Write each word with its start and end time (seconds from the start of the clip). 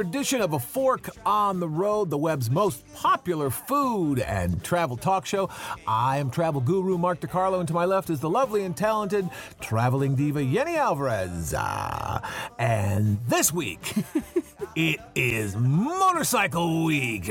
edition 0.00 0.40
of 0.40 0.52
A 0.52 0.58
Fork 0.58 1.10
on 1.24 1.60
the 1.60 1.68
Road, 1.68 2.10
the 2.10 2.18
web's 2.18 2.50
most 2.50 2.84
popular 3.20 3.50
food 3.50 4.18
and 4.18 4.64
travel 4.64 4.96
talk 4.96 5.26
show. 5.26 5.50
I 5.86 6.16
am 6.16 6.30
travel 6.30 6.62
guru 6.62 6.96
Mark 6.96 7.20
DiCarlo, 7.20 7.58
and 7.58 7.68
to 7.68 7.74
my 7.74 7.84
left 7.84 8.08
is 8.08 8.18
the 8.18 8.30
lovely 8.30 8.64
and 8.64 8.74
talented 8.74 9.28
traveling 9.60 10.14
diva 10.14 10.42
Yeni 10.42 10.76
Alvarez. 10.76 11.54
Ah, 11.54 12.22
and 12.58 13.18
this 13.28 13.52
week, 13.52 13.92
it 14.74 15.00
is 15.14 15.54
Motorcycle 15.54 16.82
Week. 16.86 17.30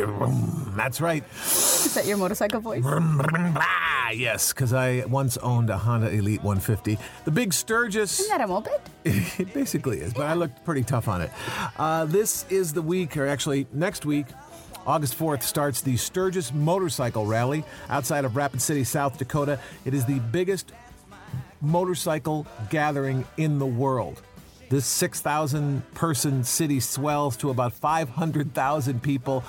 That's 0.76 1.02
right. 1.02 1.24
Is 1.42 1.96
that 1.96 2.06
your 2.06 2.18
motorcycle 2.18 2.60
voice? 2.60 2.84
Ah, 2.86 4.12
yes, 4.12 4.54
because 4.54 4.72
I 4.72 5.06
once 5.06 5.38
owned 5.38 5.72
a 5.72 5.78
Honda 5.80 6.12
Elite 6.12 6.44
150. 6.44 7.00
The 7.26 7.32
big 7.32 7.52
Sturgis. 7.52 8.20
Isn't 8.20 8.38
that 8.38 8.46
a 8.46 8.48
moped? 8.48 8.70
It 9.40 9.56
basically 9.56 10.02
is, 10.02 10.14
but 10.14 10.28
I 10.28 10.36
looked 10.36 10.64
pretty 10.64 10.84
tough 10.84 11.08
on 11.08 11.22
it. 11.22 11.32
Uh, 11.80 12.06
this 12.06 12.46
is 12.52 12.74
the 12.74 12.82
week, 12.84 13.18
or 13.18 13.26
actually 13.26 13.66
next 13.74 14.06
week, 14.06 14.28
August 14.90 15.16
4th, 15.20 15.44
starts 15.44 15.82
the 15.82 15.96
Sturgis 15.98 16.52
Motorcycle 16.52 17.24
Rally 17.24 17.64
outside 17.90 18.26
of 18.26 18.36
Rapid 18.36 18.60
City, 18.60 18.84
South 18.84 19.20
Dakota. 19.20 19.60
It 19.86 19.94
is 19.94 20.04
the 20.06 20.18
biggest 20.18 20.72
motorcycle 21.62 22.48
gathering 22.72 23.24
in 23.38 23.60
the 23.60 23.68
world. 23.68 24.20
This 24.70 24.88
6,000 24.88 25.94
person 25.94 26.44
city 26.44 26.80
swells 26.80 27.38
to 27.38 27.52
about 27.52 27.74
500,000 27.74 29.04
people, 29.04 29.44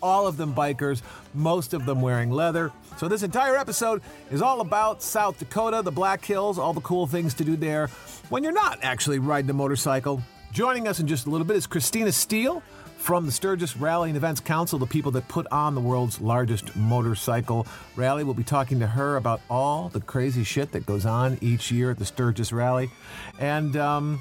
all 0.00 0.26
of 0.26 0.38
them 0.38 0.54
bikers, 0.54 1.02
most 1.34 1.74
of 1.74 1.84
them 1.84 2.00
wearing 2.00 2.30
leather. 2.30 2.72
So, 2.96 3.06
this 3.06 3.22
entire 3.22 3.58
episode 3.58 4.00
is 4.30 4.40
all 4.40 4.62
about 4.62 5.02
South 5.02 5.38
Dakota, 5.38 5.82
the 5.82 5.92
Black 5.92 6.24
Hills, 6.24 6.58
all 6.58 6.72
the 6.72 6.80
cool 6.80 7.06
things 7.06 7.34
to 7.34 7.44
do 7.44 7.54
there 7.54 7.88
when 8.30 8.42
you're 8.42 8.52
not 8.52 8.78
actually 8.80 9.18
riding 9.18 9.50
a 9.50 9.52
motorcycle. 9.52 10.22
Joining 10.52 10.88
us 10.88 11.00
in 11.00 11.06
just 11.06 11.26
a 11.26 11.30
little 11.30 11.46
bit 11.46 11.56
is 11.56 11.66
Christina 11.66 12.12
Steele 12.12 12.62
from 12.96 13.26
the 13.26 13.32
Sturgis 13.32 13.76
Rally 13.76 14.10
and 14.10 14.16
Events 14.16 14.40
Council, 14.40 14.78
the 14.78 14.86
people 14.86 15.12
that 15.12 15.28
put 15.28 15.46
on 15.52 15.74
the 15.74 15.80
world's 15.80 16.20
largest 16.20 16.74
motorcycle 16.74 17.66
rally. 17.94 18.24
We'll 18.24 18.34
be 18.34 18.42
talking 18.42 18.80
to 18.80 18.86
her 18.86 19.16
about 19.16 19.40
all 19.48 19.88
the 19.88 20.00
crazy 20.00 20.44
shit 20.44 20.72
that 20.72 20.86
goes 20.86 21.06
on 21.06 21.38
each 21.40 21.70
year 21.70 21.90
at 21.90 21.98
the 21.98 22.04
Sturgis 22.04 22.52
Rally. 22.52 22.90
And, 23.38 23.76
um, 23.76 24.20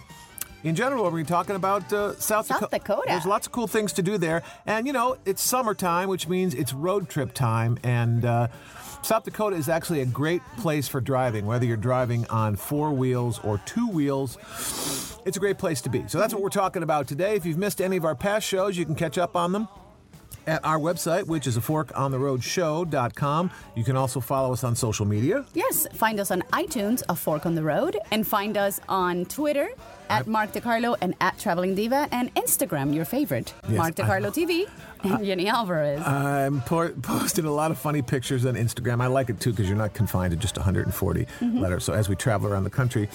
in 0.64 0.74
general, 0.74 1.04
we're 1.04 1.12
going 1.12 1.26
to 1.26 1.28
be 1.28 1.34
talking 1.36 1.56
about 1.56 1.94
uh, 1.94 2.20
South, 2.20 2.48
South 2.48 2.62
Daco- 2.62 2.72
Dakota. 2.72 3.04
There's 3.06 3.28
lots 3.28 3.46
of 3.46 3.54
cool 3.54 3.68
things 3.68 3.94
to 3.94 4.02
do 4.02 4.18
there. 4.18 4.42
And, 4.66 4.88
you 4.88 4.94
know, 4.94 5.16
it's 5.24 5.44
summertime, 5.44 6.10
which 6.10 6.28
means 6.28 6.56
it's 6.56 6.74
road 6.74 7.08
trip 7.08 7.36
time. 7.36 7.78
And 7.84 8.26
uh, 8.26 8.48
South 9.06 9.24
Dakota 9.24 9.56
is 9.56 9.70
actually 9.70 10.02
a 10.02 10.06
great 10.08 10.42
place 10.58 10.88
for 10.88 11.00
driving, 11.00 11.46
whether 11.46 11.64
you're 11.64 11.78
driving 11.78 12.26
on 12.26 12.56
four 12.56 12.92
wheels 12.92 13.40
or 13.44 13.60
two 13.60 13.88
wheels. 13.88 14.36
It's 15.28 15.38
a 15.38 15.40
great 15.40 15.60
place 15.60 15.80
to 15.82 15.90
be. 15.90 16.08
So 16.08 16.18
that's 16.18 16.34
what 16.34 16.42
we're 16.42 16.50
talking 16.50 16.82
about 16.82 17.08
today. 17.08 17.36
If 17.36 17.46
you've 17.46 17.60
missed 17.60 17.82
any 17.82 17.98
of 17.98 18.06
our 18.06 18.16
past 18.16 18.48
shows, 18.48 18.76
you 18.76 18.84
can 18.84 18.96
catch 18.96 19.20
up 19.20 19.36
on 19.36 19.52
them 19.52 19.68
at 20.48 20.66
our 20.66 20.80
website, 20.80 21.28
which 21.28 21.46
is 21.46 21.56
a 21.56 21.62
forkontheroadshow.com. 21.62 23.52
You 23.76 23.84
can 23.84 23.96
also 23.96 24.20
follow 24.20 24.54
us 24.54 24.64
on 24.64 24.76
social 24.76 25.06
media. 25.06 25.46
Yes, 25.54 25.86
find 25.94 26.20
us 26.20 26.32
on 26.32 26.42
iTunes, 26.54 27.04
A 27.08 27.16
Fork 27.16 27.46
on 27.46 27.54
the 27.54 27.64
Road, 27.64 27.98
and 28.10 28.26
find 28.26 28.58
us 28.58 28.80
on 28.90 29.26
Twitter 29.26 29.70
at 30.10 30.28
Mark 30.28 30.52
DiCarlo 30.54 30.96
and 31.02 31.14
at 31.22 31.38
Traveling 31.40 31.76
Diva, 31.76 32.08
and 32.12 32.34
Instagram, 32.36 32.94
your 32.94 33.06
favorite, 33.06 33.54
Yes, 33.68 33.78
Mark 33.78 33.96
DiCarlo 33.96 34.32
TV, 34.34 34.70
and 35.04 35.24
Jenny 35.26 35.48
Alvarez. 35.48 36.02
I'm 36.06 36.62
po- 36.62 36.94
posting 37.02 37.46
a 37.46 37.52
lot 37.52 37.72
of 37.72 37.78
funny 37.78 38.02
pictures 38.02 38.46
on 38.46 38.56
Instagram. 38.56 39.02
I 39.02 39.08
like 39.08 39.30
it 39.30 39.40
too 39.40 39.52
because 39.52 39.68
you're 39.68 39.78
not 39.78 39.94
confined 39.94 40.32
to 40.32 40.38
just 40.38 40.56
140 40.58 41.26
Mm-hmm. 41.26 41.60
letters. 41.60 41.84
So 41.84 41.94
as 41.94 42.10
we 42.10 42.16
travel 42.16 42.48
around 42.52 42.64
the 42.64 42.70
country, 42.70 43.10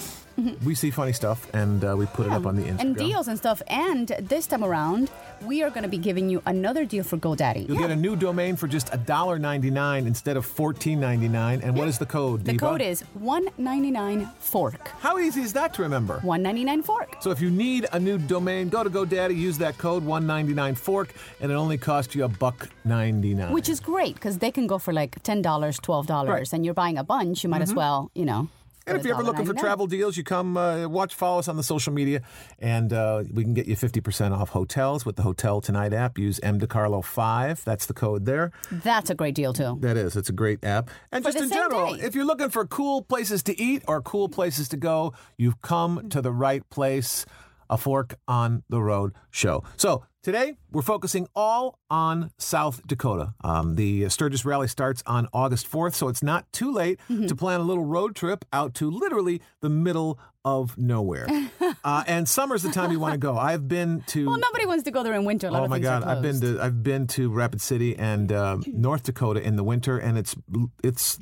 we 0.63 0.73
see 0.75 0.89
funny 0.89 1.11
stuff 1.13 1.47
and 1.53 1.83
uh, 1.83 1.95
we 1.97 2.05
put 2.07 2.25
it 2.25 2.31
up 2.31 2.45
on 2.45 2.55
the 2.55 2.63
Instagram. 2.63 2.79
and 2.79 2.95
deals 2.95 3.27
and 3.27 3.37
stuff. 3.37 3.61
And 3.67 4.07
this 4.21 4.47
time 4.47 4.63
around, 4.63 5.11
we 5.45 5.61
are 5.61 5.69
going 5.69 5.83
to 5.83 5.89
be 5.89 5.97
giving 5.99 6.29
you 6.29 6.41
another 6.45 6.83
deal 6.85 7.03
for 7.03 7.17
GoDaddy. 7.17 7.67
You'll 7.67 7.77
get 7.77 7.91
a 7.91 7.95
new 7.95 8.15
domain 8.15 8.55
for 8.55 8.67
just 8.67 8.87
$1.99 8.91 10.07
instead 10.07 10.37
of 10.37 10.47
$14.99. 10.47 11.61
And 11.63 11.77
what 11.77 11.87
is 11.87 11.97
the 11.99 12.05
code? 12.05 12.45
The 12.45 12.53
Diva? 12.53 12.65
code 12.65 12.81
is 12.81 13.01
199 13.13 14.29
Fork. 14.39 14.87
How 14.99 15.17
easy 15.19 15.41
is 15.41 15.53
that 15.53 15.73
to 15.75 15.81
remember? 15.83 16.19
199 16.21 16.80
Fork. 16.83 17.17
So 17.21 17.31
if 17.31 17.39
you 17.41 17.49
need 17.51 17.87
a 17.91 17.99
new 17.99 18.17
domain, 18.17 18.69
go 18.69 18.83
to 18.83 18.89
GoDaddy, 18.89 19.35
use 19.35 19.57
that 19.59 19.77
code 19.77 20.03
199fork, 20.05 21.09
and 21.39 21.51
it 21.51 21.55
only 21.55 21.77
costs 21.77 22.15
you 22.15 22.23
a 22.23 22.27
buck 22.27 22.69
99. 22.85 23.51
Which 23.51 23.69
is 23.69 23.79
great 23.79 24.15
because 24.15 24.37
they 24.39 24.51
can 24.51 24.67
go 24.67 24.77
for 24.77 24.93
like 24.93 25.21
$10, 25.23 25.41
$12, 25.43 26.27
Right. 26.27 26.43
Mm-hmm. 26.43 26.55
and 26.55 26.65
you're 26.65 26.73
buying 26.73 26.97
a 26.97 27.03
bunch, 27.03 27.43
you 27.43 27.49
might 27.49 27.61
as 27.61 27.73
well, 27.73 28.11
you 28.15 28.25
know. 28.25 28.47
And 28.87 28.97
if 28.97 29.05
you're 29.05 29.13
ever 29.13 29.23
looking 29.23 29.45
for 29.45 29.53
travel 29.53 29.85
deals, 29.87 30.17
you 30.17 30.23
come 30.23 30.57
uh, 30.57 30.87
watch, 30.87 31.13
follow 31.13 31.39
us 31.39 31.47
on 31.47 31.55
the 31.55 31.63
social 31.63 31.93
media, 31.93 32.21
and 32.59 32.91
uh, 32.91 33.23
we 33.31 33.43
can 33.43 33.53
get 33.53 33.67
you 33.67 33.75
50% 33.75 34.31
off 34.31 34.49
hotels 34.49 35.05
with 35.05 35.15
the 35.17 35.21
Hotel 35.21 35.61
Tonight 35.61 35.93
app. 35.93 36.17
Use 36.17 36.39
MDiCarlo5. 36.39 37.63
That's 37.63 37.85
the 37.85 37.93
code 37.93 38.25
there. 38.25 38.51
That's 38.71 39.09
a 39.09 39.15
great 39.15 39.35
deal 39.35 39.53
too. 39.53 39.77
That 39.81 39.97
is. 39.97 40.15
It's 40.15 40.29
a 40.29 40.33
great 40.33 40.63
app. 40.63 40.89
And 41.11 41.23
For 41.23 41.31
just 41.31 41.43
in 41.43 41.49
general, 41.49 41.95
day. 41.95 42.01
if 42.01 42.15
you're 42.15 42.25
looking 42.25 42.49
for 42.49 42.65
cool 42.65 43.03
places 43.03 43.43
to 43.43 43.59
eat 43.61 43.83
or 43.87 44.01
cool 44.01 44.29
places 44.29 44.67
to 44.69 44.77
go, 44.77 45.13
you've 45.37 45.61
come 45.61 46.09
to 46.09 46.21
the 46.21 46.31
right 46.31 46.67
place. 46.69 47.25
A 47.69 47.77
Fork 47.77 48.15
on 48.27 48.63
the 48.67 48.81
Road 48.81 49.13
show. 49.29 49.63
So 49.77 50.03
today 50.23 50.53
we're 50.71 50.81
focusing 50.81 51.27
all 51.35 51.79
on 51.89 52.31
South 52.37 52.85
Dakota. 52.87 53.33
Um, 53.43 53.75
the 53.75 54.07
Sturgis 54.09 54.45
Rally 54.45 54.67
starts 54.67 55.01
on 55.05 55.27
August 55.33 55.69
4th, 55.71 55.93
so 55.95 56.07
it's 56.07 56.23
not 56.23 56.51
too 56.53 56.71
late 56.71 56.99
Mm-hmm. 57.09 57.27
to 57.27 57.35
plan 57.35 57.59
a 57.59 57.63
little 57.63 57.83
road 57.85 58.15
trip 58.15 58.45
out 58.53 58.73
to 58.75 58.89
literally 58.89 59.41
the 59.61 59.69
middle 59.69 60.19
of 60.45 60.77
nowhere. 60.77 61.27
uh, 61.83 62.03
and 62.07 62.27
summer's 62.27 62.63
the 62.63 62.71
time 62.71 62.91
you 62.91 62.99
want 62.99 63.13
to 63.13 63.17
go. 63.17 63.37
I've 63.37 63.67
been 63.67 64.01
to. 64.07 64.27
Well, 64.27 64.37
nobody 64.39 64.65
wants 64.65 64.83
to 64.85 64.91
go 64.91 65.03
there 65.03 65.13
in 65.13 65.25
winter. 65.25 65.47
A 65.47 65.51
lot 65.51 65.63
Oh 65.63 65.67
my 65.67 65.79
God! 65.79 66.03
I've 66.03 66.21
been 66.21 66.39
to 66.41 66.59
I've 66.61 66.81
been 66.83 67.07
to 67.07 67.29
Rapid 67.31 67.61
City 67.61 67.95
and 67.97 68.31
um, 68.31 68.63
North 68.67 69.03
Dakota 69.03 69.41
in 69.41 69.55
the 69.55 69.63
winter, 69.63 69.97
and 69.97 70.17
it's 70.17 70.35
it's 70.83 71.19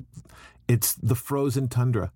it's 0.67 0.93
the 0.95 1.15
frozen 1.15 1.67
tundra. 1.67 2.11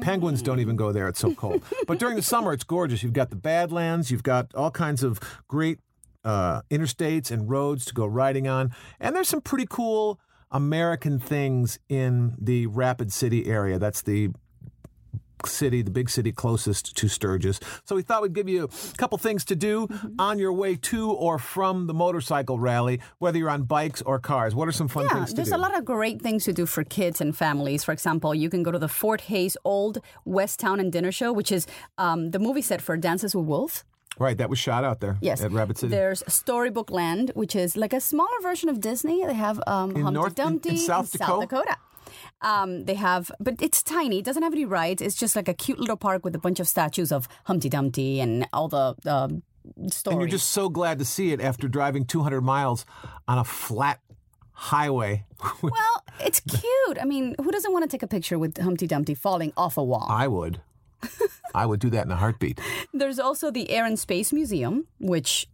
Penguins 0.00 0.42
don't 0.42 0.60
even 0.60 0.76
go 0.76 0.92
there; 0.92 1.08
it's 1.08 1.20
so 1.20 1.34
cold. 1.34 1.62
but 1.86 1.98
during 1.98 2.16
the 2.16 2.22
summer, 2.22 2.52
it's 2.52 2.64
gorgeous. 2.64 3.02
You've 3.02 3.12
got 3.14 3.30
the 3.30 3.36
Badlands, 3.36 4.10
you've 4.10 4.22
got 4.22 4.54
all 4.54 4.70
kinds 4.70 5.02
of 5.02 5.18
great 5.48 5.78
uh, 6.26 6.60
interstates 6.70 7.30
and 7.30 7.48
roads 7.48 7.86
to 7.86 7.94
go 7.94 8.04
riding 8.04 8.46
on, 8.46 8.72
and 9.00 9.16
there's 9.16 9.28
some 9.28 9.40
pretty 9.40 9.66
cool 9.68 10.20
American 10.50 11.18
things 11.18 11.78
in 11.88 12.34
the 12.38 12.66
Rapid 12.66 13.12
City 13.12 13.46
area. 13.46 13.78
That's 13.78 14.02
the 14.02 14.30
city, 15.44 15.82
the 15.82 15.90
big 15.90 16.08
city 16.08 16.32
closest 16.32 16.96
to 16.96 17.08
Sturgis. 17.08 17.60
So 17.84 17.94
we 17.94 18.02
thought 18.02 18.22
we'd 18.22 18.32
give 18.32 18.48
you 18.48 18.64
a 18.64 18.96
couple 18.96 19.18
things 19.18 19.44
to 19.46 19.56
do 19.56 19.86
on 20.18 20.38
your 20.38 20.52
way 20.52 20.76
to 20.76 21.10
or 21.12 21.38
from 21.38 21.86
the 21.86 21.94
motorcycle 21.94 22.58
rally, 22.58 23.00
whether 23.18 23.38
you're 23.38 23.50
on 23.50 23.64
bikes 23.64 24.02
or 24.02 24.18
cars. 24.18 24.54
What 24.54 24.66
are 24.66 24.72
some 24.72 24.88
fun 24.88 25.04
Yeah, 25.04 25.14
things 25.14 25.30
to 25.30 25.36
there's 25.36 25.48
do? 25.48 25.50
There's 25.50 25.60
a 25.60 25.62
lot 25.62 25.76
of 25.76 25.84
great 25.84 26.22
things 26.22 26.44
to 26.44 26.52
do 26.52 26.66
for 26.66 26.84
kids 26.84 27.20
and 27.20 27.36
families. 27.36 27.84
For 27.84 27.92
example, 27.92 28.34
you 28.34 28.48
can 28.48 28.62
go 28.62 28.72
to 28.72 28.78
the 28.78 28.88
Fort 28.88 29.22
Hays 29.22 29.56
Old 29.64 29.98
West 30.24 30.58
Town 30.58 30.80
and 30.80 30.90
Dinner 30.90 31.12
Show, 31.12 31.32
which 31.32 31.52
is 31.52 31.66
um, 31.98 32.30
the 32.30 32.38
movie 32.38 32.62
set 32.62 32.80
for 32.80 32.96
Dances 32.96 33.36
with 33.36 33.44
Wolves. 33.44 33.84
Right, 34.18 34.36
that 34.38 34.48
was 34.48 34.58
shot 34.58 34.82
out 34.84 35.00
there 35.00 35.18
Yes, 35.20 35.42
at 35.42 35.52
Rapid 35.52 35.76
City. 35.78 35.90
There's 35.90 36.22
Storybook 36.26 36.90
Land, 36.90 37.32
which 37.34 37.54
is 37.54 37.76
like 37.76 37.92
a 37.92 38.00
smaller 38.00 38.40
version 38.42 38.68
of 38.70 38.80
Disney. 38.80 39.24
They 39.26 39.34
have 39.34 39.60
um, 39.66 39.90
In 39.90 40.02
Humpty 40.02 40.14
North- 40.14 40.38
in- 40.38 40.46
in 40.46 40.52
Dumpty 40.52 40.76
South 40.78 41.12
Dakota? 41.12 41.46
Dakota. 41.46 41.76
Um, 42.40 42.84
they 42.84 42.94
have, 42.94 43.30
but 43.40 43.60
it's 43.60 43.82
tiny. 43.82 44.18
It 44.20 44.24
doesn't 44.24 44.42
have 44.42 44.52
any 44.52 44.64
rides. 44.64 45.02
It's 45.02 45.16
just 45.16 45.36
like 45.36 45.48
a 45.48 45.54
cute 45.54 45.78
little 45.78 45.96
park 45.96 46.24
with 46.24 46.34
a 46.34 46.38
bunch 46.38 46.60
of 46.60 46.68
statues 46.68 47.10
of 47.12 47.28
Humpty 47.44 47.68
Dumpty 47.68 48.20
and 48.20 48.46
all 48.52 48.68
the 48.68 48.94
stories. 49.90 50.06
and 50.06 50.20
you're 50.20 50.28
just 50.30 50.48
so 50.48 50.68
glad 50.68 50.98
to 50.98 51.04
see 51.04 51.32
it 51.32 51.40
after 51.40 51.68
driving 51.68 52.04
200 52.06 52.40
miles 52.40 52.86
on 53.28 53.38
a 53.38 53.44
flat 53.44 54.00
highway. 54.52 55.24
well, 55.62 56.04
it's 56.20 56.40
cute. 56.40 56.98
I 57.00 57.04
mean, 57.04 57.34
who 57.42 57.50
doesn't 57.50 57.72
want 57.72 57.82
to 57.84 57.88
take 57.88 58.02
a 58.02 58.06
picture 58.08 58.38
with 58.38 58.56
Humpty 58.58 58.86
Dumpty 58.86 59.14
falling 59.14 59.52
off 59.56 59.76
a 59.76 59.84
wall? 59.84 60.06
I 60.08 60.28
would. 60.28 60.60
I 61.56 61.66
would 61.66 61.80
do 61.80 61.90
that 61.90 62.04
in 62.06 62.12
a 62.12 62.16
heartbeat. 62.16 62.60
There's 62.92 63.18
also 63.18 63.50
the 63.50 63.70
Air 63.70 63.84
and 63.84 63.98
Space 63.98 64.32
Museum, 64.32 64.86
which 64.98 65.48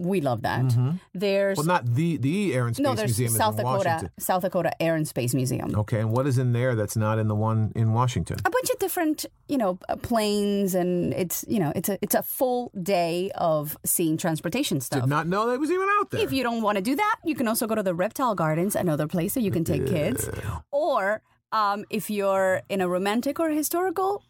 we 0.00 0.20
love 0.20 0.42
that. 0.42 0.64
There's 1.12 1.58
Well, 1.58 1.66
not 1.66 1.84
the 1.84 2.16
the 2.16 2.54
Air 2.54 2.66
and 2.66 2.74
Space 2.74 2.84
no, 2.84 2.94
there's 2.94 3.18
Museum 3.18 3.32
South 3.36 3.56
Dakota, 3.56 3.88
Washington. 3.90 4.10
South 4.18 4.42
Dakota 4.42 4.82
Air 4.82 4.94
and 4.96 5.06
Space 5.06 5.34
Museum. 5.34 5.74
Okay, 5.76 6.00
and 6.00 6.10
what 6.10 6.26
is 6.26 6.38
in 6.38 6.52
there 6.52 6.74
that's 6.74 6.96
not 6.96 7.18
in 7.18 7.28
the 7.28 7.34
one 7.34 7.72
in 7.74 7.92
Washington? 7.92 8.38
A 8.44 8.50
bunch 8.50 8.70
of 8.70 8.78
different, 8.78 9.26
you 9.48 9.58
know, 9.58 9.78
uh, 9.88 9.96
planes, 9.96 10.74
and 10.74 11.12
it's 11.12 11.44
you 11.48 11.58
know, 11.58 11.72
it's 11.76 11.88
a 11.88 11.98
it's 12.00 12.14
a 12.14 12.22
full 12.22 12.72
day 12.82 13.30
of 13.34 13.76
seeing 13.84 14.16
transportation 14.16 14.80
stuff. 14.80 15.02
Did 15.02 15.10
not 15.10 15.26
know 15.26 15.50
that 15.50 15.60
was 15.60 15.70
even 15.70 15.88
out 15.98 16.10
there. 16.10 16.22
If 16.22 16.32
you 16.32 16.42
don't 16.42 16.62
want 16.62 16.76
to 16.76 16.82
do 16.82 16.96
that, 16.96 17.16
you 17.24 17.34
can 17.34 17.46
also 17.46 17.66
go 17.66 17.74
to 17.74 17.82
the 17.82 17.94
Reptile 17.94 18.34
Gardens, 18.34 18.74
another 18.74 19.06
place 19.06 19.34
that 19.34 19.42
you 19.42 19.50
can 19.50 19.64
take 19.64 19.86
kids. 19.86 20.30
Or 20.70 21.22
um, 21.52 21.84
if 21.90 22.08
you're 22.10 22.62
in 22.68 22.80
a 22.80 22.88
romantic 22.88 23.38
or 23.40 23.50
historical 23.50 24.22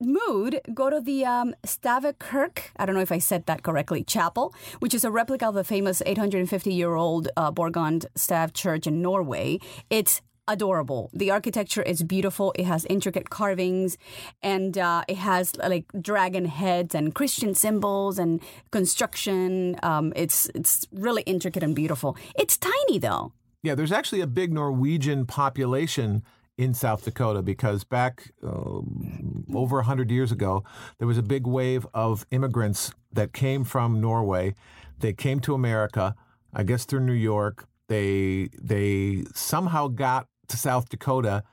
mood, 0.00 0.60
go 0.74 0.90
to 0.90 1.00
the 1.00 1.24
um, 1.24 1.54
Stavekirk, 1.64 2.58
I 2.76 2.86
don't 2.86 2.94
know 2.94 3.00
if 3.00 3.12
I 3.12 3.18
said 3.18 3.46
that 3.46 3.62
correctly, 3.62 4.04
chapel, 4.04 4.54
which 4.80 4.94
is 4.94 5.04
a 5.04 5.10
replica 5.10 5.48
of 5.48 5.54
the 5.54 5.64
famous 5.64 6.02
850 6.04 6.72
year 6.72 6.94
old 6.94 7.28
uh, 7.36 7.50
Borgund 7.52 8.06
Stav 8.14 8.52
church 8.52 8.86
in 8.86 9.02
Norway. 9.02 9.58
It's 9.90 10.22
adorable. 10.48 11.10
The 11.12 11.30
architecture 11.30 11.82
is 11.82 12.02
beautiful. 12.02 12.52
It 12.56 12.64
has 12.64 12.84
intricate 12.86 13.30
carvings 13.30 13.98
and 14.42 14.78
uh, 14.78 15.02
it 15.08 15.16
has 15.16 15.56
like 15.56 15.86
dragon 16.00 16.44
heads 16.44 16.94
and 16.94 17.14
Christian 17.14 17.54
symbols 17.54 18.18
and 18.18 18.40
construction. 18.70 19.76
Um, 19.82 20.12
it's, 20.14 20.48
it's 20.54 20.86
really 20.92 21.22
intricate 21.22 21.62
and 21.62 21.74
beautiful. 21.74 22.16
It's 22.36 22.56
tiny 22.56 22.98
though. 22.98 23.32
Yeah, 23.62 23.74
there's 23.74 23.92
actually 23.92 24.20
a 24.20 24.28
big 24.28 24.52
Norwegian 24.52 25.26
population 25.26 26.22
in 26.58 26.72
South 26.74 27.04
Dakota 27.04 27.42
because 27.42 27.84
back 27.84 28.32
um, 28.42 29.44
over 29.54 29.76
100 29.76 30.10
years 30.10 30.32
ago, 30.32 30.64
there 30.98 31.06
was 31.06 31.18
a 31.18 31.22
big 31.22 31.46
wave 31.46 31.86
of 31.92 32.26
immigrants 32.30 32.92
that 33.12 33.32
came 33.32 33.64
from 33.64 34.00
Norway. 34.00 34.54
They 34.98 35.12
came 35.12 35.40
to 35.40 35.54
America, 35.54 36.14
I 36.54 36.62
guess 36.62 36.84
through 36.84 37.00
New 37.00 37.12
York. 37.12 37.66
They 37.88 38.48
they 38.60 39.24
somehow 39.34 39.88
got 39.88 40.28
to 40.48 40.56
South 40.56 40.88
Dakota 40.88 41.44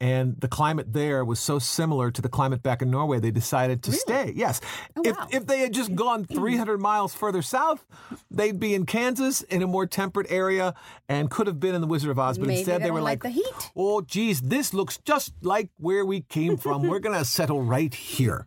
and 0.00 0.38
the 0.40 0.48
climate 0.48 0.92
there 0.92 1.24
was 1.24 1.40
so 1.40 1.58
similar 1.58 2.10
to 2.10 2.20
the 2.20 2.28
climate 2.28 2.62
back 2.62 2.82
in 2.82 2.90
Norway, 2.90 3.18
they 3.18 3.30
decided 3.30 3.82
to 3.84 3.92
stay. 3.92 4.32
Yes. 4.36 4.60
Oh, 4.96 5.02
if, 5.04 5.16
wow. 5.16 5.28
if 5.30 5.46
they 5.46 5.60
had 5.60 5.72
just 5.72 5.94
gone 5.94 6.24
mm. 6.26 6.34
300 6.34 6.78
miles 6.78 7.14
further 7.14 7.42
south, 7.42 7.84
they'd 8.30 8.60
be 8.60 8.74
in 8.74 8.86
Kansas 8.86 9.42
in 9.42 9.62
a 9.62 9.66
more 9.66 9.86
temperate 9.86 10.26
area 10.30 10.74
and 11.08 11.30
could 11.30 11.46
have 11.46 11.58
been 11.58 11.74
in 11.74 11.80
the 11.80 11.86
Wizard 11.86 12.10
of 12.10 12.18
Oz. 12.18 12.38
But 12.38 12.48
Maybe 12.48 12.58
instead, 12.60 12.80
they 12.80 12.86
they 12.86 12.90
were 12.90 13.00
like 13.00 13.24
like, 13.24 13.34
the 13.34 13.40
heat. 13.40 13.70
oh, 13.74 14.02
geez, 14.02 14.40
this 14.42 14.74
looks 14.74 14.98
just 14.98 15.32
like 15.42 15.70
where 15.78 16.04
we 16.04 16.20
came 16.22 16.56
from. 16.56 16.86
we're 16.86 16.98
going 16.98 17.18
to 17.18 17.24
settle 17.38 17.62
right 17.62 17.94
here. 17.94 18.46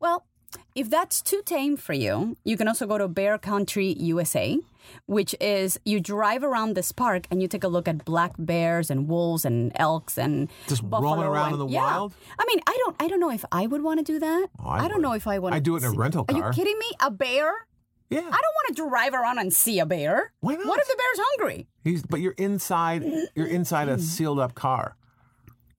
Well, 0.00 0.26
if 0.74 0.90
that's 0.90 1.22
too 1.22 1.42
tame 1.44 1.76
for 1.76 1.92
you, 1.92 2.36
you 2.44 2.56
can 2.56 2.68
also 2.68 2.86
go 2.86 2.98
to 2.98 3.08
Bear 3.08 3.38
Country, 3.38 3.94
USA, 3.98 4.58
which 5.06 5.34
is 5.40 5.78
you 5.84 6.00
drive 6.00 6.42
around 6.42 6.74
this 6.74 6.92
park 6.92 7.26
and 7.30 7.40
you 7.42 7.48
take 7.48 7.64
a 7.64 7.68
look 7.68 7.86
at 7.88 8.04
black 8.04 8.32
bears 8.38 8.90
and 8.90 9.08
wolves 9.08 9.44
and 9.44 9.72
elks 9.76 10.16
and 10.18 10.50
Just 10.68 10.82
roaming 10.84 11.24
around 11.24 11.52
and- 11.52 11.60
in 11.60 11.66
the 11.66 11.68
yeah. 11.72 11.82
wild? 11.84 12.14
I 12.38 12.44
mean, 12.46 12.60
I 12.66 12.76
don't, 12.84 12.96
I 13.00 13.08
don't 13.08 13.20
know 13.20 13.30
if 13.30 13.44
I 13.52 13.66
would 13.66 13.82
want 13.82 13.98
to 14.04 14.04
do 14.12 14.18
that. 14.18 14.48
Oh, 14.58 14.68
I 14.68 14.78
I, 14.78 14.80
don't 14.88 14.94
would. 14.94 15.02
know 15.02 15.12
if 15.12 15.26
I 15.26 15.38
want. 15.38 15.54
I'd 15.54 15.62
do 15.62 15.76
it 15.76 15.82
in 15.82 15.92
a 15.94 15.96
rental 15.96 16.24
car. 16.24 16.42
Are 16.42 16.46
you 16.48 16.52
kidding 16.52 16.78
me? 16.78 16.86
A 17.00 17.10
bear? 17.10 17.66
Yeah. 18.10 18.18
I 18.20 18.22
don't 18.22 18.30
want 18.30 18.68
to 18.68 18.74
drive 18.88 19.14
around 19.14 19.38
and 19.38 19.52
see 19.52 19.78
a 19.80 19.86
bear. 19.86 20.32
Why 20.40 20.54
not? 20.54 20.66
What 20.66 20.78
if 20.80 20.86
the 20.86 20.96
bear's 20.96 21.26
hungry? 21.30 21.66
He's, 21.82 22.02
but 22.02 22.20
you're 22.20 22.34
inside. 22.38 23.02
You're 23.34 23.46
inside 23.46 23.88
a 23.88 23.92
mm-hmm. 23.94 24.02
sealed 24.02 24.38
up 24.38 24.54
car. 24.54 24.96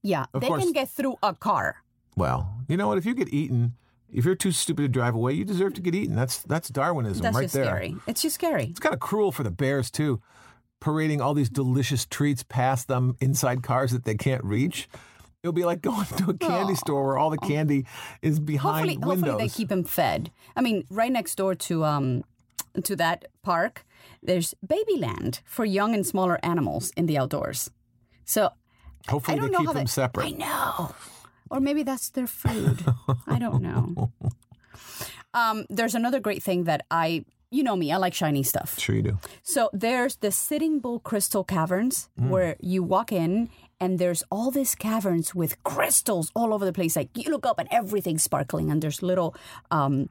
Yeah, 0.02 0.26
Of 0.34 0.42
they 0.42 0.48
course. 0.48 0.64
can 0.64 0.72
get 0.72 0.90
through 0.90 1.16
a 1.24 1.34
car. 1.34 1.78
Well, 2.16 2.50
you 2.68 2.78
know 2.78 2.88
what? 2.88 2.98
If 2.98 3.06
you 3.06 3.14
get 3.16 3.30
eaten, 3.30 3.74
if 4.16 4.24
you're 4.26 4.36
too 4.36 4.52
stupid 4.52 4.84
to 4.84 4.88
drive 4.88 5.14
away, 5.14 5.34
you 5.34 5.44
deserve 5.44 5.74
to 5.76 5.82
get 5.82 5.94
eaten. 5.94 6.16
That's 6.16 6.40
that's 6.44 6.70
Darwinism 6.70 7.22
That's 7.22 7.36
right 7.36 7.44
just 7.44 7.54
there. 7.54 7.66
scary. 7.66 7.96
It's 8.08 8.22
just 8.22 8.36
scary. 8.36 8.66
It's 8.66 8.80
kind 8.80 8.94
of 8.94 9.02
cruel 9.02 9.32
for 9.32 9.44
the 9.44 9.52
bears 9.52 9.92
too, 9.92 10.22
parading 10.80 11.22
all 11.22 11.34
these 11.34 11.50
delicious 11.50 12.06
treats 12.06 12.42
past 12.44 12.88
them 12.88 13.18
inside 13.20 13.62
cars 13.62 13.92
that 13.92 14.06
they 14.06 14.16
can't 14.16 14.44
reach. 14.44 14.88
It'll 15.44 15.54
be 15.54 15.66
like 15.66 15.82
going 15.82 16.06
to 16.06 16.30
a 16.30 16.34
candy 16.40 16.76
store 16.76 17.06
where 17.06 17.18
all 17.18 17.30
the 17.30 17.38
candy 17.38 17.86
is 18.22 18.40
behind 18.40 18.90
hopefully, 18.90 18.98
windows. 18.98 19.30
hopefully 19.30 19.48
they 19.48 19.54
keep 19.54 19.70
them 19.70 19.84
fed. 19.84 20.32
I 20.56 20.62
mean, 20.62 20.86
right 20.90 21.12
next 21.12 21.36
door 21.36 21.54
to 21.54 21.84
um 21.84 22.24
to 22.84 22.96
that 22.96 23.26
park, 23.44 23.86
there's 24.24 24.54
Babyland 24.66 25.42
for 25.46 25.66
young 25.66 25.94
and 25.94 26.06
smaller 26.06 26.40
animals 26.42 26.92
in 26.96 27.06
the 27.06 27.18
outdoors. 27.18 27.70
So 28.24 28.52
Hopefully 29.08 29.40
they 29.40 29.50
keep 29.50 29.68
them 29.68 29.76
they, 29.76 29.86
separate. 29.86 30.26
I 30.26 30.30
know, 30.32 30.96
or 31.56 31.62
maybe 31.62 31.84
that's 31.84 32.10
their 32.10 32.28
food. 32.28 32.84
I 33.28 33.40
don't 33.40 33.62
know. 33.62 34.12
Um, 35.34 35.66
there's 35.70 35.96
another 35.96 36.22
great 36.22 36.42
thing 36.42 36.64
that 36.64 36.86
I, 36.90 37.26
you 37.52 37.62
know 37.62 37.76
me, 37.76 37.92
I 37.92 37.98
like 37.98 38.14
shiny 38.14 38.42
stuff. 38.42 38.80
Sure 38.80 38.96
you 38.96 39.02
do. 39.02 39.20
So 39.44 39.70
there's 39.74 40.16
the 40.16 40.32
Sitting 40.32 40.80
Bull 40.80 41.00
Crystal 41.02 41.44
Caverns 41.44 42.08
where 42.16 42.56
you 42.62 42.82
walk 42.84 43.12
in 43.12 43.50
and 43.82 44.00
there's 44.00 44.24
all 44.32 44.50
these 44.50 44.76
caverns 44.76 45.36
with 45.36 45.62
crystals 45.64 46.32
all 46.36 46.54
over 46.54 46.64
the 46.64 46.72
place. 46.72 46.96
Like 46.96 47.10
you 47.18 47.30
look 47.32 47.46
up 47.46 47.60
and 47.60 47.68
everything's 47.70 48.24
sparkling 48.24 48.72
and 48.72 48.82
there's 48.82 49.04
little 49.04 49.36
um, 49.72 50.08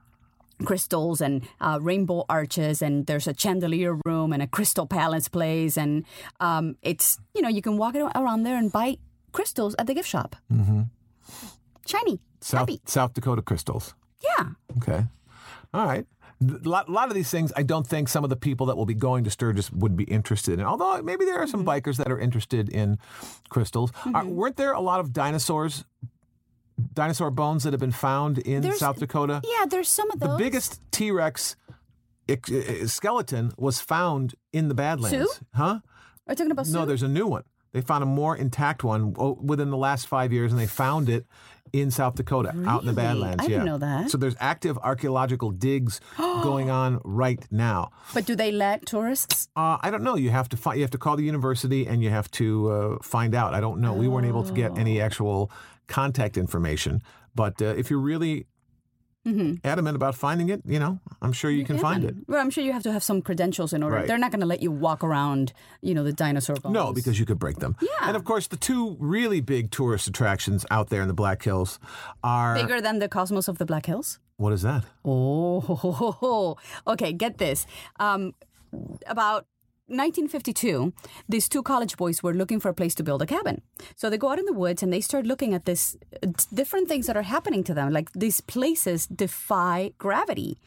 crystals 0.66 1.22
and 1.22 1.42
uh, 1.58 1.78
rainbow 1.80 2.26
arches 2.28 2.82
and 2.82 3.06
there's 3.06 3.26
a 3.26 3.34
chandelier 3.34 3.98
room 4.04 4.30
and 4.30 4.42
a 4.42 4.46
crystal 4.46 4.86
palace 4.86 5.28
place 5.28 5.78
and 5.78 6.04
um, 6.40 6.76
it's 6.82 7.18
you 7.34 7.40
know 7.40 7.48
you 7.48 7.62
can 7.62 7.78
walk 7.78 7.94
around 7.94 8.42
there 8.42 8.58
and 8.58 8.70
buy 8.72 8.98
crystals 9.32 9.74
at 9.78 9.86
the 9.86 9.94
gift 9.94 10.08
shop. 10.08 10.36
Mm-hmm. 10.52 10.82
Shiny, 11.86 12.20
South 12.40 12.68
South 12.86 13.14
Dakota 13.14 13.42
crystals. 13.42 13.94
yeah. 14.22 14.46
Okay. 14.78 15.04
All 15.72 15.86
right. 15.86 16.06
A 16.42 16.68
lot, 16.68 16.88
lot 16.88 17.08
of 17.08 17.14
these 17.14 17.30
things, 17.30 17.52
I 17.56 17.62
don't 17.62 17.86
think 17.86 18.08
some 18.08 18.24
of 18.24 18.30
the 18.30 18.36
people 18.36 18.66
that 18.66 18.76
will 18.76 18.86
be 18.86 18.94
going 18.94 19.24
to 19.24 19.30
Sturgis 19.30 19.70
would 19.72 19.96
be 19.96 20.04
interested 20.04 20.58
in. 20.58 20.64
Although 20.66 21.00
maybe 21.02 21.24
there 21.24 21.38
are 21.38 21.46
some 21.46 21.60
Mm-hmm. 21.64 21.88
bikers 21.88 21.96
that 21.96 22.10
are 22.10 22.18
interested 22.18 22.68
in 22.68 22.98
crystals. 23.48 23.92
Are, 24.12 24.24
weren't 24.24 24.56
there 24.56 24.72
a 24.72 24.80
lot 24.80 25.00
of 25.00 25.12
dinosaurs, 25.12 25.84
dinosaur 26.92 27.30
bones 27.30 27.62
that 27.64 27.72
have 27.72 27.80
been 27.80 27.92
found 27.92 28.38
in 28.38 28.62
There's- 28.62 28.78
South 28.78 28.98
Dakota? 28.98 29.40
Yeah, 29.44 29.64
there's 29.66 29.88
some 29.88 30.10
of 30.10 30.20
those. 30.20 30.30
The 30.30 30.36
biggest 30.44 30.80
T 30.90 31.10
Rex 31.10 31.56
skeleton 32.86 33.52
was 33.56 33.80
found 33.80 34.34
in 34.52 34.68
the 34.68 34.74
Badlands. 34.74 35.16
Sue? 35.34 35.44
Huh? 35.54 35.80
Are 36.26 36.32
you 36.32 36.34
talking 36.36 36.50
about 36.52 36.66
No, 36.68 36.80
Sue? 36.80 36.86
there's 36.86 37.02
a 37.02 37.08
new 37.08 37.26
one. 37.26 37.44
They 37.74 37.80
found 37.80 38.04
a 38.04 38.06
more 38.06 38.36
intact 38.36 38.84
one 38.84 39.12
within 39.42 39.70
the 39.70 39.76
last 39.76 40.06
five 40.06 40.32
years, 40.32 40.52
and 40.52 40.60
they 40.60 40.68
found 40.68 41.08
it 41.08 41.26
in 41.72 41.90
South 41.90 42.14
Dakota, 42.14 42.54
out 42.66 42.82
in 42.82 42.86
the 42.86 42.92
Badlands. 42.92 43.42
I 43.42 43.48
yeah. 43.48 43.48
didn't 43.48 43.64
know 43.64 43.78
that. 43.78 44.10
So 44.10 44.16
there's 44.16 44.36
active 44.38 44.78
archaeological 44.78 45.50
digs 45.50 46.00
going 46.16 46.70
on 46.70 47.00
right 47.02 47.44
now. 47.50 47.90
But 48.14 48.26
do 48.26 48.36
they 48.36 48.52
let 48.52 48.86
tourists? 48.86 49.48
Uh, 49.56 49.78
I 49.80 49.90
don't 49.90 50.04
know. 50.04 50.14
You 50.14 50.30
have 50.30 50.48
to 50.50 50.56
find. 50.56 50.78
You 50.78 50.84
have 50.84 50.92
to 50.92 50.98
call 50.98 51.16
the 51.16 51.24
university, 51.24 51.84
and 51.84 52.00
you 52.00 52.10
have 52.10 52.30
to 52.32 52.70
uh, 52.70 52.98
find 53.02 53.34
out. 53.34 53.54
I 53.54 53.60
don't 53.60 53.80
know. 53.80 53.92
We 53.92 54.06
weren't 54.06 54.28
able 54.28 54.44
to 54.44 54.52
get 54.52 54.78
any 54.78 55.00
Oh. 55.00 55.04
actual 55.04 55.50
contact 55.88 56.36
information. 56.36 57.02
But 57.34 57.60
uh, 57.60 57.74
if 57.76 57.90
you're 57.90 57.98
really 57.98 58.46
adamant 59.64 59.96
about 59.96 60.14
finding 60.14 60.48
it, 60.50 60.62
you 60.66 60.78
know, 60.78 61.00
I'm 61.22 61.32
sure 61.32 61.50
you, 61.50 61.64
can 61.64 61.78
find 61.78 62.04
it. 62.04 62.14
Well, 62.26 62.40
I'm 62.40 62.50
sure 62.50 62.62
you 62.62 62.72
have 62.72 62.82
to 62.82 62.92
have 62.92 63.02
some 63.02 63.22
credentials 63.22 63.72
in 63.72 63.82
order. 63.82 63.96
Right. 63.96 64.06
They're 64.06 64.18
not 64.18 64.30
going 64.30 64.40
to 64.40 64.46
let 64.46 64.62
you 64.62 64.70
walk 64.70 65.02
around, 65.02 65.52
you 65.80 65.94
know, 65.94 66.04
the 66.04 66.12
dinosaur 66.12 66.56
bones. 66.56 66.74
No, 66.74 66.92
because 66.92 67.18
you 67.18 67.26
could 67.26 67.38
break 67.38 67.58
them. 67.58 67.76
Yeah. 67.80 67.88
And 68.02 68.16
of 68.16 68.24
course, 68.24 68.48
the 68.48 68.56
two 68.56 68.96
really 69.00 69.40
big 69.40 69.70
tourist 69.70 70.06
attractions 70.06 70.66
out 70.70 70.90
there 70.90 71.02
in 71.02 71.08
the 71.08 71.14
Black 71.14 71.42
Hills 71.42 71.78
are. 72.22 72.54
bigger 72.54 72.80
than 72.80 72.98
the 72.98 73.08
cosmos 73.08 73.48
of 73.48 73.58
the 73.58 73.66
Black 73.66 73.86
Hills. 73.86 74.18
What 74.36 74.52
is 74.52 74.62
that? 74.62 74.84
Oh, 75.04 76.56
okay. 76.86 77.12
Get 77.12 77.38
this. 77.38 77.66
Um, 78.00 78.34
about 79.06 79.46
1952, 79.86 80.94
these 81.28 81.46
two 81.46 81.62
college 81.62 81.98
boys 81.98 82.22
were 82.22 82.32
looking 82.32 82.58
for 82.58 82.70
a 82.70 82.74
place 82.74 82.94
to 82.94 83.02
build 83.02 83.20
a 83.20 83.26
cabin. 83.26 83.60
So 83.96 84.08
they 84.08 84.16
go 84.16 84.30
out 84.30 84.38
in 84.38 84.46
the 84.46 84.54
woods 84.54 84.82
and 84.82 84.90
they 84.90 85.02
start 85.02 85.26
looking 85.26 85.52
at 85.52 85.66
this 85.66 85.94
uh, 86.22 86.28
different 86.54 86.88
things 86.88 87.06
that 87.06 87.18
are 87.18 87.22
happening 87.22 87.62
to 87.64 87.74
them. 87.74 87.92
Like 87.92 88.10
these 88.12 88.40
places 88.40 89.06
defy 89.06 89.92
gravity. 89.98 90.58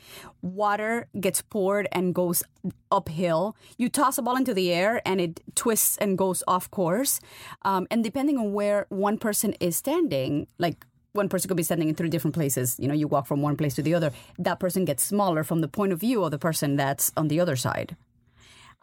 Water 0.44 1.08
gets 1.20 1.42
poured 1.42 1.88
and 1.92 2.14
goes 2.14 2.44
uphill. 2.92 3.56
You 3.78 3.90
toss 3.90 4.20
a 4.20 4.22
ball 4.22 4.38
into 4.38 4.54
the 4.54 4.72
air 4.72 5.02
and 5.04 5.20
it 5.20 5.42
twists 5.56 5.98
and 5.98 6.16
goes 6.16 6.44
off 6.48 6.70
course. 6.70 7.20
Um, 7.64 7.88
and 7.90 8.04
depending 8.04 8.38
on 8.38 8.54
where 8.54 8.86
one 8.90 9.18
person 9.18 9.54
is 9.60 9.76
standing, 9.76 10.46
like 10.60 10.86
one 11.14 11.28
person 11.28 11.48
could 11.48 11.58
be 11.58 11.64
standing 11.64 11.90
in 11.90 11.96
three 11.96 12.10
different 12.10 12.36
places. 12.36 12.76
You 12.78 12.88
know, 12.88 12.94
you 12.94 13.08
walk 13.08 13.26
from 13.26 13.42
one 13.42 13.58
place 13.58 13.74
to 13.76 13.82
the 13.82 13.96
other. 13.96 14.12
That 14.38 14.60
person 14.60 14.86
gets 14.86 15.02
smaller 15.02 15.44
from 15.44 15.62
the 15.62 15.68
point 15.68 15.92
of 15.92 16.00
view 16.00 16.24
of 16.24 16.30
the 16.30 16.38
person 16.38 16.76
that's 16.76 17.12
on 17.18 17.30
the 17.30 17.40
other 17.40 17.56
side. 17.56 17.96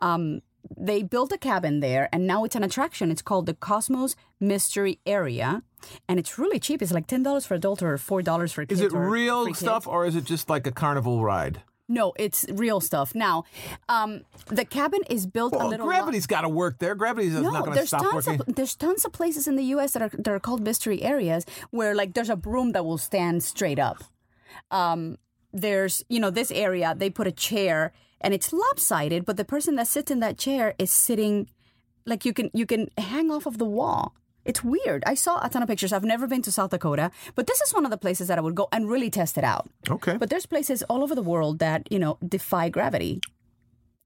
Um, 0.00 0.42
they 0.76 1.02
built 1.02 1.30
a 1.32 1.38
cabin 1.38 1.80
there, 1.80 2.08
and 2.12 2.26
now 2.26 2.44
it's 2.44 2.56
an 2.56 2.64
attraction. 2.64 3.10
It's 3.10 3.22
called 3.22 3.46
the 3.46 3.54
Cosmos 3.54 4.16
Mystery 4.40 4.98
Area, 5.04 5.62
and 6.08 6.18
it's 6.18 6.38
really 6.38 6.58
cheap. 6.58 6.80
It's 6.82 6.90
like 6.92 7.06
ten 7.06 7.22
dollars 7.22 7.44
for 7.46 7.54
adult 7.54 7.82
or 7.82 7.96
four 7.98 8.22
dollars 8.22 8.52
for 8.52 8.64
kids. 8.64 8.80
Is 8.80 8.92
it 8.92 8.96
real 8.96 9.52
stuff 9.54 9.86
or 9.86 10.06
is 10.06 10.16
it 10.16 10.24
just 10.24 10.48
like 10.48 10.66
a 10.66 10.72
carnival 10.72 11.22
ride? 11.22 11.62
No, 11.86 12.14
it's 12.18 12.46
real 12.50 12.80
stuff. 12.80 13.14
Now, 13.14 13.44
um, 13.90 14.22
the 14.46 14.64
cabin 14.64 15.00
is 15.10 15.26
built 15.26 15.52
a 15.52 15.58
Well, 15.58 15.68
little. 15.68 15.86
gravity's 15.86 16.26
got 16.26 16.40
to 16.40 16.48
work 16.48 16.78
there. 16.78 16.94
Gravity's 16.94 17.34
no, 17.34 17.42
not 17.50 17.60
going 17.64 17.72
to 17.72 17.74
there's 17.74 17.88
stop 17.88 18.00
tons 18.00 18.26
working. 18.26 18.40
of 18.48 18.54
there's 18.54 18.74
tons 18.74 19.04
of 19.04 19.12
places 19.12 19.46
in 19.46 19.56
the 19.56 19.64
U.S. 19.64 19.92
that 19.92 20.00
are 20.00 20.08
that 20.08 20.28
are 20.28 20.40
called 20.40 20.62
mystery 20.62 21.02
areas 21.02 21.44
where 21.72 21.94
like 21.94 22.14
there's 22.14 22.30
a 22.30 22.36
broom 22.36 22.72
that 22.72 22.86
will 22.86 22.96
stand 22.96 23.42
straight 23.42 23.78
up. 23.78 24.02
Um, 24.70 25.18
there's 25.52 26.02
you 26.08 26.20
know 26.20 26.30
this 26.30 26.50
area 26.50 26.94
they 26.96 27.10
put 27.10 27.26
a 27.26 27.32
chair 27.32 27.92
and 28.25 28.35
it's 28.35 28.52
lopsided, 28.52 29.25
but 29.25 29.37
the 29.37 29.45
person 29.45 29.76
that 29.76 29.87
sits 29.87 30.11
in 30.11 30.21
that 30.21 30.38
chair 30.38 30.75
is 30.78 30.90
sitting 30.90 31.49
like 32.07 32.25
you 32.25 32.33
can 32.33 32.50
you 32.52 32.66
can 32.66 32.88
hang 32.99 33.31
off 33.31 33.47
of 33.47 33.59
the 33.59 33.64
wall. 33.64 34.14
It's 34.45 34.62
weird. 34.62 35.02
I 35.07 35.14
saw 35.14 35.43
a 35.43 35.49
ton 35.49 35.62
of 35.62 35.69
pictures. 35.69 35.93
I've 35.93 36.04
never 36.04 36.26
been 36.26 36.43
to 36.43 36.52
South 36.52 36.71
Dakota, 36.71 37.11
but 37.35 37.47
this 37.47 37.61
is 37.62 37.73
one 37.73 37.87
of 37.87 37.90
the 37.90 37.97
places 37.97 38.28
that 38.28 38.37
I 38.37 38.43
would 38.43 38.54
go 38.54 38.69
and 38.73 38.90
really 38.90 39.09
test 39.09 39.38
it 39.38 39.45
out. 39.45 39.69
Okay. 39.88 40.16
But 40.19 40.28
there's 40.28 40.45
places 40.45 40.83
all 40.85 41.02
over 41.02 41.14
the 41.14 41.23
world 41.23 41.61
that 41.61 41.90
you 41.90 41.99
know 41.99 42.19
defy 42.26 42.69
gravity. 42.69 43.21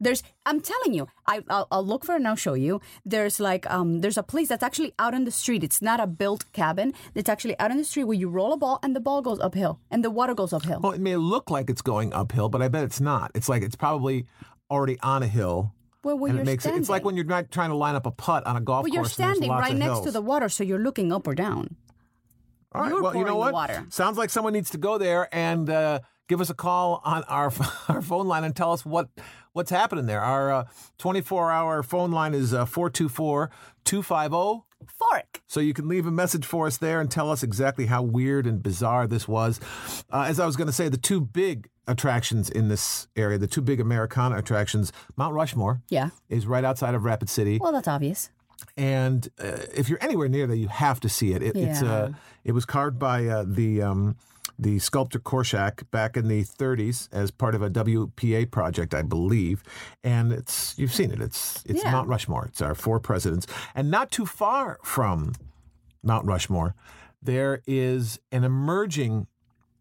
There's, 0.01 0.23
I'm 0.47 0.61
telling 0.61 0.95
you, 0.95 1.09
I, 1.27 1.43
I'll, 1.49 1.67
I'll 1.71 1.85
look 1.85 2.05
for 2.05 2.13
it 2.13 2.17
and 2.17 2.29
I'll 2.29 2.37
show 2.37 2.55
you. 2.55 2.81
There's 3.05 3.41
like, 3.41 3.69
um, 3.71 4.01
there's 4.01 4.17
a 4.17 4.23
place 4.23 4.49
that's 4.49 4.63
actually 4.63 4.95
out 4.99 5.15
in 5.15 5.25
the 5.25 5.31
street. 5.31 5.65
It's 5.65 5.83
not 5.83 6.01
a 6.01 6.07
built 6.07 6.45
cabin. 6.53 6.95
It's 7.15 7.29
actually 7.29 7.59
out 7.59 7.71
in 7.71 7.79
the 7.79 7.85
street 7.85 8.05
where 8.05 8.17
you 8.17 8.29
roll 8.29 8.53
a 8.53 8.57
ball 8.57 8.79
and 8.83 8.95
the 8.95 9.01
ball 9.01 9.23
goes 9.23 9.41
uphill 9.41 9.81
and 9.91 10.05
the 10.05 10.11
water 10.11 10.35
goes 10.35 10.53
uphill. 10.53 10.81
Well, 10.81 10.93
it 10.93 11.01
may 11.01 11.17
look 11.17 11.51
like 11.51 11.69
it's 11.69 11.83
going 11.83 12.13
uphill, 12.13 12.49
but 12.49 12.63
I 12.63 12.69
bet 12.69 12.85
it's 12.85 13.01
not. 13.01 13.33
It's 13.35 13.49
like 13.49 13.63
it's 13.63 13.77
probably 13.77 14.27
already 14.71 14.99
on 15.03 15.23
a 15.23 15.29
hill. 15.29 15.75
Well, 16.05 16.17
where 16.17 16.31
and 16.31 16.39
you're 16.39 16.43
it 16.43 16.47
makes 16.47 16.65
it, 16.65 16.75
it's 16.75 16.89
like 16.89 17.05
when 17.05 17.17
you're 17.17 17.25
not 17.25 17.51
trying 17.51 17.71
to 17.71 17.77
line 17.77 17.97
up 17.97 18.07
a 18.07 18.13
putt 18.13 18.47
on 18.47 18.57
a 18.57 18.61
golf 18.61 18.83
course. 18.83 18.91
Well, 18.91 18.95
you're 18.95 19.03
course. 19.03 19.19
and 19.19 19.27
there's 19.27 19.37
standing 19.39 19.51
right 19.51 19.75
next 19.75 19.93
hills. 19.95 20.07
to 20.07 20.11
the 20.13 20.23
water, 20.23 20.49
so 20.49 20.63
you're 20.63 20.79
looking 20.79 21.13
up 21.13 21.27
or 21.27 21.35
down. 21.35 21.77
All 22.73 22.83
right. 22.83 22.91
You're 22.91 23.03
well, 23.03 23.17
you 23.17 23.25
know 23.25 23.37
what? 23.37 23.53
water. 23.53 23.85
Sounds 23.89 24.17
like 24.17 24.31
someone 24.31 24.53
needs 24.53 24.71
to 24.71 24.79
go 24.79 24.99
there 24.99 25.29
and 25.33 25.69
uh, 25.69 26.01
give 26.29 26.41
us 26.41 26.51
a 26.51 26.55
call 26.55 27.01
on 27.05 27.25
our 27.25 27.53
our 27.89 28.03
phone 28.03 28.29
line 28.29 28.45
and 28.45 28.55
tell 28.55 28.73
us 28.73 28.85
what 28.85 29.09
what's 29.53 29.71
happening 29.71 30.07
there. 30.07 30.21
Our 30.21 30.67
24 30.99 31.51
hour 31.51 31.83
phone 31.83 32.11
line 32.13 32.35
is 32.35 32.53
uh, 32.55 32.65
424 32.67 33.51
250. 33.85 34.65
Fork. 34.97 35.43
So 35.49 35.59
you 35.61 35.75
can 35.75 35.89
leave 35.89 36.07
a 36.07 36.11
message 36.11 36.47
for 36.47 36.67
us 36.69 36.77
there 36.79 37.01
and 37.01 37.11
tell 37.11 37.31
us 37.33 37.43
exactly 37.43 37.87
how 37.87 38.01
weird 38.03 38.47
and 38.47 38.63
bizarre 38.63 39.07
this 39.09 39.27
was. 39.27 39.59
Uh, 40.11 40.23
as 40.29 40.39
I 40.39 40.47
was 40.47 40.55
going 40.57 40.69
to 40.69 40.73
say, 40.73 40.89
the 40.89 40.97
two 40.97 41.21
big 41.21 41.69
attractions 41.89 42.49
in 42.49 42.69
this 42.69 43.09
area, 43.17 43.39
the 43.39 43.49
two 43.49 43.61
big 43.61 43.81
Americana 43.81 44.37
attractions, 44.37 44.93
Mount 45.17 45.35
Rushmore 45.35 45.83
Yeah. 45.89 46.11
is 46.29 46.47
right 46.47 46.65
outside 46.65 46.95
of 46.95 47.03
Rapid 47.05 47.29
City. 47.29 47.59
Well, 47.61 47.73
that's 47.73 47.89
obvious. 47.89 48.31
and 48.77 49.29
uh, 49.41 49.59
if 49.75 49.89
you're 49.89 50.03
anywhere 50.03 50.29
near 50.29 50.47
there, 50.47 50.57
you 50.57 50.69
have 50.69 51.01
to 51.01 51.09
see 51.09 51.33
it. 51.33 51.43
it 51.43 51.57
It's 51.57 51.83
uh, 51.83 52.13
it 52.45 52.53
was 52.53 52.65
carved 52.65 52.99
by 53.01 53.27
uh, 53.27 53.45
the 53.47 53.83
um, 53.83 54.17
the 54.59 54.79
sculptor 54.81 55.19
Korshak 55.21 55.89
back 55.91 56.17
in 56.17 56.27
the 56.29 56.43
30s 56.43 57.09
as 57.13 57.31
part 57.31 57.55
of 57.55 57.63
a 57.63 57.71
WPA 57.71 58.51
project, 58.51 58.93
I 58.93 59.03
believe. 59.03 59.63
And 60.03 60.33
it's 60.33 60.77
you've 60.79 60.93
seen 60.93 61.11
it. 61.13 61.21
It's 61.21 61.63
it's 61.65 61.83
Yeah. 61.85 61.93
Mount 61.93 62.09
Rushmore. 62.09 62.47
It's 62.47 62.61
our 62.61 62.75
four 62.75 62.99
presidents, 63.01 63.47
and 63.75 63.91
not 63.91 64.11
too 64.11 64.27
far 64.27 64.79
from 64.83 65.35
Mount 66.03 66.27
Rushmore, 66.27 66.75
there 67.23 67.63
is 67.67 68.19
an 68.33 68.45
emerging 68.45 69.27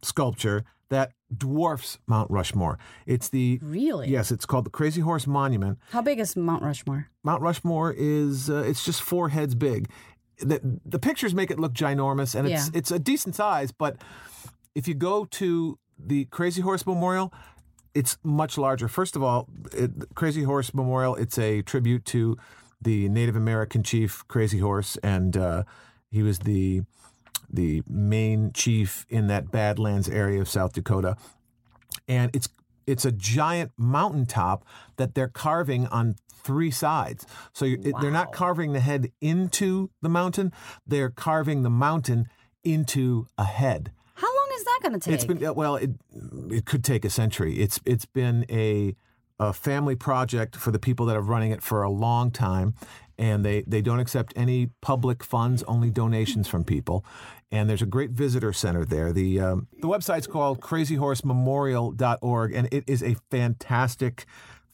sculpture 0.02 0.64
that 0.90 1.12
dwarfs 1.36 1.98
Mount 2.08 2.32
Rushmore. 2.32 2.80
It's 3.06 3.30
the 3.30 3.60
Really? 3.62 4.10
yes, 4.10 4.32
it's 4.32 4.46
called 4.46 4.66
the 4.66 4.70
Crazy 4.70 5.02
Horse 5.02 5.28
Monument. 5.28 5.78
How 5.92 6.02
big 6.02 6.20
is 6.20 6.36
Mount 6.36 6.64
Rushmore? 6.64 7.10
Mount 7.24 7.42
Rushmore 7.42 7.94
is 7.98 8.50
uh, 8.50 8.64
it's 8.66 8.86
just 8.86 9.02
four 9.02 9.30
heads 9.30 9.54
big. 9.56 9.90
The, 10.40 10.80
the 10.86 11.00
pictures 11.00 11.34
make 11.34 11.50
it 11.52 11.60
look 11.60 11.74
ginormous, 11.74 12.36
and 12.36 12.48
it's 12.48 12.68
Yeah. 12.70 12.78
it's 12.78 12.92
a 12.92 13.00
decent 13.00 13.36
size. 13.36 13.72
But 13.72 13.98
if 14.78 14.88
you 14.88 14.94
go 14.94 15.26
to 15.26 15.80
the 15.98 16.26
Crazy 16.26 16.62
Horse 16.62 16.86
Memorial, 16.86 17.34
it's 17.94 18.18
much 18.24 18.58
larger. 18.58 18.88
First 18.88 19.16
of 19.16 19.24
all, 19.24 19.48
it, 19.74 19.92
Crazy 20.16 20.44
Horse 20.44 20.74
Memorial 20.74 21.16
it's 21.16 21.38
a 21.38 21.62
tribute 21.64 22.06
to 22.06 22.38
the 22.80 23.10
Native 23.10 23.36
American 23.36 23.82
chief 23.82 24.24
Crazy 24.28 24.60
Horse, 24.60 24.96
and 24.98 25.36
uh, 25.36 25.64
he 26.12 26.22
was 26.22 26.40
the 26.40 26.84
the 27.50 27.82
main 27.88 28.52
chief 28.54 29.06
in 29.10 29.28
that 29.28 29.52
Badlands 29.52 30.10
area 30.10 30.42
of 30.42 30.50
South 30.50 30.74
Dakota 30.74 31.16
and 32.08 32.32
it's 32.34 32.50
it's 32.86 33.04
a 33.04 33.12
giant 33.12 33.72
mountaintop 33.78 34.66
that 34.96 35.14
they're 35.14 35.28
carving 35.28 35.88
on 35.88 36.16
three 36.32 36.72
sides. 36.72 37.26
So 37.52 37.66
it, 37.66 37.94
they're 38.00 38.12
not 38.12 38.32
carving 38.32 38.72
the 38.72 38.80
head 38.80 39.12
into 39.20 39.90
the 40.02 40.10
mountain; 40.10 40.54
they're 40.86 41.10
carving 41.10 41.64
the 41.64 41.70
mountain 41.70 42.28
into 42.64 43.28
a 43.38 43.44
head. 43.44 43.92
Is 44.58 44.64
that 44.64 44.80
going 44.82 44.94
to 44.94 45.00
take? 45.00 45.14
It's 45.14 45.26
been 45.26 45.46
uh, 45.46 45.54
well, 45.54 45.76
it 45.76 45.92
it 46.50 46.66
could 46.66 46.84
take 46.84 47.06
a 47.06 47.10
century. 47.10 47.60
It's 47.60 47.80
it's 47.86 48.06
been 48.06 48.46
a 48.50 48.96
a 49.40 49.54
family 49.54 49.96
project 49.96 50.56
for 50.56 50.72
the 50.72 50.80
people 50.80 51.06
that 51.06 51.16
are 51.16 51.22
running 51.22 51.52
it 51.52 51.62
for 51.62 51.84
a 51.84 51.90
long 51.90 52.32
time, 52.32 52.74
and 53.18 53.46
they 53.46 53.62
they 53.68 53.82
don't 53.82 54.00
accept 54.00 54.34
any 54.36 54.68
public 54.82 55.24
funds, 55.24 55.64
only 55.64 55.92
donations 55.92 56.48
from 56.48 56.64
people. 56.64 57.06
And 57.52 57.70
there's 57.70 57.82
a 57.82 57.88
great 57.88 58.12
visitor 58.12 58.52
center 58.52 58.84
there. 58.84 59.14
The 59.14 59.40
um, 59.40 59.68
the 59.80 59.88
website's 59.88 60.28
called 60.28 60.60
crazyhorsememorial.org, 60.60 62.54
and 62.54 62.68
it 62.72 62.84
is 62.88 63.04
a 63.04 63.16
fantastic 63.30 64.26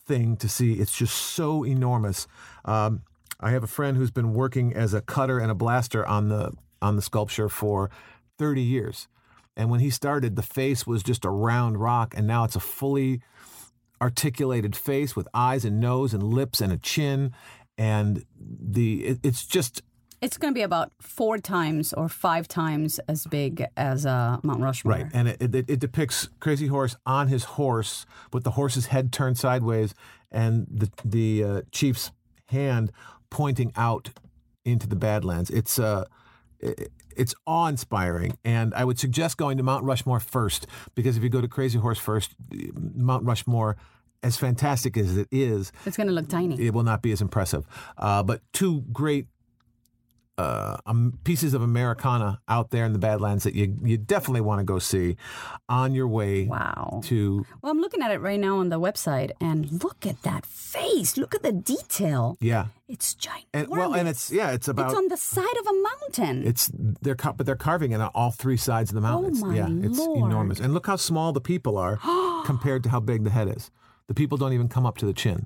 thing 0.06 0.38
to 0.38 0.50
see. 0.50 0.74
It's 0.74 0.96
just 0.96 1.16
so 1.16 1.66
enormous. 1.66 2.28
Um, 2.66 3.04
I 3.40 3.52
have 3.52 3.64
a 3.64 3.68
friend 3.68 3.98
who's 3.98 4.12
been 4.12 4.34
working 4.34 4.74
as 4.74 4.94
a 4.94 5.02
cutter 5.02 5.40
and 5.40 5.52
a 5.52 5.56
blaster 5.56 6.06
on 6.06 6.30
the 6.30 6.54
on 6.82 6.96
the 6.96 7.02
sculpture 7.02 7.50
for 7.50 7.90
30 8.38 8.62
years. 8.62 9.08
And 9.56 9.70
when 9.70 9.80
he 9.80 9.90
started, 9.90 10.36
the 10.36 10.42
face 10.42 10.88
was 10.88 11.04
just 11.04 11.26
a 11.26 11.30
round 11.30 11.78
rock, 11.80 12.14
and 12.18 12.26
now 12.28 12.44
it's 12.44 12.56
a 12.56 12.60
fully 12.60 13.22
articulated 14.02 14.76
face 14.76 15.16
with 15.16 15.28
eyes 15.34 15.64
and 15.66 15.80
nose 15.80 16.14
and 16.14 16.24
lips 16.24 16.60
and 16.62 16.72
a 16.74 16.78
chin. 16.78 17.32
And 17.78 18.26
the 18.40 19.06
it, 19.06 19.20
it's 19.24 19.46
just 19.46 19.82
It's 20.22 20.38
going 20.38 20.54
to 20.54 20.58
be 20.58 20.62
about 20.64 20.92
four 21.02 21.38
times 21.38 21.94
or 21.94 22.10
five 22.10 22.48
times 22.48 23.00
as 23.08 23.26
big 23.28 23.66
as 23.78 24.06
uh, 24.06 24.38
Mount 24.44 24.62
Rushmore. 24.62 24.94
right, 24.94 25.06
and 25.14 25.28
it, 25.30 25.42
it, 25.56 25.70
it 25.70 25.80
depicts 25.80 26.30
Crazy 26.40 26.68
Horse 26.68 26.96
on 27.06 27.28
his 27.30 27.44
horse 27.44 28.06
with 28.32 28.44
the 28.44 28.52
horse's 28.52 28.88
head 28.88 29.12
turned 29.12 29.38
sideways 29.38 29.94
and 30.32 30.68
the 30.70 30.90
the 31.06 31.44
uh, 31.44 31.62
chief's 31.72 32.12
hand 32.48 32.92
pointing 33.30 33.72
out 33.76 34.10
into 34.66 34.88
the 34.88 34.96
Badlands. 34.96 35.50
It's 35.50 35.80
uh, 35.80 36.06
it- 36.60 36.92
it's 37.18 37.34
awe-inspiring, 37.46 38.38
and 38.44 38.74
I 38.74 38.84
would 38.86 39.00
suggest 39.00 39.38
going 39.38 39.58
to 39.58 39.64
Mount 39.64 39.84
Rushmore 39.84 40.20
first 40.20 40.68
because 40.96 41.18
if 41.18 41.24
you 41.24 41.30
go 41.30 41.42
to 41.42 41.48
Crazy 41.48 41.80
Horse 41.80 42.00
first, 42.00 42.36
Mount 42.76 43.24
Rushmore, 43.26 43.78
as 44.22 44.38
fantastic 44.38 44.96
as 44.96 45.18
it 45.18 45.28
is, 45.32 45.72
It's 45.86 45.98
going 45.98 46.08
to 46.08 46.14
look 46.14 46.30
tiny. 46.30 46.56
it 46.60 46.74
will 46.74 46.84
not 46.84 47.02
be 47.02 47.12
as 47.12 47.22
impressive. 47.22 47.66
Uh, 47.98 48.24
but 48.24 48.42
two 48.54 48.82
great 48.94 49.28
uh, 50.38 50.78
um, 50.88 51.20
pieces 51.24 51.54
of 51.54 51.62
Americana 51.62 52.40
out 52.48 52.72
there 52.72 52.86
in 52.86 52.94
the 52.94 53.00
Badlands 53.00 53.44
that 53.44 53.54
you 53.54 53.78
you 53.84 53.98
definitely 53.98 54.42
want 54.42 54.60
to 54.60 54.64
go 54.64 54.80
see 54.80 55.16
on 55.70 55.94
your 55.94 56.08
way 56.08 56.46
Wow. 56.48 57.02
to 57.06 57.46
Well, 57.62 57.72
I'm 57.72 57.80
looking 57.80 58.02
at 58.02 58.12
it 58.12 58.20
right 58.20 58.40
now 58.40 58.58
on 58.58 58.70
the 58.70 58.80
website, 58.80 59.32
and 59.40 59.84
look 59.84 60.06
at 60.08 60.24
that 60.24 60.46
face. 60.46 61.18
Look 61.18 61.36
at 61.36 61.44
the 61.44 61.52
detail. 61.52 62.36
yeah 62.42 62.66
It's 62.88 63.14
giant. 63.14 63.46
and 63.54 63.68
well 63.68 63.94
and 63.94 64.08
it's 64.08 64.32
yeah 64.32 64.52
it's 64.52 64.68
about 64.68 64.88
It's 64.90 64.98
on 64.98 65.08
the 65.10 65.18
side 65.18 65.58
of 65.62 65.68
a 65.68 65.74
mountain. 65.90 66.48
It's 66.48 66.72
they're 66.74 67.16
but 67.16 67.46
they're 67.46 67.56
carving 67.56 67.92
it 67.92 68.02
on 68.02 68.10
all 68.16 68.32
three 68.32 68.58
sides 68.58 68.90
of 68.90 68.96
the 68.96 69.02
mountain. 69.02 69.34
Oh, 69.36 69.52
It's- 69.52 69.56
yeah, 69.56 69.68
my 69.68 69.86
it's 69.88 70.00
enormous. 70.00 70.60
And 70.60 70.74
look 70.74 70.88
how 70.88 70.96
small 70.96 71.32
the 71.32 71.42
people 71.42 71.78
are 71.78 71.98
compared 72.46 72.82
to 72.84 72.90
how 72.90 73.00
big 73.00 73.24
the 73.24 73.30
head 73.30 73.48
is. 73.56 73.70
The 74.08 74.16
people 74.16 74.38
don't 74.40 74.54
even 74.54 74.68
come 74.68 74.86
up 74.88 74.98
to 74.98 75.06
the 75.06 75.14
chin. 75.14 75.46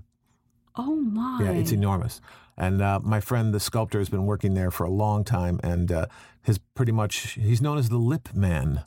oh 0.77 0.95
my. 0.95 1.43
Yeah, 1.43 1.51
it's 1.51 1.71
enormous. 1.73 2.21
And 2.57 2.81
uh, 2.81 2.99
my 3.03 3.19
friend, 3.19 3.53
the 3.53 3.59
sculptor, 3.59 3.99
has 3.99 4.09
been 4.09 4.25
working 4.25 4.53
there 4.53 4.71
for 4.71 4.83
a 4.83 4.89
long 4.89 5.23
time, 5.23 5.59
and 5.63 5.91
uh, 5.91 6.07
has 6.43 6.57
pretty 6.75 6.91
much 6.91 7.33
he's 7.33 7.61
known 7.61 7.77
as 7.77 7.89
the 7.89 7.97
Lip 7.97 8.29
Man. 8.33 8.83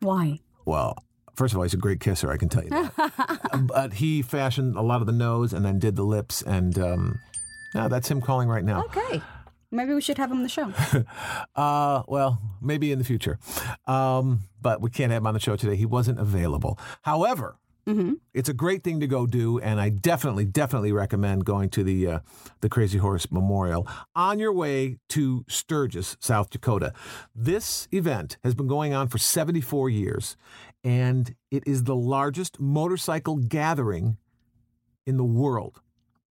Why? 0.00 0.40
Well, 0.64 0.96
first 1.34 1.52
of 1.52 1.58
all, 1.58 1.64
he's 1.64 1.74
a 1.74 1.78
great 1.78 2.00
kisser, 2.00 2.30
I 2.30 2.36
can 2.36 2.48
tell 2.48 2.62
you 2.62 2.70
that. 2.70 3.50
but 3.66 3.94
he 3.94 4.22
fashioned 4.22 4.76
a 4.76 4.82
lot 4.82 5.00
of 5.00 5.06
the 5.06 5.12
nose 5.12 5.52
and 5.52 5.64
then 5.64 5.78
did 5.78 5.96
the 5.96 6.04
lips, 6.04 6.42
and 6.42 6.78
um, 6.78 7.18
that's 7.74 8.10
him 8.10 8.20
calling 8.20 8.48
right 8.48 8.64
now. 8.64 8.84
Okay. 8.84 9.22
Maybe 9.70 9.92
we 9.92 10.00
should 10.00 10.18
have 10.18 10.30
him 10.30 10.38
on 10.38 10.42
the 10.42 10.48
show. 10.48 10.72
Uh, 11.56 12.02
well, 12.08 12.40
maybe 12.60 12.90
in 12.90 12.98
the 12.98 13.04
future. 13.04 13.38
Um, 13.86 14.40
but 14.60 14.80
we 14.80 14.90
can't 14.90 15.12
have 15.12 15.22
him 15.22 15.26
on 15.28 15.34
the 15.34 15.40
show 15.40 15.54
today. 15.54 15.76
He 15.76 15.86
wasn't 15.86 16.18
available. 16.18 16.80
However, 17.02 17.56
it's 18.32 18.48
a 18.48 18.54
great 18.54 18.82
thing 18.82 19.00
to 19.00 19.06
go 19.06 19.26
do, 19.26 19.58
and 19.58 19.80
I 19.80 19.90
definitely, 19.90 20.44
definitely 20.44 20.92
recommend 20.92 21.44
going 21.44 21.68
to 21.70 21.84
the 21.84 22.06
uh, 22.06 22.18
the 22.60 22.68
Crazy 22.68 22.98
Horse 22.98 23.30
Memorial 23.30 23.86
on 24.14 24.38
your 24.38 24.52
way 24.52 24.98
to 25.10 25.44
Sturgis, 25.48 26.16
South 26.20 26.50
Dakota. 26.50 26.92
This 27.34 27.86
event 27.92 28.38
has 28.42 28.54
been 28.54 28.66
going 28.66 28.94
on 28.94 29.08
for 29.08 29.18
74 29.18 29.90
years, 29.90 30.36
and 30.82 31.34
it 31.50 31.62
is 31.66 31.84
the 31.84 31.96
largest 31.96 32.58
motorcycle 32.58 33.36
gathering 33.36 34.16
in 35.06 35.16
the 35.16 35.24
world. 35.24 35.80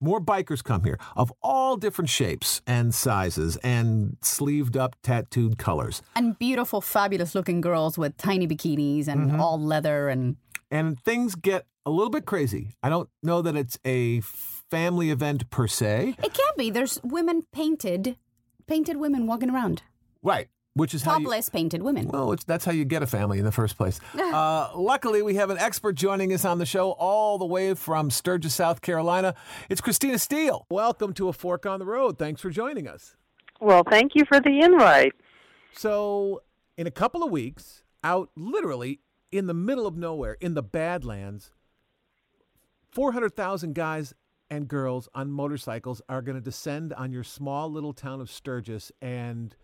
More 0.04 0.20
bikers 0.20 0.62
come 0.62 0.84
here 0.84 1.00
of 1.16 1.32
all 1.42 1.78
different 1.78 2.10
shapes 2.10 2.62
and 2.68 2.94
sizes 2.94 3.56
and 3.64 4.18
sleeved 4.22 4.76
up 4.76 4.98
tattooed 5.02 5.58
colors. 5.58 6.02
and 6.14 6.38
beautiful, 6.38 6.82
fabulous 6.82 7.34
looking 7.34 7.62
girls 7.62 7.98
with 7.98 8.18
tiny 8.18 8.46
bikinis 8.46 9.08
and 9.08 9.24
Mm-hmm. 9.32 9.40
all 9.40 9.58
leather 9.60 10.10
and 10.10 10.36
And 10.70 11.00
things 11.00 11.36
get 11.36 11.66
a 11.86 11.90
little 11.90 12.10
bit 12.10 12.26
crazy. 12.26 12.72
I 12.84 12.90
don't 12.90 13.10
know 13.22 13.42
that 13.42 13.56
it's 13.56 13.78
a 13.86 14.20
family 14.22 15.10
event 15.10 15.50
per 15.50 15.68
se. 15.68 16.16
it 16.22 16.34
can't 16.34 16.58
be. 16.58 16.70
There's 16.70 17.00
women 17.04 17.44
painted, 17.54 18.18
painted 18.68 18.98
women 18.98 19.26
walking 19.26 19.50
around. 19.50 19.84
Right. 20.22 20.48
Which 20.76 20.96
is 20.96 21.04
how 21.04 21.20
you, 21.20 21.26
Topless 21.26 21.50
painted 21.50 21.84
women. 21.84 22.08
well, 22.08 22.32
it's, 22.32 22.44
that's 22.46 22.66
how 22.66 22.72
you 22.72 22.84
get 22.84 23.04
a 23.04 23.06
family 23.08 23.38
in 23.38 23.46
the 23.46 23.52
first 23.52 23.78
place. 23.78 24.00
Uh, 24.34 24.72
luckily, 24.76 25.22
we 25.22 25.36
have 25.36 25.52
an 25.52 25.60
expert 25.60 25.94
joining 25.94 26.34
us 26.34 26.44
on 26.44 26.58
the 26.58 26.66
show 26.66 26.92
all 26.94 27.38
the 27.38 27.46
way 27.46 27.76
from 27.76 28.10
Sturgis, 28.10 28.56
South 28.56 28.82
Carolina. 28.82 29.36
It's 29.70 29.80
Christina 29.80 30.18
Steele. 30.18 30.66
Welcome 30.72 31.14
to 31.14 31.28
A 31.28 31.34
Fork 31.34 31.68
on 31.68 31.78
the 31.78 31.86
Road. 31.86 32.18
Thanks 32.18 32.42
for 32.42 32.50
joining 32.50 32.88
us. 32.88 33.16
Well, 33.62 33.84
thank 33.88 34.16
you 34.16 34.24
for 34.26 34.40
the 34.40 34.60
invite. 34.62 35.14
So, 35.74 36.42
in 36.78 36.88
a 36.88 36.92
couple 36.92 37.22
of 37.24 37.30
weeks, 37.30 37.84
out 38.04 38.32
literally 38.36 39.02
in 39.32 39.46
the 39.46 39.54
middle 39.54 39.86
of 39.86 39.96
nowhere, 39.96 40.36
in 40.42 40.56
the 40.56 40.64
Badlands, 40.64 41.52
400,000 42.92 43.76
guys 43.76 44.16
and 44.50 44.68
girls 44.68 45.08
on 45.14 45.32
motorcycles 45.32 46.02
are 46.10 46.24
going 46.24 46.36
to 46.36 46.42
descend 46.42 46.92
on 46.94 47.12
your 47.12 47.24
small 47.24 47.72
little 47.72 47.94
town 47.94 48.20
of 48.20 48.32
Sturgis. 48.32 48.92
And 49.00 49.56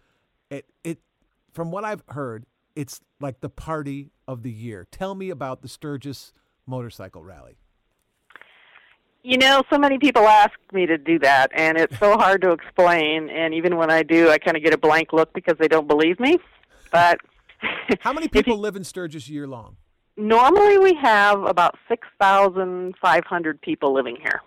it, 0.50 0.65
it, 0.84 1.00
from 1.53 1.72
what 1.72 1.84
I've 1.84 2.03
heard, 2.10 2.46
it's 2.75 3.01
like 3.20 3.41
the 3.41 3.50
party 3.50 4.12
of 4.27 4.44
the 4.44 4.51
year. 4.51 4.88
Tell 4.91 5.15
me 5.15 5.29
about 5.29 5.62
the 5.62 5.68
Sturgis 5.68 6.34
Motorcycle 6.65 7.24
Rally. 7.24 7.58
You 9.22 9.38
know, 9.38 9.63
so 9.70 9.77
many 9.77 9.98
people 10.00 10.25
ask 10.27 10.53
me 10.72 10.86
to 10.86 10.98
do 10.98 11.20
that, 11.20 11.51
and 11.53 11.77
it's 11.77 11.98
so 12.00 12.13
hard 12.18 12.41
to 12.44 12.51
explain. 12.51 13.29
And 13.29 13.53
even 13.53 13.75
when 13.75 13.91
I 13.91 14.01
do, 14.01 14.29
I 14.29 14.38
kind 14.38 14.56
of 14.56 14.63
get 14.63 14.74
a 14.74 14.77
blank 14.77 15.12
look 15.12 15.34
because 15.34 15.56
they 15.60 15.68
don't 15.68 15.88
believe 15.88 16.20
me. 16.22 16.38
But 16.91 17.20
How 18.00 18.13
many 18.13 18.29
people 18.29 18.58
live 18.58 18.75
in 18.77 18.84
Sturgis 18.84 19.29
year 19.29 19.48
long? 19.48 19.75
normally 20.18 20.77
we 20.77 20.94
have 20.96 21.41
about 21.44 21.75
6,500 21.88 23.62
people 23.62 23.94
living 23.94 24.18
here. 24.22 24.41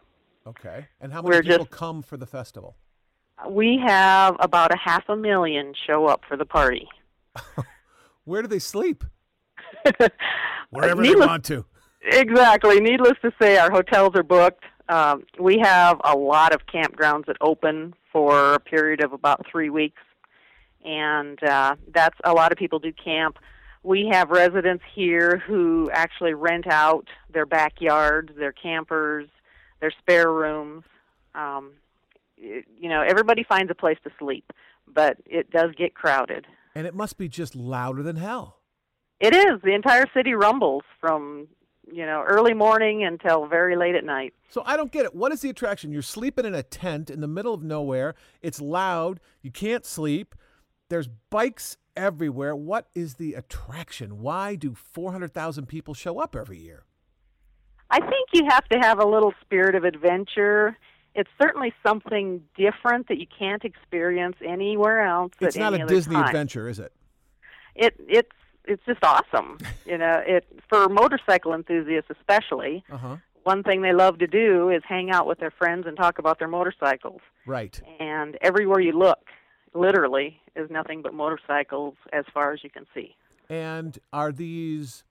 Okay. 0.47 0.87
And 1.01 1.11
how 1.11 1.23
many 1.23 1.37
We're 1.37 1.43
people 1.43 1.59
just- 1.65 1.71
come 1.71 2.03
for 2.03 2.17
the 2.19 2.27
festival? 2.27 2.77
We 3.49 3.83
have 3.85 4.37
about 4.41 4.73
a 4.73 4.79
half 4.79 5.09
a 5.09 5.17
million 5.17 5.75
show 5.87 6.07
up 6.07 6.23
for 6.29 6.37
the 6.37 6.45
party. 6.45 6.89
Where 8.25 8.43
do 8.43 8.49
they 8.49 8.59
sleep? 8.59 9.05
Wherever 10.71 11.03
they 11.03 11.15
want 11.15 11.45
to. 11.47 11.65
Exactly. 12.03 12.81
Needless 12.81 13.19
to 13.23 13.33
say, 13.41 13.59
our 13.59 13.71
hotels 13.71 14.13
are 14.15 14.23
booked. 14.23 14.65
Um, 14.89 15.25
we 15.39 15.59
have 15.59 16.01
a 16.05 16.17
lot 16.17 16.55
of 16.55 16.67
campgrounds 16.67 17.27
that 17.27 17.37
open 17.41 17.95
for 18.13 18.55
a 18.55 18.61
period 18.61 19.03
of 19.03 19.13
about 19.13 19.47
three 19.51 19.71
weeks, 19.71 20.03
and 20.85 21.43
uh, 21.43 21.77
that's 21.95 22.19
a 22.25 22.33
lot 22.33 22.53
of 22.53 22.59
people 22.59 22.79
do 22.79 22.93
camp. 22.93 23.39
We 23.85 24.09
have 24.13 24.31
residents 24.31 24.85
here 24.95 25.43
who 25.47 25.91
actually 25.93 26.35
rent 26.35 26.67
out 26.67 27.09
their 27.33 27.47
backyards, 27.47 28.31
their 28.37 28.53
campers, 28.53 29.29
their 29.81 29.93
spare 29.99 30.33
rooms. 30.33 30.85
Um, 31.35 31.73
it, 31.75 31.82
you 32.43 32.89
know, 32.89 33.03
everybody 33.03 33.45
finds 33.45 33.71
a 33.71 33.75
place 33.75 33.99
to 34.05 34.11
sleep, 34.19 34.53
but 34.87 35.17
it 35.27 35.51
does 35.51 35.71
get 35.77 35.95
crowded. 35.95 36.47
And 36.75 36.87
it 36.87 36.95
must 36.95 37.17
be 37.19 37.29
just 37.29 37.55
louder 37.55 38.03
than 38.03 38.17
hell. 38.17 38.59
It 39.21 39.35
is. 39.35 39.61
The 39.63 39.75
entire 39.75 40.07
city 40.15 40.35
rumbles 40.35 40.83
from 41.01 41.47
you 41.91 42.05
know 42.07 42.25
early 42.27 42.55
morning 42.55 43.05
until 43.05 43.47
very 43.47 43.77
late 43.77 43.95
at 43.95 44.05
night. 44.05 44.35
So 44.49 44.63
I 44.67 44.77
don't 44.77 44.91
get 44.91 45.05
it. 45.05 45.15
What 45.15 45.33
is 45.33 45.41
the 45.41 45.51
attraction? 45.51 45.93
You're 45.93 46.03
sleeping 46.03 46.45
in 46.45 46.55
a 46.55 46.63
tent 46.63 47.09
in 47.11 47.21
the 47.21 47.29
middle 47.29 47.55
of 47.55 47.63
nowhere. 47.63 48.15
It's 48.41 48.61
loud. 48.61 49.21
You 49.43 49.51
can't 49.51 49.87
sleep. 49.87 50.35
There's 50.89 51.09
bikes 51.31 51.77
everywhere. 51.97 52.57
What 52.57 52.89
is 52.95 53.15
the 53.15 53.35
attraction? 53.35 54.21
Why 54.21 54.57
do 54.57 54.75
400,000 54.75 55.67
people 55.67 55.95
show 55.95 56.19
up 56.19 56.35
every 56.35 56.59
year? 56.59 56.85
I 57.91 58.01
think 58.01 58.29
you 58.33 58.47
have 58.49 58.65
to 58.69 58.79
have 58.79 58.99
a 58.99 59.07
little 59.07 59.35
spirit 59.43 59.75
of 59.75 59.85
adventure. 59.85 60.79
It's 61.15 61.31
certainly 61.41 61.75
something 61.87 62.43
different 62.57 63.09
that 63.09 63.19
you 63.19 63.27
can't 63.27 63.65
experience 63.65 64.37
anywhere 64.45 65.05
else. 65.05 65.33
It's 65.41 65.57
not 65.57 65.75
a 65.75 65.87
Disney 65.87 66.15
time. 66.15 66.27
adventure, 66.27 66.69
is 66.69 66.79
it? 66.79 66.93
It 67.75 67.95
it's 68.09 68.31
it's 68.65 68.83
just 68.87 69.03
awesome. 69.03 69.59
you 69.87 69.99
know, 69.99 70.23
it 70.27 70.47
for 70.69 70.89
motorcycle 70.89 71.53
enthusiasts 71.55 72.11
especially. 72.11 72.85
Uh-huh. 72.91 73.17
One 73.45 73.63
thing 73.65 73.83
they 73.83 73.93
love 73.93 74.19
to 74.19 74.27
do 74.29 74.71
is 74.71 74.83
hang 74.89 75.11
out 75.11 75.27
with 75.27 75.41
their 75.41 75.51
friends 75.51 75.87
and 75.87 75.97
talk 75.97 76.19
about 76.21 76.39
their 76.39 76.49
motorcycles. 76.49 77.21
Right. 77.45 77.81
And 77.99 78.39
everywhere 78.41 78.79
you 78.79 78.93
look, 78.93 79.19
literally, 79.75 80.41
is 80.55 80.71
nothing 80.71 81.03
but 81.03 81.13
motorcycles 81.13 81.95
as 82.13 82.25
far 82.33 82.53
as 82.53 82.63
you 82.63 82.71
can 82.71 82.87
see. 82.95 83.17
And 83.49 83.99
are 84.13 84.31
these 84.31 85.03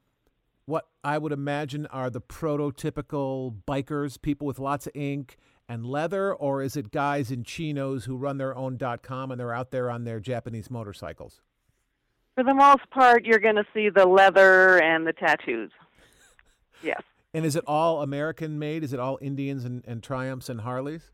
what 0.66 0.88
I 1.04 1.18
would 1.18 1.34
imagine 1.34 1.86
are 1.88 2.10
the 2.10 2.22
prototypical 2.22 3.56
bikers, 3.68 4.22
people 4.22 4.48
with 4.48 4.60
lots 4.60 4.88
of 4.88 4.96
ink 4.96 5.38
and 5.72 5.86
leather, 5.86 6.34
or 6.34 6.62
is 6.62 6.76
it 6.76 6.92
guys 6.92 7.32
in 7.32 7.46
chinos 7.46 8.04
who 8.04 8.18
run 8.18 8.38
their 8.38 8.54
own 8.58 8.76
dot 8.76 9.02
com 9.02 9.32
and 9.32 9.40
they're 9.40 9.54
out 9.54 9.72
there 9.72 9.90
on 9.90 10.04
their 10.04 10.20
Japanese 10.20 10.70
motorcycles? 10.70 11.40
For 12.36 12.44
the 12.44 12.54
most 12.54 12.90
part, 12.90 13.24
you're 13.24 13.40
going 13.40 13.56
to 13.56 13.64
see 13.74 13.88
the 13.90 14.06
leather 14.06 14.82
and 14.82 15.08
the 15.08 15.14
tattoos. 15.14 15.72
Yes. 16.84 17.04
And 17.36 17.46
is 17.46 17.56
it 17.56 17.64
all 17.68 18.02
American 18.02 18.58
made? 18.58 18.84
Is 18.84 18.92
it 18.92 19.00
all 19.00 19.20
Indians 19.22 19.66
and, 19.66 19.84
and 19.86 20.02
Triumphs 20.02 20.50
and 20.50 20.62
Harleys? 20.62 21.12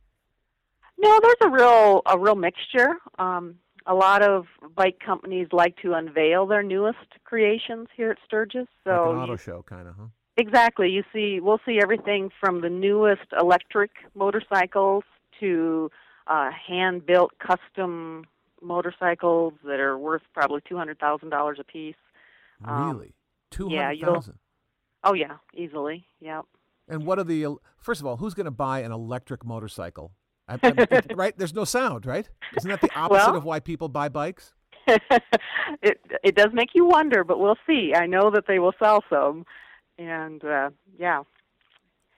No, 0.98 1.20
there's 1.22 1.36
a 1.42 1.50
real 1.50 2.02
a 2.06 2.18
real 2.18 2.36
mixture. 2.36 2.96
Um, 3.20 3.56
a 3.86 3.94
lot 3.94 4.22
of 4.22 4.46
bike 4.78 5.02
companies 5.06 5.50
like 5.52 5.76
to 5.82 5.92
unveil 5.92 6.48
their 6.48 6.64
newest 6.64 7.20
creations 7.26 7.90
here 7.98 8.12
at 8.12 8.18
Sturgis. 8.26 8.68
So 8.86 8.92
like 8.92 9.16
an 9.16 9.18
auto 9.18 9.36
show, 9.36 9.62
kind 9.62 9.90
of, 9.90 9.96
huh? 10.00 10.08
Exactly, 10.38 10.90
you 10.90 11.04
see, 11.14 11.40
we'll 11.40 11.60
see 11.66 11.80
everything 11.82 12.30
from 12.40 12.62
the 12.62 12.70
newest 12.70 13.28
electric 13.40 13.92
motorcycles 14.16 15.04
to 15.40 15.90
uh, 16.28 16.50
hand-built 16.68 17.32
custom 17.40 18.26
motorcycles 18.62 19.54
that 19.64 19.80
are 19.80 19.98
worth 19.98 20.24
probably 20.34 20.62
two 20.68 20.76
hundred 20.78 21.00
thousand 21.00 21.30
dollars 21.30 21.58
a 21.60 21.64
piece. 21.64 21.96
Um, 22.66 22.88
Really? 22.98 23.14
two 23.52 23.70
hundred 23.70 24.02
thousand. 24.02 24.34
Yeah, 24.34 25.10
Oh 25.10 25.14
yeah, 25.14 25.38
easily. 25.54 26.06
Yep. 26.22 26.46
And 26.90 27.06
what 27.06 27.20
are 27.20 27.24
the? 27.24 27.46
First 27.80 28.02
of 28.02 28.08
all, 28.08 28.18
who's 28.18 28.34
going 28.34 28.46
to 28.46 28.52
buy 28.52 28.80
an 28.82 28.92
electric 28.92 29.46
motorcycle? 29.46 30.12
I, 30.50 30.58
I- 30.64 31.02
right? 31.14 31.38
There's 31.38 31.54
no 31.54 31.66
sound, 31.66 32.06
right? 32.06 32.28
Isn't 32.58 32.70
that 32.70 32.82
the 32.82 32.90
opposite 32.96 33.28
Well- 33.28 33.36
of 33.38 33.44
why 33.44 33.60
people 33.60 33.90
buy 33.90 34.10
bikes? 34.10 34.54
it 34.88 36.00
it 36.24 36.36
does 36.36 36.50
make 36.54 36.70
you 36.74 36.86
wonder, 36.86 37.24
but 37.24 37.40
we'll 37.40 37.58
see. 37.68 37.94
I 37.96 38.06
know 38.08 38.32
that 38.32 38.46
they 38.48 38.58
will 38.60 38.74
sell 38.80 39.04
some, 39.10 39.46
and 39.98 40.44
uh, 40.44 40.70
yeah. 40.98 41.24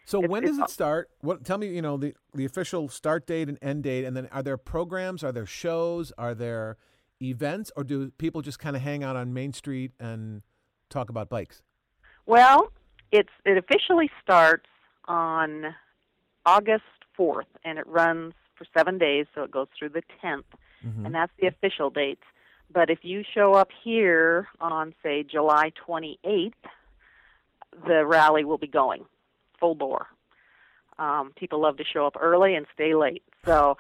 So 0.06 0.20
It's- 0.20 0.30
when 0.32 0.44
does 0.44 0.58
it 0.58 0.70
start? 0.70 1.10
What? 1.22 1.46
Tell 1.46 1.58
me, 1.58 1.68
you 1.68 1.82
know, 1.82 1.98
the 1.98 2.16
the 2.34 2.46
official 2.46 2.90
start 2.90 3.28
date 3.28 3.48
and 3.50 3.58
end 3.62 3.84
date, 3.84 4.06
and 4.06 4.16
then 4.18 4.28
are 4.32 4.44
there 4.44 4.58
programs? 4.58 5.24
Are 5.24 5.32
there 5.32 5.46
shows? 5.46 6.12
Are 6.18 6.34
there 6.34 6.78
events, 7.22 7.72
or 7.76 7.84
do 7.84 8.12
people 8.12 8.42
just 8.42 8.60
kind 8.60 8.76
of 8.76 8.82
hang 8.82 9.04
out 9.04 9.16
on 9.16 9.34
Main 9.34 9.54
Street 9.54 9.92
and 10.00 10.42
talk 10.90 11.10
about 11.10 11.30
bikes? 11.30 11.62
Well, 12.26 12.72
it's 13.12 13.30
it 13.46 13.58
officially 13.58 14.10
starts 14.22 14.70
on 15.06 15.76
August 16.46 16.84
fourth, 17.16 17.48
and 17.64 17.78
it 17.78 17.86
runs 17.88 18.34
for 18.56 18.66
seven 18.76 18.98
days, 18.98 19.26
so 19.36 19.44
it 19.44 19.52
goes 19.52 19.68
through 19.78 19.90
the 19.90 20.02
10th 20.22 20.44
Mhm. 20.86 21.06
and 21.06 21.16
that's 21.16 21.32
the 21.40 21.48
official 21.48 21.90
date. 21.90 22.20
But 22.72 22.90
if 22.90 23.00
you 23.04 23.24
show 23.34 23.54
up 23.54 23.70
here 23.84 24.48
on 24.60 24.94
say 25.04 25.24
July 25.24 25.72
twenty 25.76 26.20
eighth, 26.24 26.58
the 27.88 28.06
rally 28.06 28.44
will 28.44 28.58
be 28.58 28.68
going 28.68 29.06
full 29.60 29.76
bore. 29.76 30.08
Um, 30.98 31.32
people 31.36 31.62
love 31.62 31.78
to 31.78 31.84
show 31.84 32.06
up 32.06 32.16
early 32.20 32.56
and 32.56 32.66
stay 32.74 32.94
late, 32.94 33.24
so 33.46 33.78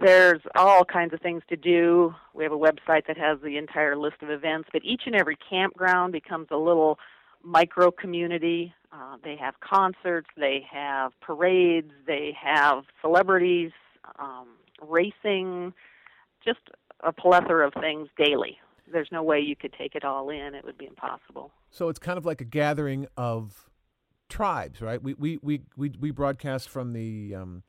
there's 0.00 0.40
all 0.54 0.84
kinds 0.84 1.12
of 1.12 1.20
things 1.20 1.42
to 1.48 1.56
do. 1.56 2.14
We 2.34 2.44
have 2.44 2.52
a 2.52 2.58
website 2.58 3.06
that 3.06 3.18
has 3.18 3.38
the 3.42 3.56
entire 3.56 3.96
list 3.96 4.16
of 4.22 4.30
events, 4.30 4.68
but 4.72 4.82
each 4.84 5.02
and 5.06 5.14
every 5.14 5.36
campground 5.48 6.12
becomes 6.12 6.48
a 6.50 6.56
little 6.56 6.98
micro 7.42 7.90
community. 7.90 8.74
Uh, 8.92 9.16
they 9.22 9.36
have 9.36 9.60
concerts, 9.60 10.28
they 10.36 10.64
have 10.70 11.12
parades, 11.20 11.90
they 12.06 12.36
have 12.40 12.84
celebrities, 13.00 13.72
um, 14.18 14.48
racing, 14.80 15.72
just 16.44 16.60
a 17.02 17.12
plethora 17.12 17.66
of 17.66 17.74
things 17.74 18.08
daily. 18.16 18.58
There's 18.92 19.08
no 19.12 19.22
way 19.22 19.40
you 19.40 19.56
could 19.56 19.72
take 19.72 19.94
it 19.94 20.04
all 20.04 20.30
in; 20.30 20.54
it 20.54 20.64
would 20.64 20.78
be 20.78 20.86
impossible. 20.86 21.52
So 21.70 21.88
it's 21.88 21.98
kind 21.98 22.18
of 22.18 22.24
like 22.24 22.40
a 22.40 22.44
gathering 22.44 23.06
of 23.16 23.68
tribes, 24.28 24.80
right? 24.80 25.02
We 25.02 25.14
we 25.14 25.38
we 25.42 25.62
we, 25.76 25.92
we 25.98 26.10
broadcast 26.10 26.68
from 26.68 26.92
the 26.92 27.34
um, 27.34 27.62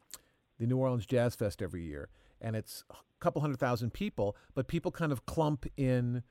the 0.59 0.67
New 0.67 0.77
Orleans 0.77 1.05
Jazz 1.05 1.35
Fest 1.35 1.61
every 1.61 1.83
year, 1.83 2.09
and 2.41 2.55
it's 2.55 2.83
a 2.89 2.95
couple 3.19 3.41
hundred 3.41 3.59
thousand 3.59 3.93
people, 3.93 4.35
but 4.55 4.67
people 4.67 4.91
kind 4.91 5.11
of 5.11 5.25
clump 5.25 5.65
in 5.77 6.23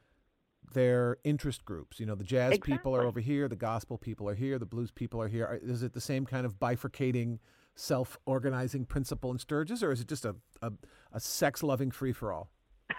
their 0.73 1.17
interest 1.25 1.65
groups. 1.65 1.99
You 1.99 2.07
know, 2.07 2.15
the 2.15 2.25
jazz 2.25 2.59
people 2.59 2.95
are 2.95 3.05
over 3.05 3.21
here, 3.21 3.49
the 3.49 3.57
gospel 3.57 3.97
people 3.97 4.29
are 4.29 4.35
here, 4.35 4.59
the 4.59 4.67
blues 4.67 4.91
people 4.91 5.21
are 5.21 5.29
here. 5.29 5.59
Is 5.63 5.83
it 5.83 5.95
the 5.95 6.01
same 6.01 6.27
kind 6.27 6.45
of 6.45 6.59
bifurcating, 6.59 7.39
self-organizing 7.75 8.85
principle 8.85 9.31
in 9.31 9.39
Sturgis, 9.39 9.83
or 9.83 9.93
is 9.93 10.01
it 10.01 10.09
just 10.09 10.25
a 10.25 10.37
a, 10.61 10.73
a 11.13 11.21
sex-loving 11.21 11.91
free-for-all? 11.91 12.51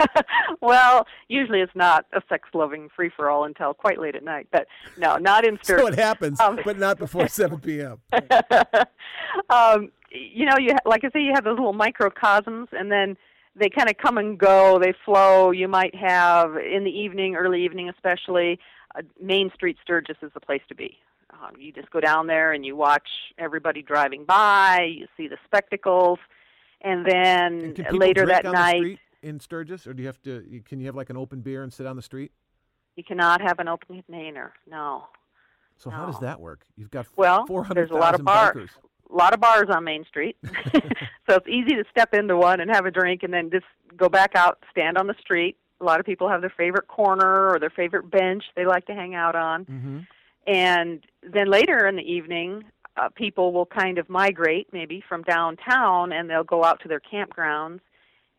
well, 0.62 1.07
usually 1.27 1.62
it's 1.62 1.75
not 1.75 2.05
a 2.13 2.21
sex-loving 2.29 2.89
free-for-all 2.95 3.45
until 3.45 3.73
quite 3.73 3.99
late 3.99 4.15
at 4.15 4.23
night. 4.23 4.47
But 4.51 4.67
no, 4.97 5.17
not 5.17 5.45
in 5.45 5.59
So 5.63 5.88
it 5.88 5.95
happens, 5.95 6.39
Um, 6.39 6.59
but 6.63 6.77
not 6.77 6.97
before 6.97 7.27
7 7.29 7.59
p.m. 7.59 7.99
um, 9.49 9.91
you 10.12 10.45
know, 10.45 10.57
you 10.57 10.75
like 10.85 11.03
I 11.03 11.09
say, 11.12 11.21
you 11.21 11.31
have 11.35 11.43
those 11.43 11.57
little 11.57 11.73
microcosms, 11.73 12.69
and 12.71 12.91
then 12.91 13.17
they 13.55 13.69
kind 13.69 13.89
of 13.89 13.97
come 13.97 14.17
and 14.17 14.38
go. 14.38 14.79
They 14.79 14.93
flow. 15.05 15.51
You 15.51 15.67
might 15.67 15.93
have 15.95 16.55
in 16.57 16.83
the 16.83 16.91
evening, 16.91 17.35
early 17.35 17.63
evening 17.63 17.89
especially, 17.89 18.59
uh, 18.95 19.01
Main 19.21 19.51
Street 19.53 19.77
Sturgis 19.81 20.17
is 20.21 20.31
the 20.33 20.39
place 20.39 20.62
to 20.69 20.75
be. 20.75 20.97
Um, 21.31 21.53
you 21.59 21.71
just 21.71 21.89
go 21.91 21.99
down 21.99 22.27
there 22.27 22.53
and 22.53 22.65
you 22.65 22.75
watch 22.75 23.07
everybody 23.38 23.81
driving 23.81 24.25
by. 24.25 24.95
You 24.97 25.07
see 25.15 25.27
the 25.27 25.38
spectacles, 25.45 26.19
and 26.81 27.05
then 27.05 27.75
And 27.85 27.97
later 27.97 28.25
that 28.25 28.45
night, 28.45 28.99
in 29.21 29.39
Sturgis, 29.39 29.88
or 29.88 29.93
do 29.93 30.01
you 30.01 30.08
have 30.08 30.21
to? 30.23 30.62
Can 30.65 30.79
you 30.79 30.86
have 30.88 30.95
like 30.95 31.10
an 31.10 31.17
open 31.17 31.41
beer 31.41 31.63
and 31.63 31.71
sit 31.71 31.86
on 31.86 31.95
the 31.95 32.01
street? 32.01 32.32
you 32.99 33.03
cannot 33.05 33.41
have 33.41 33.60
an 33.60 33.69
open 33.69 34.03
container. 34.03 34.51
No. 34.69 35.05
So 35.77 35.89
how 35.89 36.05
does 36.05 36.19
that 36.19 36.41
work? 36.41 36.65
You've 36.75 36.91
got 36.91 37.08
Well, 37.15 37.45
there's 37.73 37.91
a 37.91 37.95
lot 37.95 38.13
of 38.13 38.25
bars, 38.25 38.53
bikers. 38.53 38.69
a 39.10 39.15
lot 39.15 39.34
of 39.34 39.39
bars 39.39 39.67
on 39.73 39.86
Main 39.86 40.03
Street. 40.03 40.36
so 40.73 41.36
it's 41.38 41.47
easy 41.47 41.75
to 41.75 41.86
step 41.89 42.13
into 42.13 42.36
one 42.36 42.60
and 42.60 42.69
have 42.69 42.86
a 42.86 42.91
drink 42.91 43.23
and 43.23 43.34
then 43.34 43.49
just 43.49 43.65
go 43.95 44.10
back 44.10 44.36
out, 44.36 44.62
stand 44.69 44.97
on 44.97 45.08
the 45.08 45.15
street. 45.21 45.55
A 45.79 45.86
lot 45.86 46.01
of 46.01 46.05
people 46.05 46.27
have 46.27 46.41
their 46.41 46.53
favorite 46.58 46.89
corner 46.89 47.49
or 47.49 47.58
their 47.58 47.69
favorite 47.69 48.12
bench 48.12 48.43
they 48.58 48.65
like 48.65 48.86
to 48.88 48.93
hang 48.93 49.15
out 49.15 49.36
on. 49.36 49.63
Mm-hmm. 49.63 49.99
And 50.45 51.01
then 51.23 51.49
later 51.49 51.88
in 51.88 51.95
the 51.95 52.03
evening, 52.03 52.65
uh, 52.97 53.08
people 53.15 53.53
will 53.53 53.65
kind 53.65 53.97
of 53.97 54.10
migrate 54.10 54.67
maybe 54.73 55.01
from 55.08 55.23
downtown 55.23 56.12
and 56.12 56.29
they'll 56.29 56.43
go 56.43 56.65
out 56.65 56.82
to 56.82 56.89
their 56.89 56.99
campgrounds 56.99 57.79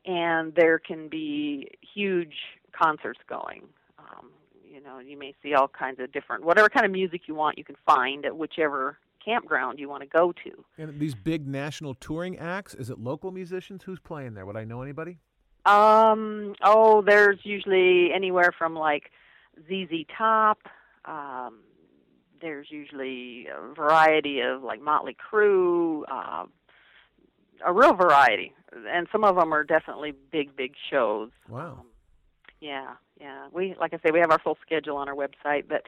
and 0.04 0.54
there 0.54 0.78
can 0.78 1.08
be 1.08 1.68
huge 1.94 2.34
concerts 2.72 3.20
going. 3.28 3.62
Um, 3.98 4.30
you 4.64 4.80
know, 4.80 4.98
you 4.98 5.18
may 5.18 5.34
see 5.42 5.54
all 5.54 5.68
kinds 5.68 6.00
of 6.00 6.12
different, 6.12 6.44
whatever 6.44 6.68
kind 6.68 6.86
of 6.86 6.92
music 6.92 7.22
you 7.26 7.34
want, 7.34 7.58
you 7.58 7.64
can 7.64 7.76
find 7.86 8.24
at 8.24 8.36
whichever 8.36 8.98
campground 9.24 9.78
you 9.78 9.88
want 9.88 10.02
to 10.02 10.08
go 10.08 10.32
to. 10.32 10.64
And 10.78 10.98
these 10.98 11.14
big 11.14 11.46
national 11.46 11.94
touring 11.94 12.38
acts, 12.38 12.74
is 12.74 12.90
it 12.90 12.98
local 12.98 13.30
musicians? 13.30 13.82
Who's 13.84 14.00
playing 14.00 14.34
there? 14.34 14.46
Would 14.46 14.56
I 14.56 14.64
know 14.64 14.82
anybody? 14.82 15.18
Um, 15.66 16.54
oh, 16.62 17.02
there's 17.02 17.38
usually 17.42 18.12
anywhere 18.14 18.52
from 18.56 18.74
like 18.74 19.10
ZZ 19.68 20.06
Top. 20.16 20.58
Um, 21.04 21.60
there's 22.40 22.68
usually 22.70 23.46
a 23.46 23.74
variety 23.74 24.40
of 24.40 24.62
like 24.62 24.80
Motley 24.80 25.16
Crue, 25.16 26.02
uh, 26.10 26.46
a 27.64 27.72
real 27.72 27.92
variety, 27.92 28.54
and 28.88 29.08
some 29.10 29.24
of 29.24 29.36
them 29.36 29.52
are 29.52 29.64
definitely 29.64 30.12
big, 30.30 30.56
big 30.56 30.74
shows. 30.90 31.30
Wow. 31.48 31.78
Um, 31.80 31.86
yeah, 32.60 32.94
yeah. 33.20 33.48
We 33.52 33.74
like 33.80 33.94
I 33.94 33.98
say, 34.04 34.10
we 34.12 34.20
have 34.20 34.30
our 34.30 34.38
full 34.38 34.58
schedule 34.64 34.96
on 34.96 35.08
our 35.08 35.14
website, 35.14 35.64
but 35.68 35.84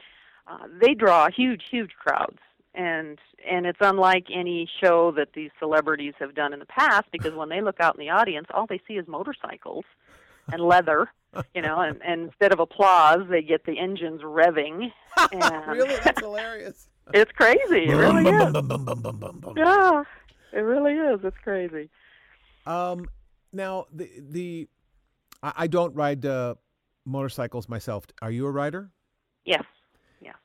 uh, 0.47 0.67
they 0.81 0.93
draw 0.93 1.29
huge, 1.29 1.63
huge 1.69 1.91
crowds, 1.99 2.39
and 2.73 3.19
and 3.49 3.65
it's 3.65 3.79
unlike 3.81 4.27
any 4.33 4.67
show 4.81 5.11
that 5.11 5.33
these 5.33 5.51
celebrities 5.59 6.13
have 6.19 6.33
done 6.33 6.53
in 6.53 6.59
the 6.59 6.65
past 6.65 7.05
because 7.11 7.33
when 7.33 7.49
they 7.49 7.61
look 7.61 7.79
out 7.79 7.95
in 7.95 7.99
the 7.99 8.09
audience, 8.09 8.47
all 8.53 8.65
they 8.65 8.81
see 8.87 8.95
is 8.95 9.07
motorcycles 9.07 9.85
and 10.51 10.61
leather, 10.61 11.09
you 11.53 11.61
know, 11.61 11.79
and, 11.79 12.01
and 12.03 12.23
instead 12.23 12.51
of 12.51 12.59
applause, 12.59 13.21
they 13.29 13.41
get 13.41 13.65
the 13.65 13.77
engines 13.79 14.21
revving. 14.21 14.91
And 15.31 15.67
really? 15.67 15.95
That's 16.03 16.19
hilarious. 16.21 16.87
It's 17.13 17.31
crazy. 17.33 17.85
It 17.85 17.95
really 17.95 18.23
is. 18.23 18.53
Yeah, 19.55 20.03
it 20.51 20.59
really 20.59 20.93
is. 20.93 21.19
It's 21.23 21.37
crazy. 21.43 21.89
Um, 22.65 23.07
now 23.51 23.85
the 23.91 24.09
the 24.19 24.67
I, 25.41 25.53
I 25.57 25.67
don't 25.67 25.93
ride 25.95 26.25
uh, 26.25 26.55
motorcycles 27.05 27.67
myself. 27.69 28.05
Are 28.21 28.31
you 28.31 28.45
a 28.45 28.51
rider? 28.51 28.91
Yes. 29.45 29.63
Yes. 30.21 30.35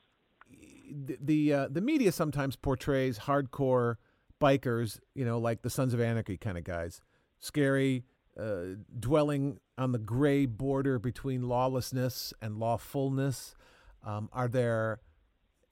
the 0.91 1.17
the, 1.21 1.53
uh, 1.53 1.67
the 1.69 1.81
media 1.81 2.11
sometimes 2.11 2.55
portrays 2.55 3.19
hardcore 3.19 3.95
bikers, 4.41 4.99
you 5.15 5.25
know, 5.25 5.37
like 5.39 5.61
the 5.61 5.69
Sons 5.69 5.93
of 5.93 6.01
Anarchy 6.01 6.37
kind 6.37 6.57
of 6.57 6.63
guys, 6.63 7.01
scary, 7.39 8.05
uh, 8.39 8.75
dwelling 8.99 9.59
on 9.77 9.91
the 9.91 9.99
gray 9.99 10.45
border 10.45 10.99
between 10.99 11.43
lawlessness 11.43 12.33
and 12.41 12.57
lawfulness. 12.57 13.55
Um, 14.03 14.29
are 14.31 14.47
there 14.47 14.99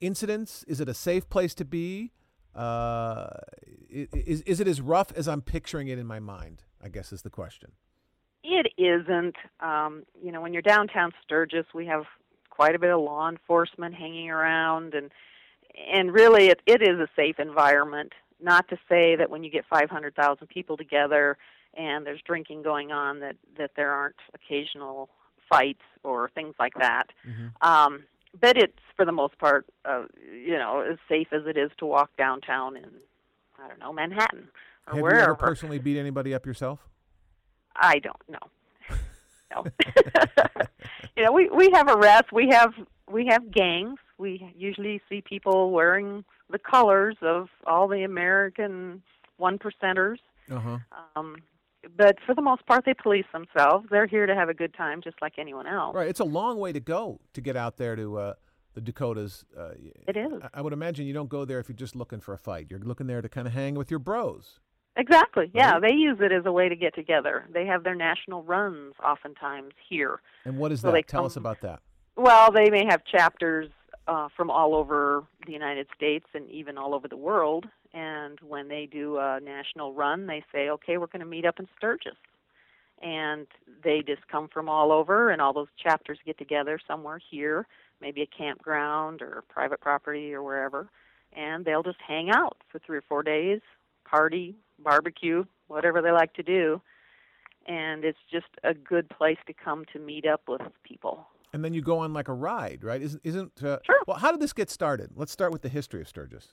incidents? 0.00 0.64
Is 0.68 0.80
it 0.80 0.88
a 0.88 0.94
safe 0.94 1.28
place 1.28 1.54
to 1.54 1.64
be? 1.64 2.12
Uh, 2.58 3.28
is 3.88 4.42
is 4.42 4.58
it 4.58 4.66
as 4.66 4.80
rough 4.80 5.12
as 5.16 5.28
I'm 5.28 5.42
picturing 5.42 5.86
it 5.86 5.98
in 5.98 6.06
my 6.06 6.18
mind? 6.18 6.64
I 6.82 6.88
guess 6.88 7.12
is 7.12 7.22
the 7.22 7.30
question. 7.30 7.70
It 8.42 8.66
isn't. 8.76 9.36
Um, 9.60 10.02
you 10.20 10.32
know, 10.32 10.40
when 10.40 10.52
you're 10.52 10.62
downtown 10.62 11.12
Sturgis, 11.22 11.66
we 11.72 11.86
have 11.86 12.04
quite 12.50 12.74
a 12.74 12.78
bit 12.80 12.90
of 12.90 13.00
law 13.00 13.28
enforcement 13.28 13.94
hanging 13.94 14.28
around, 14.28 14.94
and 14.94 15.12
and 15.94 16.12
really, 16.12 16.48
it 16.48 16.60
it 16.66 16.82
is 16.82 16.98
a 16.98 17.08
safe 17.14 17.38
environment. 17.38 18.12
Not 18.40 18.68
to 18.70 18.76
say 18.88 19.14
that 19.16 19.30
when 19.30 19.42
you 19.42 19.50
get 19.50 19.64
500,000 19.68 20.46
people 20.46 20.76
together 20.76 21.36
and 21.74 22.06
there's 22.06 22.20
drinking 22.22 22.62
going 22.62 22.90
on, 22.90 23.20
that 23.20 23.36
that 23.56 23.72
there 23.76 23.92
aren't 23.92 24.16
occasional 24.34 25.10
fights 25.48 25.82
or 26.02 26.28
things 26.34 26.54
like 26.58 26.74
that. 26.78 27.04
Um, 27.60 28.04
but 28.40 28.56
it's 28.56 28.78
for 28.96 29.04
the 29.04 29.12
most 29.12 29.38
part, 29.38 29.66
uh, 29.84 30.04
you 30.32 30.56
know, 30.56 30.80
as 30.80 30.98
safe 31.08 31.28
as 31.32 31.42
it 31.46 31.56
is 31.56 31.70
to 31.78 31.86
walk 31.86 32.10
downtown 32.16 32.76
in, 32.76 32.86
I 33.62 33.68
don't 33.68 33.78
know, 33.78 33.92
Manhattan 33.92 34.48
or 34.86 34.94
Have 34.94 35.02
wherever. 35.02 35.18
you 35.18 35.24
ever 35.24 35.34
personally 35.34 35.78
beat 35.78 35.98
anybody 35.98 36.34
up 36.34 36.46
yourself? 36.46 36.80
I 37.76 37.98
don't 38.00 38.28
know. 38.28 38.96
No. 39.54 39.64
you 41.16 41.24
know, 41.24 41.32
we 41.32 41.48
we 41.48 41.70
have 41.72 41.88
arrests. 41.88 42.30
We 42.32 42.48
have 42.50 42.74
we 43.10 43.26
have 43.30 43.50
gangs. 43.50 43.98
We 44.18 44.52
usually 44.56 45.00
see 45.08 45.22
people 45.22 45.70
wearing 45.70 46.24
the 46.50 46.58
colors 46.58 47.16
of 47.22 47.48
all 47.66 47.88
the 47.88 48.02
American 48.02 49.02
one 49.38 49.58
percenters. 49.58 50.18
Uh 50.50 50.58
huh. 50.58 50.78
Um, 51.16 51.36
but 51.96 52.16
for 52.26 52.34
the 52.34 52.42
most 52.42 52.66
part, 52.66 52.84
they 52.84 52.94
police 52.94 53.24
themselves. 53.32 53.86
They're 53.90 54.06
here 54.06 54.26
to 54.26 54.34
have 54.34 54.48
a 54.48 54.54
good 54.54 54.74
time, 54.74 55.00
just 55.02 55.16
like 55.22 55.34
anyone 55.38 55.66
else. 55.66 55.94
Right. 55.94 56.08
It's 56.08 56.20
a 56.20 56.24
long 56.24 56.58
way 56.58 56.72
to 56.72 56.80
go 56.80 57.20
to 57.34 57.40
get 57.40 57.56
out 57.56 57.76
there 57.76 57.96
to 57.96 58.18
uh, 58.18 58.34
the 58.74 58.80
Dakotas. 58.80 59.44
Uh, 59.56 59.70
It 60.06 60.16
is 60.16 60.32
I- 60.42 60.58
I 60.58 60.60
would 60.62 60.72
imagine 60.72 61.06
you 61.06 61.14
don't 61.14 61.28
go 61.28 61.44
there 61.44 61.58
if 61.60 61.68
you're 61.68 61.76
just 61.76 61.96
looking 61.96 62.20
for 62.20 62.34
a 62.34 62.38
fight. 62.38 62.66
You're 62.70 62.80
looking 62.80 63.06
there 63.06 63.22
to 63.22 63.28
kind 63.28 63.46
of 63.46 63.52
hang 63.54 63.74
with 63.74 63.90
your 63.90 64.00
bros. 64.00 64.60
exactly. 64.96 65.48
Yeah, 65.54 65.74
Right. 65.74 65.82
they 65.82 65.94
use 65.94 66.18
it 66.20 66.32
as 66.32 66.44
a 66.44 66.50
way 66.52 66.68
to 66.68 66.74
get 66.74 66.92
together. 66.94 67.46
They 67.52 67.64
have 67.66 67.84
their 67.84 67.94
national 67.94 68.42
runs 68.42 68.94
oftentimes 69.04 69.72
here. 69.88 70.20
And 70.44 70.58
what 70.58 70.72
is 70.72 70.80
So 70.80 70.90
that? 70.90 71.06
Tell 71.06 71.24
us 71.24 71.36
about 71.36 71.60
that. 71.60 71.80
Well, 72.16 72.50
they 72.50 72.68
may 72.68 72.84
have 72.86 73.04
chapters 73.04 73.70
uh, 74.08 74.28
from 74.36 74.50
all 74.50 74.74
over 74.74 75.22
the 75.46 75.52
United 75.52 75.86
States 75.94 76.26
and 76.34 76.50
even 76.50 76.76
all 76.78 76.94
over 76.96 77.06
the 77.06 77.16
world. 77.16 77.66
And 77.94 78.38
when 78.40 78.68
they 78.68 78.86
do 78.90 79.18
a 79.18 79.40
national 79.42 79.94
run, 79.94 80.26
they 80.26 80.44
say, 80.52 80.68
okay, 80.70 80.98
we're 80.98 81.06
going 81.06 81.20
to 81.20 81.26
meet 81.26 81.46
up 81.46 81.58
in 81.58 81.68
Sturgis. 81.76 82.16
And 83.00 83.46
they 83.84 84.02
just 84.06 84.26
come 84.28 84.48
from 84.48 84.68
all 84.68 84.90
over, 84.92 85.30
and 85.30 85.40
all 85.40 85.52
those 85.52 85.68
chapters 85.82 86.18
get 86.26 86.36
together 86.36 86.80
somewhere 86.86 87.20
here, 87.30 87.66
maybe 88.00 88.22
a 88.22 88.26
campground 88.26 89.22
or 89.22 89.44
private 89.48 89.80
property 89.80 90.34
or 90.34 90.42
wherever, 90.42 90.88
and 91.32 91.64
they'll 91.64 91.82
just 91.82 91.98
hang 92.06 92.30
out 92.30 92.56
for 92.68 92.78
three 92.80 92.98
or 92.98 93.04
four 93.08 93.22
days, 93.22 93.60
party, 94.04 94.56
barbecue, 94.78 95.44
whatever 95.68 96.02
they 96.02 96.10
like 96.10 96.34
to 96.34 96.42
do. 96.42 96.80
And 97.66 98.04
it's 98.04 98.18
just 98.30 98.46
a 98.64 98.74
good 98.74 99.08
place 99.10 99.38
to 99.46 99.52
come 99.52 99.84
to 99.92 99.98
meet 99.98 100.26
up 100.26 100.42
with 100.48 100.62
people. 100.82 101.26
And 101.52 101.64
then 101.64 101.74
you 101.74 101.82
go 101.82 101.98
on 101.98 102.12
like 102.12 102.28
a 102.28 102.34
ride, 102.34 102.82
right? 102.82 103.00
Isn't 103.00 103.20
isn't? 103.24 103.62
Uh, 103.62 103.78
Sure. 103.84 104.00
Well, 104.06 104.18
how 104.18 104.30
did 104.32 104.40
this 104.40 104.52
get 104.52 104.70
started? 104.70 105.10
Let's 105.14 105.32
start 105.32 105.52
with 105.52 105.62
the 105.62 105.68
history 105.68 106.00
of 106.00 106.08
Sturgis. 106.08 106.52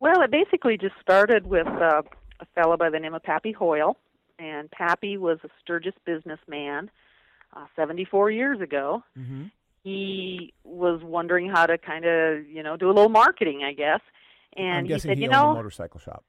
Well, 0.00 0.22
it 0.22 0.30
basically 0.30 0.78
just 0.78 0.94
started 1.00 1.46
with 1.46 1.66
uh, 1.66 2.02
a 2.40 2.46
fellow 2.54 2.76
by 2.76 2.90
the 2.90 2.98
name 2.98 3.14
of 3.14 3.22
Pappy 3.22 3.52
Hoel, 3.52 3.96
and 4.38 4.70
Pappy 4.70 5.16
was 5.16 5.38
a 5.44 5.48
Sturgis 5.60 5.94
businessman 6.04 6.90
uh, 7.56 7.66
74 7.74 8.30
years 8.30 8.60
ago. 8.60 9.02
Mm-hmm. 9.18 9.44
He 9.82 10.52
was 10.64 11.00
wondering 11.02 11.48
how 11.48 11.66
to 11.66 11.78
kind 11.78 12.04
of, 12.04 12.46
you 12.46 12.62
know, 12.62 12.76
do 12.76 12.86
a 12.86 12.92
little 12.92 13.08
marketing, 13.08 13.62
I 13.64 13.72
guess. 13.72 14.00
And 14.56 14.88
he 14.88 14.98
said, 14.98 15.16
he 15.18 15.24
you 15.24 15.30
know, 15.30 15.50
a 15.50 15.54
motorcycle 15.54 16.00
shop. 16.00 16.24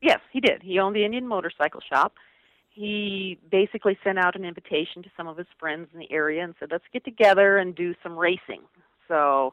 Yes, 0.00 0.20
he 0.32 0.40
did. 0.40 0.62
He 0.62 0.78
owned 0.78 0.96
the 0.96 1.04
Indian 1.04 1.26
Motorcycle 1.26 1.80
Shop. 1.80 2.14
He 2.70 3.38
basically 3.50 3.98
sent 4.02 4.18
out 4.18 4.36
an 4.36 4.44
invitation 4.44 5.02
to 5.02 5.10
some 5.16 5.28
of 5.28 5.36
his 5.36 5.46
friends 5.58 5.88
in 5.92 5.98
the 5.98 6.10
area 6.10 6.42
and 6.42 6.54
said, 6.58 6.70
let's 6.70 6.84
get 6.92 7.04
together 7.04 7.58
and 7.58 7.74
do 7.74 7.94
some 8.02 8.16
racing. 8.16 8.62
So 9.08 9.52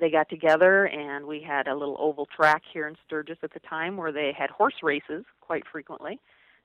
they 0.00 0.10
got 0.10 0.28
together, 0.28 0.86
and 0.86 1.26
we 1.26 1.40
had 1.40 1.68
a 1.68 1.74
little 1.74 1.96
oval 1.98 2.26
track 2.26 2.62
here 2.72 2.86
in 2.88 2.96
Sturgis 3.06 3.38
at 3.42 3.52
the 3.52 3.60
time 3.60 3.96
where 3.96 4.12
they 4.12 4.32
had 4.36 4.50
horse 4.50 4.82
races 4.82 5.24
quite 5.40 5.64
frequently. 5.70 6.20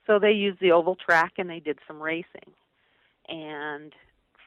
So 0.06 0.20
they 0.20 0.32
used 0.32 0.60
the 0.60 0.72
oval 0.72 0.96
track 0.96 1.34
and 1.38 1.50
they 1.50 1.60
did 1.60 1.80
some 1.88 2.02
racing. 2.02 2.52
And 3.30 3.94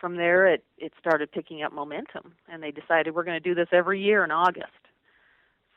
from 0.00 0.16
there, 0.16 0.46
it, 0.46 0.64
it 0.76 0.92
started 1.00 1.32
picking 1.32 1.62
up 1.62 1.72
momentum, 1.72 2.34
and 2.48 2.62
they 2.62 2.70
decided 2.70 3.14
we're 3.14 3.24
going 3.24 3.42
to 3.42 3.48
do 3.48 3.54
this 3.54 3.68
every 3.72 4.02
year 4.02 4.22
in 4.24 4.30
August. 4.30 4.72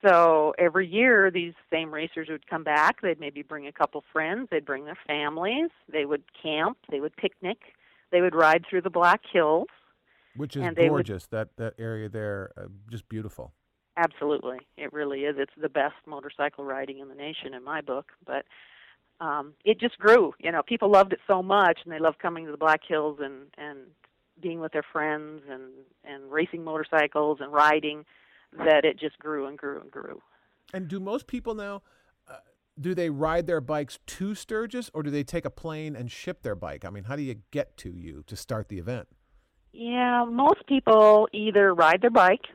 So 0.05 0.53
every 0.57 0.87
year, 0.87 1.29
these 1.29 1.53
same 1.71 1.93
racers 1.93 2.27
would 2.29 2.47
come 2.47 2.63
back. 2.63 3.01
They'd 3.01 3.19
maybe 3.19 3.41
bring 3.41 3.67
a 3.67 3.71
couple 3.71 4.03
friends. 4.13 4.47
They'd 4.49 4.65
bring 4.65 4.85
their 4.85 4.97
families. 5.07 5.69
They 5.91 6.05
would 6.05 6.23
camp. 6.41 6.77
They 6.89 6.99
would 6.99 7.15
picnic. 7.17 7.57
They 8.11 8.21
would 8.21 8.35
ride 8.35 8.65
through 8.69 8.81
the 8.81 8.89
Black 8.89 9.21
Hills. 9.31 9.67
Which 10.35 10.55
is 10.55 10.63
they 10.75 10.89
would- 10.89 11.07
gorgeous. 11.07 11.27
That 11.27 11.55
that 11.57 11.73
area 11.77 12.09
there, 12.09 12.51
uh, 12.57 12.67
just 12.89 13.07
beautiful. 13.09 13.53
Absolutely, 13.97 14.59
it 14.77 14.93
really 14.93 15.25
is. 15.25 15.35
It's 15.37 15.51
the 15.59 15.67
best 15.69 15.95
motorcycle 16.05 16.63
riding 16.63 16.99
in 16.99 17.09
the 17.09 17.15
nation, 17.15 17.53
in 17.53 17.63
my 17.63 17.81
book. 17.81 18.13
But 18.25 18.45
um, 19.19 19.53
it 19.65 19.79
just 19.79 19.97
grew. 19.97 20.33
You 20.39 20.51
know, 20.51 20.63
people 20.63 20.89
loved 20.89 21.11
it 21.11 21.19
so 21.27 21.43
much, 21.43 21.79
and 21.83 21.91
they 21.91 21.99
loved 21.99 22.19
coming 22.19 22.45
to 22.45 22.51
the 22.51 22.57
Black 22.57 22.81
Hills 22.87 23.19
and 23.21 23.47
and 23.57 23.79
being 24.41 24.61
with 24.61 24.71
their 24.71 24.85
friends 24.93 25.41
and 25.49 25.63
and 26.05 26.31
racing 26.31 26.63
motorcycles 26.63 27.39
and 27.41 27.51
riding, 27.51 28.05
that 28.57 28.85
it 28.85 28.97
just 28.97 29.19
grew 29.19 29.47
and 29.47 29.57
grew 29.57 29.81
and 29.81 29.91
grew. 29.91 30.21
And 30.73 30.87
do 30.87 30.99
most 30.99 31.27
people 31.27 31.55
now? 31.55 31.81
Uh, 32.29 32.37
do 32.79 32.95
they 32.95 33.09
ride 33.09 33.47
their 33.47 33.59
bikes 33.59 33.99
to 34.05 34.33
Sturgis, 34.35 34.89
or 34.93 35.03
do 35.03 35.09
they 35.09 35.23
take 35.23 35.43
a 35.43 35.49
plane 35.49 35.95
and 35.95 36.09
ship 36.09 36.41
their 36.41 36.55
bike? 36.55 36.85
I 36.85 36.89
mean, 36.89 37.03
how 37.05 37.17
do 37.17 37.23
you 37.23 37.35
get 37.51 37.75
to 37.77 37.89
you 37.89 38.23
to 38.27 38.35
start 38.37 38.69
the 38.69 38.77
event? 38.77 39.09
Yeah, 39.71 40.25
most 40.25 40.65
people 40.67 41.27
either 41.31 41.73
ride 41.73 42.01
their 42.01 42.09
bike, 42.09 42.45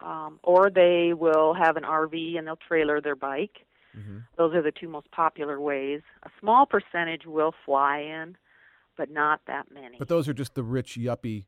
um, 0.00 0.38
or 0.42 0.70
they 0.70 1.12
will 1.14 1.54
have 1.54 1.76
an 1.76 1.84
RV 1.84 2.38
and 2.38 2.46
they'll 2.46 2.56
trailer 2.56 3.00
their 3.00 3.16
bike. 3.16 3.66
Mm-hmm. 3.96 4.18
Those 4.36 4.54
are 4.54 4.62
the 4.62 4.72
two 4.72 4.88
most 4.88 5.10
popular 5.10 5.60
ways. 5.60 6.02
A 6.22 6.30
small 6.40 6.66
percentage 6.66 7.26
will 7.26 7.52
fly 7.64 7.98
in, 7.98 8.36
but 8.96 9.10
not 9.10 9.40
that 9.46 9.66
many. 9.72 9.96
But 9.98 10.08
those 10.08 10.28
are 10.28 10.34
just 10.34 10.54
the 10.54 10.62
rich 10.62 10.96
yuppie 10.96 11.46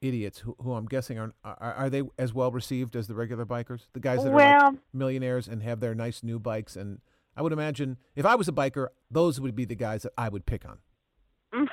idiots 0.00 0.38
who, 0.38 0.56
who 0.60 0.72
I'm 0.72 0.86
guessing 0.86 1.18
are, 1.18 1.32
are 1.44 1.74
are 1.74 1.90
they 1.90 2.02
as 2.18 2.34
well 2.34 2.50
received 2.50 2.96
as 2.96 3.06
the 3.06 3.14
regular 3.14 3.46
bikers? 3.46 3.82
The 3.92 4.00
guys 4.00 4.24
that 4.24 4.32
are 4.32 4.36
like 4.36 4.74
millionaires 4.92 5.46
and 5.46 5.62
have 5.62 5.80
their 5.80 5.94
nice 5.94 6.22
new 6.22 6.38
bikes 6.38 6.76
and 6.76 7.00
I 7.36 7.42
would 7.42 7.52
imagine 7.52 7.98
if 8.14 8.26
I 8.26 8.34
was 8.34 8.48
a 8.48 8.52
biker, 8.52 8.88
those 9.10 9.40
would 9.40 9.54
be 9.54 9.64
the 9.64 9.74
guys 9.74 10.02
that 10.02 10.12
I 10.18 10.28
would 10.28 10.44
pick 10.44 10.64
on. 10.66 10.78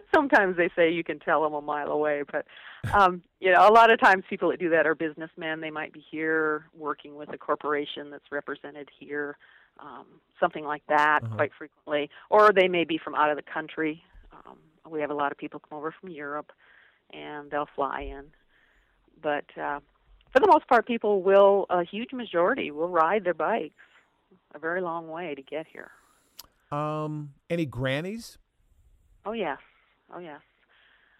sometimes 0.14 0.56
they 0.56 0.70
say 0.76 0.90
you 0.92 1.04
can 1.04 1.18
tell 1.18 1.42
them 1.42 1.54
a 1.54 1.60
mile 1.60 1.88
away, 1.88 2.22
but 2.30 2.46
um, 2.92 3.22
you 3.40 3.52
know, 3.52 3.66
a 3.66 3.72
lot 3.72 3.92
of 3.92 4.00
times 4.00 4.24
people 4.28 4.50
that 4.50 4.58
do 4.60 4.70
that 4.70 4.86
are 4.86 4.94
businessmen. 4.94 5.60
They 5.60 5.70
might 5.70 5.92
be 5.92 6.04
here 6.10 6.66
working 6.76 7.16
with 7.16 7.32
a 7.32 7.38
corporation 7.38 8.10
that's 8.10 8.30
represented 8.30 8.88
here, 8.98 9.36
um, 9.78 10.06
something 10.40 10.64
like 10.64 10.82
that, 10.88 11.20
Uh-huh. 11.22 11.36
quite 11.36 11.52
frequently, 11.56 12.10
or 12.30 12.52
they 12.52 12.68
may 12.68 12.84
be 12.84 12.98
from 12.98 13.14
out 13.14 13.30
of 13.30 13.36
the 13.36 13.42
country. 13.42 14.02
Um, 14.32 14.58
we 14.90 15.00
have 15.00 15.10
a 15.10 15.14
lot 15.14 15.32
of 15.32 15.38
people 15.38 15.60
come 15.60 15.78
over 15.78 15.94
from 16.00 16.10
Europe, 16.10 16.50
and 17.12 17.50
they'll 17.50 17.68
fly 17.74 18.00
in. 18.02 18.24
But 19.22 19.44
uh, 19.56 19.80
for 20.32 20.40
the 20.40 20.48
most 20.48 20.66
part, 20.66 20.86
people 20.86 21.22
will. 21.22 21.66
A 21.70 21.84
huge 21.84 22.12
majority 22.12 22.70
will 22.70 22.88
ride 22.88 23.24
their 23.24 23.34
bikes 23.34 23.74
a 24.54 24.58
very 24.58 24.80
long 24.80 25.08
way 25.08 25.34
to 25.34 25.42
get 25.42 25.66
here. 25.66 25.90
Um, 26.72 27.34
any 27.50 27.66
grannies? 27.66 28.38
Oh 29.24 29.32
yes, 29.32 29.58
oh 30.12 30.18
yes. 30.18 30.40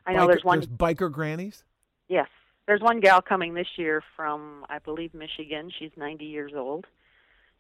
I 0.06 0.12
know 0.12 0.26
Biker- 0.26 0.28
there's 0.28 0.44
one. 0.44 0.60
There's 0.60 0.68
biker 0.68 1.12
grannies. 1.12 1.64
Yes. 2.08 2.28
There's 2.66 2.80
one 2.80 3.00
gal 3.00 3.20
coming 3.20 3.54
this 3.54 3.66
year 3.76 4.02
from, 4.14 4.64
I 4.68 4.78
believe, 4.78 5.14
Michigan. 5.14 5.70
She's 5.76 5.90
90 5.96 6.24
years 6.24 6.52
old. 6.54 6.86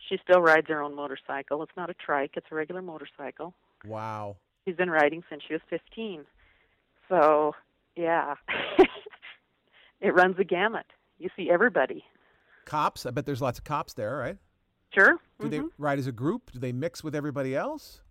She 0.08 0.16
still 0.22 0.40
rides 0.40 0.68
her 0.68 0.80
own 0.80 0.94
motorcycle. 0.94 1.62
It's 1.62 1.72
not 1.76 1.90
a 1.90 1.94
trike, 1.94 2.32
it's 2.36 2.46
a 2.50 2.54
regular 2.54 2.82
motorcycle. 2.82 3.54
Wow. 3.84 4.36
She's 4.64 4.76
been 4.76 4.90
riding 4.90 5.24
since 5.28 5.42
she 5.46 5.54
was 5.54 5.62
15. 5.70 6.24
So, 7.08 7.52
yeah. 7.96 8.34
it 10.00 10.14
runs 10.14 10.36
the 10.36 10.44
gamut. 10.44 10.86
You 11.18 11.30
see 11.36 11.50
everybody. 11.50 12.04
Cops. 12.64 13.06
I 13.06 13.10
bet 13.10 13.26
there's 13.26 13.42
lots 13.42 13.58
of 13.58 13.64
cops 13.64 13.94
there, 13.94 14.16
right? 14.16 14.38
Sure. 14.94 15.18
Do 15.40 15.48
they 15.48 15.58
mhm. 15.58 15.70
ride 15.78 15.98
as 15.98 16.06
a 16.06 16.12
group? 16.12 16.52
Do 16.52 16.58
they 16.58 16.72
mix 16.72 17.02
with 17.02 17.14
everybody 17.14 17.56
else? 17.56 18.02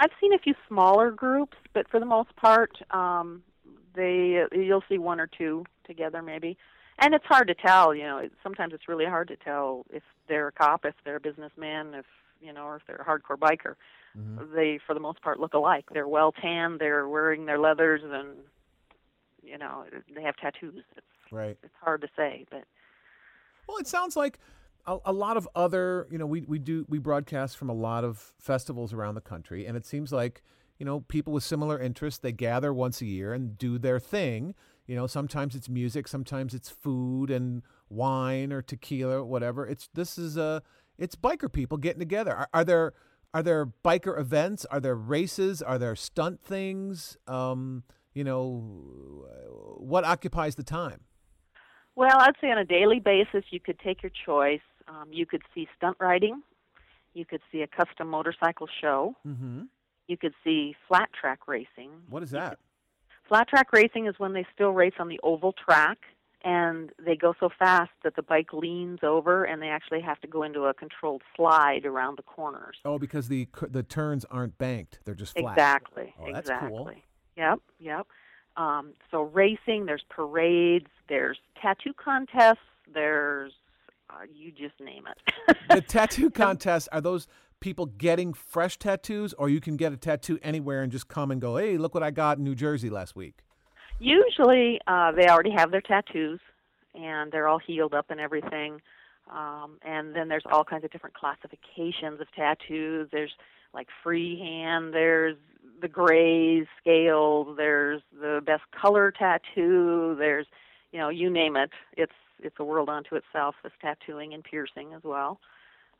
I've 0.00 0.10
seen 0.20 0.32
a 0.32 0.38
few 0.38 0.54
smaller 0.68 1.10
groups, 1.10 1.56
but 1.72 1.88
for 1.88 1.98
the 1.98 2.06
most 2.06 2.34
part, 2.36 2.78
um, 2.90 3.42
they 3.94 4.44
you'll 4.52 4.84
see 4.88 4.98
one 4.98 5.20
or 5.20 5.26
two 5.26 5.64
together 5.86 6.22
maybe. 6.22 6.56
And 7.00 7.14
it's 7.14 7.24
hard 7.26 7.46
to 7.48 7.54
tell, 7.54 7.94
you 7.94 8.02
know. 8.02 8.18
It, 8.18 8.32
sometimes 8.42 8.74
it's 8.74 8.88
really 8.88 9.04
hard 9.06 9.28
to 9.28 9.36
tell 9.36 9.86
if 9.92 10.02
they're 10.28 10.48
a 10.48 10.52
cop, 10.52 10.84
if 10.84 10.94
they're 11.04 11.16
a 11.16 11.20
businessman, 11.20 11.94
if 11.94 12.06
you 12.40 12.52
know, 12.52 12.64
or 12.64 12.76
if 12.76 12.82
they're 12.86 12.96
a 12.96 13.04
hardcore 13.04 13.36
biker. 13.38 13.74
Mhm. 14.16 14.52
They, 14.54 14.78
for 14.84 14.94
the 14.94 15.00
most 15.00 15.20
part, 15.22 15.38
look 15.40 15.54
alike. 15.54 15.86
They're 15.92 16.08
well 16.08 16.32
tanned. 16.32 16.80
They're 16.80 17.08
wearing 17.08 17.46
their 17.46 17.58
leathers, 17.58 18.02
and 18.04 18.38
you 19.42 19.58
know, 19.58 19.84
they 20.14 20.22
have 20.22 20.36
tattoos. 20.36 20.84
It's 20.96 21.06
Right. 21.30 21.58
it's 21.62 21.74
hard 21.82 22.00
to 22.02 22.08
say, 22.16 22.46
but 22.50 22.64
Well, 23.66 23.76
it 23.78 23.86
sounds 23.86 24.16
like 24.16 24.38
a, 24.88 24.98
a 25.06 25.12
lot 25.12 25.36
of 25.36 25.48
other, 25.54 26.08
you 26.10 26.18
know, 26.18 26.26
we, 26.26 26.42
we 26.42 26.58
do 26.58 26.84
we 26.88 26.98
broadcast 26.98 27.56
from 27.56 27.68
a 27.68 27.74
lot 27.74 28.04
of 28.04 28.32
festivals 28.38 28.92
around 28.92 29.14
the 29.14 29.20
country, 29.20 29.66
and 29.66 29.76
it 29.76 29.86
seems 29.86 30.12
like 30.12 30.42
you 30.78 30.86
know 30.86 31.00
people 31.00 31.32
with 31.32 31.44
similar 31.44 31.78
interests 31.78 32.20
they 32.20 32.32
gather 32.32 32.72
once 32.72 33.00
a 33.00 33.06
year 33.06 33.34
and 33.34 33.58
do 33.58 33.78
their 33.78 34.00
thing. 34.00 34.54
You 34.86 34.96
know, 34.96 35.06
sometimes 35.06 35.54
it's 35.54 35.68
music, 35.68 36.08
sometimes 36.08 36.54
it's 36.54 36.70
food 36.70 37.30
and 37.30 37.62
wine 37.90 38.52
or 38.52 38.62
tequila, 38.62 39.18
or 39.18 39.24
whatever. 39.24 39.66
It's 39.66 39.88
this 39.92 40.18
is 40.18 40.36
a 40.36 40.62
it's 40.96 41.14
biker 41.14 41.52
people 41.52 41.76
getting 41.76 42.00
together. 42.00 42.34
Are, 42.34 42.48
are 42.54 42.64
there 42.64 42.94
are 43.34 43.42
there 43.42 43.66
biker 43.84 44.18
events? 44.18 44.64
Are 44.70 44.80
there 44.80 44.96
races? 44.96 45.60
Are 45.60 45.78
there 45.78 45.94
stunt 45.94 46.40
things? 46.42 47.18
Um, 47.26 47.84
you 48.14 48.24
know, 48.24 49.26
what 49.76 50.04
occupies 50.04 50.54
the 50.54 50.62
time? 50.62 51.02
Well, 51.94 52.16
I'd 52.20 52.36
say 52.40 52.50
on 52.50 52.58
a 52.58 52.64
daily 52.64 53.00
basis, 53.00 53.44
you 53.50 53.60
could 53.60 53.78
take 53.80 54.02
your 54.02 54.12
choice. 54.24 54.60
Um, 54.88 55.08
you 55.12 55.26
could 55.26 55.42
see 55.54 55.68
stunt 55.76 55.96
riding. 56.00 56.42
You 57.14 57.24
could 57.24 57.40
see 57.50 57.62
a 57.62 57.66
custom 57.66 58.08
motorcycle 58.08 58.68
show. 58.80 59.14
Mm-hmm. 59.26 59.62
You 60.06 60.16
could 60.16 60.34
see 60.42 60.74
flat 60.86 61.10
track 61.18 61.40
racing. 61.46 61.90
What 62.08 62.22
is 62.22 62.30
that? 62.30 62.58
Flat 63.28 63.48
track 63.48 63.72
racing 63.72 64.06
is 64.06 64.14
when 64.18 64.32
they 64.32 64.46
still 64.54 64.70
race 64.70 64.94
on 64.98 65.08
the 65.08 65.20
oval 65.22 65.52
track 65.52 65.98
and 66.44 66.90
they 67.04 67.16
go 67.16 67.34
so 67.40 67.50
fast 67.58 67.90
that 68.04 68.16
the 68.16 68.22
bike 68.22 68.52
leans 68.52 69.00
over 69.02 69.44
and 69.44 69.60
they 69.60 69.68
actually 69.68 70.00
have 70.00 70.20
to 70.20 70.28
go 70.28 70.42
into 70.42 70.62
a 70.64 70.74
controlled 70.74 71.22
slide 71.36 71.84
around 71.84 72.16
the 72.16 72.22
corners. 72.22 72.76
Oh, 72.84 72.98
because 72.98 73.28
the 73.28 73.48
the 73.68 73.82
turns 73.82 74.24
aren't 74.30 74.56
banked; 74.56 75.00
they're 75.04 75.14
just 75.14 75.36
flat. 75.36 75.52
Exactly. 75.52 76.14
Oh, 76.18 76.32
that's 76.32 76.48
exactly. 76.48 76.70
cool. 76.70 76.92
Yep, 77.36 77.58
yep. 77.80 78.06
Um, 78.56 78.92
so 79.10 79.22
racing, 79.22 79.86
there's 79.86 80.04
parades, 80.08 80.88
there's 81.08 81.38
tattoo 81.60 81.92
contests, 81.92 82.58
there's 82.92 83.52
uh, 84.10 84.24
you 84.32 84.50
just 84.50 84.80
name 84.80 85.04
it. 85.06 85.56
The 85.70 85.80
tattoo 85.88 86.30
contests 86.30 86.88
are 86.92 87.00
those 87.00 87.26
people 87.60 87.86
getting 87.86 88.32
fresh 88.32 88.78
tattoos, 88.78 89.32
or 89.34 89.48
you 89.48 89.60
can 89.60 89.76
get 89.76 89.92
a 89.92 89.96
tattoo 89.96 90.38
anywhere 90.42 90.82
and 90.82 90.92
just 90.92 91.08
come 91.08 91.30
and 91.30 91.40
go. 91.40 91.56
Hey, 91.56 91.76
look 91.76 91.94
what 91.94 92.02
I 92.02 92.10
got 92.10 92.38
in 92.38 92.44
New 92.44 92.54
Jersey 92.54 92.90
last 92.90 93.16
week. 93.16 93.40
Usually, 93.98 94.80
uh, 94.86 95.12
they 95.12 95.28
already 95.28 95.50
have 95.50 95.70
their 95.70 95.80
tattoos, 95.80 96.40
and 96.94 97.32
they're 97.32 97.48
all 97.48 97.58
healed 97.58 97.94
up 97.94 98.06
and 98.10 98.20
everything. 98.20 98.80
Um, 99.30 99.78
and 99.82 100.14
then 100.14 100.28
there's 100.28 100.44
all 100.50 100.64
kinds 100.64 100.84
of 100.84 100.90
different 100.90 101.14
classifications 101.14 102.20
of 102.20 102.28
tattoos. 102.34 103.08
There's 103.12 103.32
like 103.74 103.88
freehand. 104.02 104.94
There's 104.94 105.36
the 105.80 105.88
grays 105.88 106.66
scales. 106.80 107.56
There's 107.56 108.00
the 108.18 108.40
best 108.44 108.62
color 108.80 109.12
tattoo. 109.12 110.16
There's, 110.18 110.46
you 110.92 110.98
know, 110.98 111.08
you 111.08 111.28
name 111.28 111.56
it. 111.56 111.70
It's 111.96 112.12
it's 112.42 112.56
a 112.58 112.64
world 112.64 112.88
unto 112.88 113.14
itself. 113.16 113.54
This 113.62 113.72
tattooing 113.80 114.34
and 114.34 114.42
piercing 114.44 114.92
as 114.94 115.02
well. 115.04 115.40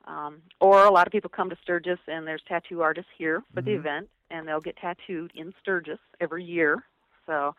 Um, 0.07 0.43
or 0.61 0.85
a 0.85 0.91
lot 0.91 1.07
of 1.07 1.13
people 1.13 1.29
come 1.29 1.51
to 1.51 1.57
Sturgis, 1.63 1.99
and 2.07 2.27
there's 2.27 2.43
tattoo 2.49 2.81
artists 2.83 3.11
here 3.19 3.43
for 3.55 3.61
the 3.63 3.73
Mhm. 3.73 3.79
event, 3.81 4.09
and 4.31 4.47
they'll 4.49 4.61
get 4.61 4.77
tattooed 4.77 5.33
in 5.35 5.53
Sturgis 5.61 5.99
every 6.21 6.45
year. 6.45 6.85
So 7.27 7.55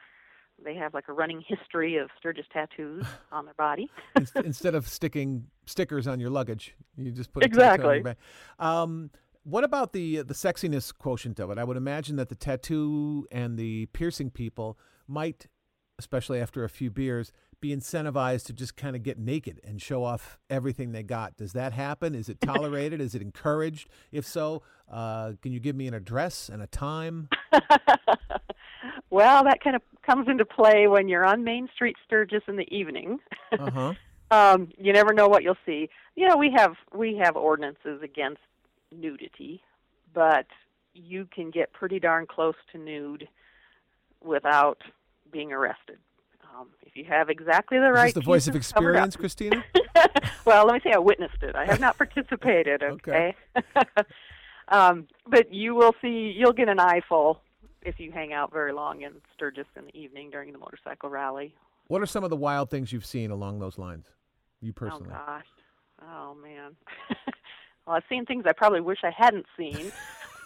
they 0.64 0.74
have 0.76 0.94
like 0.94 1.08
a 1.10 1.14
running 1.14 1.42
history 1.42 1.98
of 1.98 2.10
Sturgis 2.18 2.46
tattoos 2.52 3.06
on 3.32 3.46
their 3.46 3.54
body. 3.54 3.90
Instead 4.36 4.74
of 4.76 4.88
sticking 4.88 5.48
stickers 5.66 6.08
on 6.08 6.20
your 6.20 6.30
luggage, 6.30 6.76
you 6.98 7.12
just 7.12 7.32
put 7.32 7.44
a 7.44 7.50
tattoo 7.50 7.62
on 7.62 7.68
your 7.78 7.98
Exactly. 7.98 8.16
Um, 8.58 9.12
what 9.44 9.64
about 9.64 9.94
the 9.94 10.22
the 10.24 10.34
sexiness 10.34 10.92
quotient 10.98 11.40
of 11.40 11.50
it? 11.52 11.58
I 11.58 11.64
would 11.64 11.78
imagine 11.78 12.16
that 12.18 12.30
the 12.30 12.36
tattoo 12.36 13.28
and 13.32 13.58
the 13.58 13.86
piercing 13.88 14.32
people 14.32 14.78
might, 15.08 15.48
especially 16.00 16.40
after 16.40 16.64
a 16.64 16.70
few 16.70 16.90
beers, 16.90 17.32
be 17.62 17.76
incentivized 17.76 18.46
to 18.46 18.54
just 18.54 18.76
kind 18.76 18.96
of 18.96 19.04
get 19.04 19.20
naked 19.20 19.60
and 19.64 19.82
show 19.82 20.04
off 20.04 20.40
everything 20.50 20.94
they 20.94 21.04
got. 21.04 21.38
Does 21.38 21.54
that 21.54 21.74
happen? 21.74 22.16
Is 22.16 22.30
it 22.30 22.42
tolerated? 22.42 23.02
Is 23.02 23.14
it 23.14 23.22
encouraged? 23.22 23.90
If 24.12 24.26
so, 24.26 24.64
uh, 24.92 25.34
can 25.42 25.52
you 25.52 25.60
give 25.60 25.76
me 25.76 25.88
an 25.88 25.94
address 25.94 26.50
and 26.50 26.62
a 26.62 26.68
time? 26.68 27.30
well, 29.10 29.44
that 29.44 29.62
kind 29.62 29.76
of 29.76 29.82
comes 30.04 30.28
into 30.28 30.46
play 30.46 30.88
when 30.88 31.08
you're 31.08 31.26
on 31.26 31.44
Main 31.44 31.70
Street 31.76 31.98
Sturgis 32.06 32.44
in 32.48 32.56
the 32.56 32.74
evening. 32.74 33.20
Uh 33.52 33.70
huh. 33.70 33.94
um, 34.32 34.70
you 34.78 34.94
never 34.94 35.14
know 35.14 35.28
what 35.28 35.44
you'll 35.44 35.58
see. 35.66 35.90
You 36.16 36.28
know, 36.28 36.38
we 36.38 36.52
have 36.56 36.76
we 36.96 37.20
have 37.24 37.36
ordinances 37.36 38.02
against 38.02 38.42
nudity, 38.92 39.62
but 40.14 40.48
you 40.94 41.28
can 41.34 41.52
get 41.52 41.74
pretty 41.74 42.00
darn 42.00 42.26
close 42.26 42.56
to 42.72 42.78
nude 42.78 43.28
without 44.24 44.80
being 45.32 45.52
arrested. 45.52 45.98
Um, 46.44 46.68
if 46.82 46.96
you 46.96 47.06
have 47.06 47.30
exactly 47.30 47.78
the 47.78 47.88
Is 47.88 47.94
right. 47.94 48.06
this 48.06 48.14
the 48.16 48.22
voice 48.22 48.48
of 48.48 48.54
pieces 48.56 48.72
covered 48.72 48.96
up. 48.96 49.08
experience, 49.08 49.16
Christina? 49.16 49.64
well, 50.46 50.66
let 50.66 50.76
me 50.76 50.82
say 50.84 50.94
I 50.94 50.98
witnessed 50.98 51.42
it. 51.42 51.56
I 51.56 51.66
have 51.66 51.80
not 51.80 51.98
participated. 51.98 52.84
Okay. 52.84 53.36
Okay. 53.56 53.88
um, 54.70 55.08
but 55.28 55.54
you 55.54 55.76
will 55.76 55.94
see. 56.02 56.34
You'll 56.36 56.54
get 56.54 56.70
an 56.70 56.80
eyeful 56.80 57.42
if 57.84 58.00
you 58.00 58.12
hang 58.12 58.34
out 58.34 58.52
very 58.52 58.74
long 58.74 59.04
in 59.04 59.14
Sturgis 59.36 59.68
in 59.76 59.86
the 59.86 59.98
evening 59.98 60.30
during 60.32 60.52
the 60.52 60.58
motorcycle 60.58 61.10
rally. 61.10 61.54
What 61.88 62.02
are 62.02 62.08
some 62.08 62.24
of 62.24 62.30
the 62.30 62.36
wild 62.36 62.70
things 62.70 62.92
you've 62.92 63.06
seen 63.06 63.32
along 63.32 63.60
those 63.60 63.78
lines? 63.78 64.06
You 64.62 64.74
personally? 64.74 65.12
Oh 65.14 65.26
gosh. 65.26 65.46
Oh 66.02 66.36
man. 66.36 66.76
Well, 67.90 67.96
I've 67.96 68.04
seen 68.08 68.24
things 68.28 68.44
I 68.48 68.54
probably 68.54 68.82
wish 68.82 69.00
I 69.04 69.10
hadn't 69.10 69.48
seen, 69.58 69.92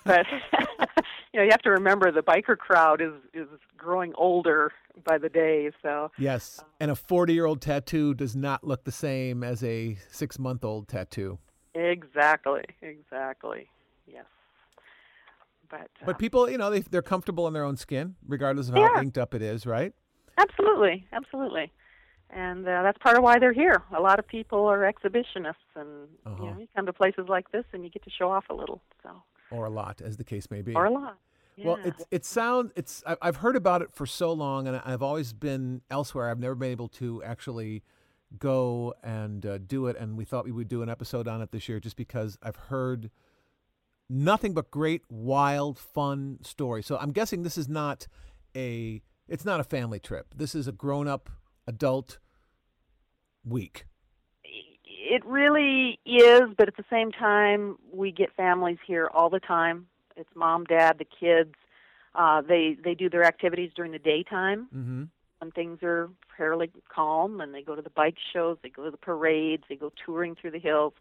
but 0.05 0.25
you 1.33 1.39
know, 1.39 1.43
you 1.43 1.49
have 1.51 1.61
to 1.61 1.71
remember 1.71 2.11
the 2.11 2.21
biker 2.21 2.57
crowd 2.57 3.01
is 3.01 3.13
is 3.33 3.47
growing 3.77 4.13
older 4.15 4.71
by 5.05 5.17
the 5.17 5.29
day. 5.29 5.71
So 5.81 6.11
Yes. 6.17 6.63
And 6.79 6.91
a 6.91 6.95
40 6.95 7.33
year 7.33 7.45
old 7.45 7.61
tattoo 7.61 8.13
does 8.13 8.35
not 8.35 8.63
look 8.63 8.83
the 8.83 8.91
same 8.91 9.43
as 9.43 9.63
a 9.63 9.97
six 10.11 10.37
month 10.37 10.63
old 10.63 10.87
tattoo. 10.87 11.39
exactly, 11.73 12.63
exactly, 12.81 13.67
yes. 14.05 14.25
But, 15.69 15.79
uh, 16.01 16.05
But 16.05 16.19
people, 16.19 16.49
you 16.49 16.57
know, 16.59 16.69
they, 16.69 16.81
they're 16.81 17.01
comfortable 17.01 17.47
in 17.47 17.53
their 17.53 17.63
own 17.63 17.77
skin, 17.77 18.15
regardless 18.27 18.67
of 18.69 18.75
how 18.75 18.81
Yeah. 18.81 19.01
inked 19.01 19.17
up 19.17 19.33
it 19.33 19.41
is, 19.41 19.65
right? 19.65 19.93
absolutely, 20.37 21.07
absolutely, 21.13 21.71
and 22.29 22.67
uh, 22.67 22.83
that's 22.83 22.97
part 22.99 23.17
of 23.17 23.23
why 23.23 23.39
they're 23.39 23.53
here. 23.53 23.81
A 23.95 24.01
lot 24.01 24.19
of 24.19 24.27
people 24.27 24.65
are 24.67 24.79
exhibitionists, 24.91 25.55
and 25.75 26.07
Uh-huh. 26.25 26.43
you 26.43 26.51
know, 26.51 26.59
you 26.59 26.67
come 26.75 26.85
to 26.85 26.93
places 26.93 27.25
like 27.27 27.51
this 27.51 27.63
and 27.73 27.83
you 27.83 27.89
get 27.89 28.03
to 28.03 28.09
show 28.11 28.29
off 28.31 28.45
a 28.49 28.53
little. 28.53 28.81
So 29.01 29.09
Or 29.53 29.65
a 29.65 29.69
lot, 29.69 30.01
as 30.01 30.17
the 30.17 30.23
case 30.23 30.49
may 30.51 30.61
be. 30.61 30.73
or 30.75 30.85
a 30.85 30.89
lot. 30.91 31.19
Well, 31.57 31.77
Yeah. 31.79 31.87
it's 31.89 32.05
it 32.11 32.25
sounds 32.25 32.71
it's 32.75 33.03
I- 33.05 33.17
I've 33.21 33.37
heard 33.37 33.55
about 33.55 33.81
it 33.83 33.91
for 33.93 34.05
so 34.07 34.33
long, 34.33 34.67
and 34.67 34.77
I've 34.83 35.03
always 35.03 35.33
been 35.33 35.81
elsewhere. 35.91 36.29
I've 36.29 36.39
never 36.39 36.55
been 36.55 36.71
able 36.71 36.87
to 36.89 37.23
actually 37.23 37.83
go 38.39 38.95
and 39.03 39.45
uh, 39.45 39.59
do 39.59 39.85
it. 39.85 39.95
And 39.97 40.17
we 40.17 40.25
thought 40.25 40.45
we 40.45 40.51
would 40.51 40.67
do 40.67 40.81
an 40.81 40.89
episode 40.89 41.27
on 41.27 41.41
it 41.43 41.51
this 41.51 41.69
year, 41.69 41.79
just 41.79 41.95
because 41.95 42.37
I've 42.41 42.55
heard 42.55 43.11
nothing 44.09 44.55
but 44.55 44.71
great, 44.71 45.03
wild, 45.09 45.77
fun 45.77 46.39
stories. 46.41 46.87
So 46.87 46.97
I'm 46.97 47.11
guessing 47.11 47.43
this 47.43 47.57
is 47.59 47.69
not 47.69 48.07
a 48.55 49.03
it's 49.27 49.45
not 49.45 49.59
a 49.59 49.63
family 49.63 49.99
trip. 49.99 50.33
This 50.35 50.55
is 50.55 50.67
a 50.67 50.71
grown 50.71 51.07
up 51.07 51.29
adult 51.67 52.17
week. 53.45 53.85
It 55.13 55.23
really 55.25 55.99
is, 56.07 56.41
but 56.57 56.67
at 56.67 56.75
the 56.75 56.85
same 56.89 57.11
time, 57.11 57.77
we 57.91 58.11
get 58.11 58.33
families 58.35 58.79
here 58.87 59.11
all 59.13 59.29
the 59.29 59.39
time. 59.39 59.85
It's 60.15 60.29
mom, 60.33 60.63
dad, 60.63 60.97
the 60.97 61.05
kids. 61.05 61.53
Uh, 62.15 62.41
they 62.41 62.75
they 62.83 62.95
do 62.95 63.11
their 63.11 63.23
activities 63.23 63.69
during 63.75 63.91
the 63.91 63.99
daytime 63.99 64.69
Mm-hmm. 64.75 65.03
when 65.37 65.51
things 65.51 65.83
are 65.83 66.09
fairly 66.35 66.71
calm, 66.89 67.41
and 67.41 67.53
they 67.53 67.61
go 67.61 67.75
to 67.75 67.81
the 67.83 67.91
bike 67.91 68.17
shows, 68.33 68.57
they 68.63 68.69
go 68.69 68.85
to 68.85 68.89
the 68.89 68.97
parades, 68.97 69.65
they 69.69 69.75
go 69.75 69.91
touring 70.03 70.33
through 70.33 70.49
the 70.49 70.59
hills, 70.59 70.93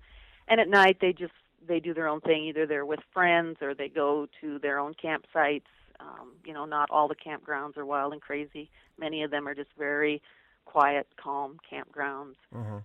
and 0.46 0.60
at 0.60 0.68
night 0.68 0.98
they 1.00 1.14
just 1.14 1.32
they 1.66 1.80
do 1.80 1.94
their 1.94 2.08
own 2.08 2.20
thing. 2.20 2.44
Either 2.44 2.66
they're 2.66 2.84
with 2.84 3.00
friends 3.14 3.62
or 3.62 3.72
they 3.72 3.88
go 3.88 4.26
to 4.42 4.58
their 4.58 4.78
own 4.78 4.92
campsites. 4.92 5.72
Um, 6.00 6.32
you 6.44 6.52
know, 6.52 6.66
not 6.66 6.90
all 6.90 7.08
the 7.08 7.16
campgrounds 7.16 7.78
are 7.78 7.86
wild 7.86 8.12
and 8.12 8.20
crazy. 8.20 8.68
Many 8.98 9.22
of 9.22 9.30
them 9.30 9.48
are 9.48 9.54
just 9.54 9.70
very 9.78 10.20
quiet, 10.66 11.06
calm 11.16 11.58
campgrounds 11.72 12.36
Uh-huh. 12.54 12.80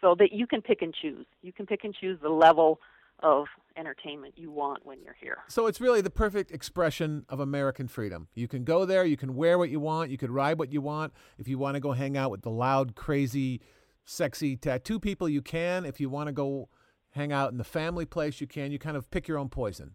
So 0.00 0.14
that 0.18 0.32
you 0.32 0.46
can 0.46 0.62
pick 0.62 0.82
and 0.82 0.94
choose. 0.94 1.26
You 1.42 1.52
can 1.52 1.66
pick 1.66 1.84
and 1.84 1.94
choose 1.94 2.18
the 2.22 2.28
level 2.30 2.80
of 3.22 3.46
entertainment 3.76 4.34
you 4.36 4.50
want 4.50 4.84
when 4.84 5.00
you're 5.02 5.16
here. 5.20 5.38
So 5.48 5.66
it's 5.66 5.80
really 5.80 6.00
the 6.00 6.10
perfect 6.10 6.50
expression 6.50 7.24
of 7.28 7.38
American 7.40 7.86
freedom. 7.86 8.28
You 8.34 8.48
can 8.48 8.64
go 8.64 8.84
there, 8.84 9.04
you 9.04 9.16
can 9.16 9.34
wear 9.34 9.58
what 9.58 9.68
you 9.68 9.78
want, 9.78 10.10
you 10.10 10.16
can 10.18 10.32
ride 10.32 10.58
what 10.58 10.72
you 10.72 10.80
want. 10.80 11.12
If 11.38 11.48
you 11.48 11.58
want 11.58 11.74
to 11.74 11.80
go 11.80 11.92
hang 11.92 12.16
out 12.16 12.30
with 12.30 12.42
the 12.42 12.50
loud, 12.50 12.94
crazy, 12.94 13.60
sexy 14.04 14.56
tattoo 14.56 14.98
people, 14.98 15.28
you 15.28 15.42
can. 15.42 15.84
If 15.84 16.00
you 16.00 16.08
want 16.08 16.28
to 16.28 16.32
go 16.32 16.68
hang 17.10 17.32
out 17.32 17.52
in 17.52 17.58
the 17.58 17.64
family 17.64 18.06
place, 18.06 18.40
you 18.40 18.46
can. 18.46 18.72
You 18.72 18.78
kind 18.78 18.96
of 18.96 19.10
pick 19.10 19.28
your 19.28 19.38
own 19.38 19.48
poison. 19.50 19.94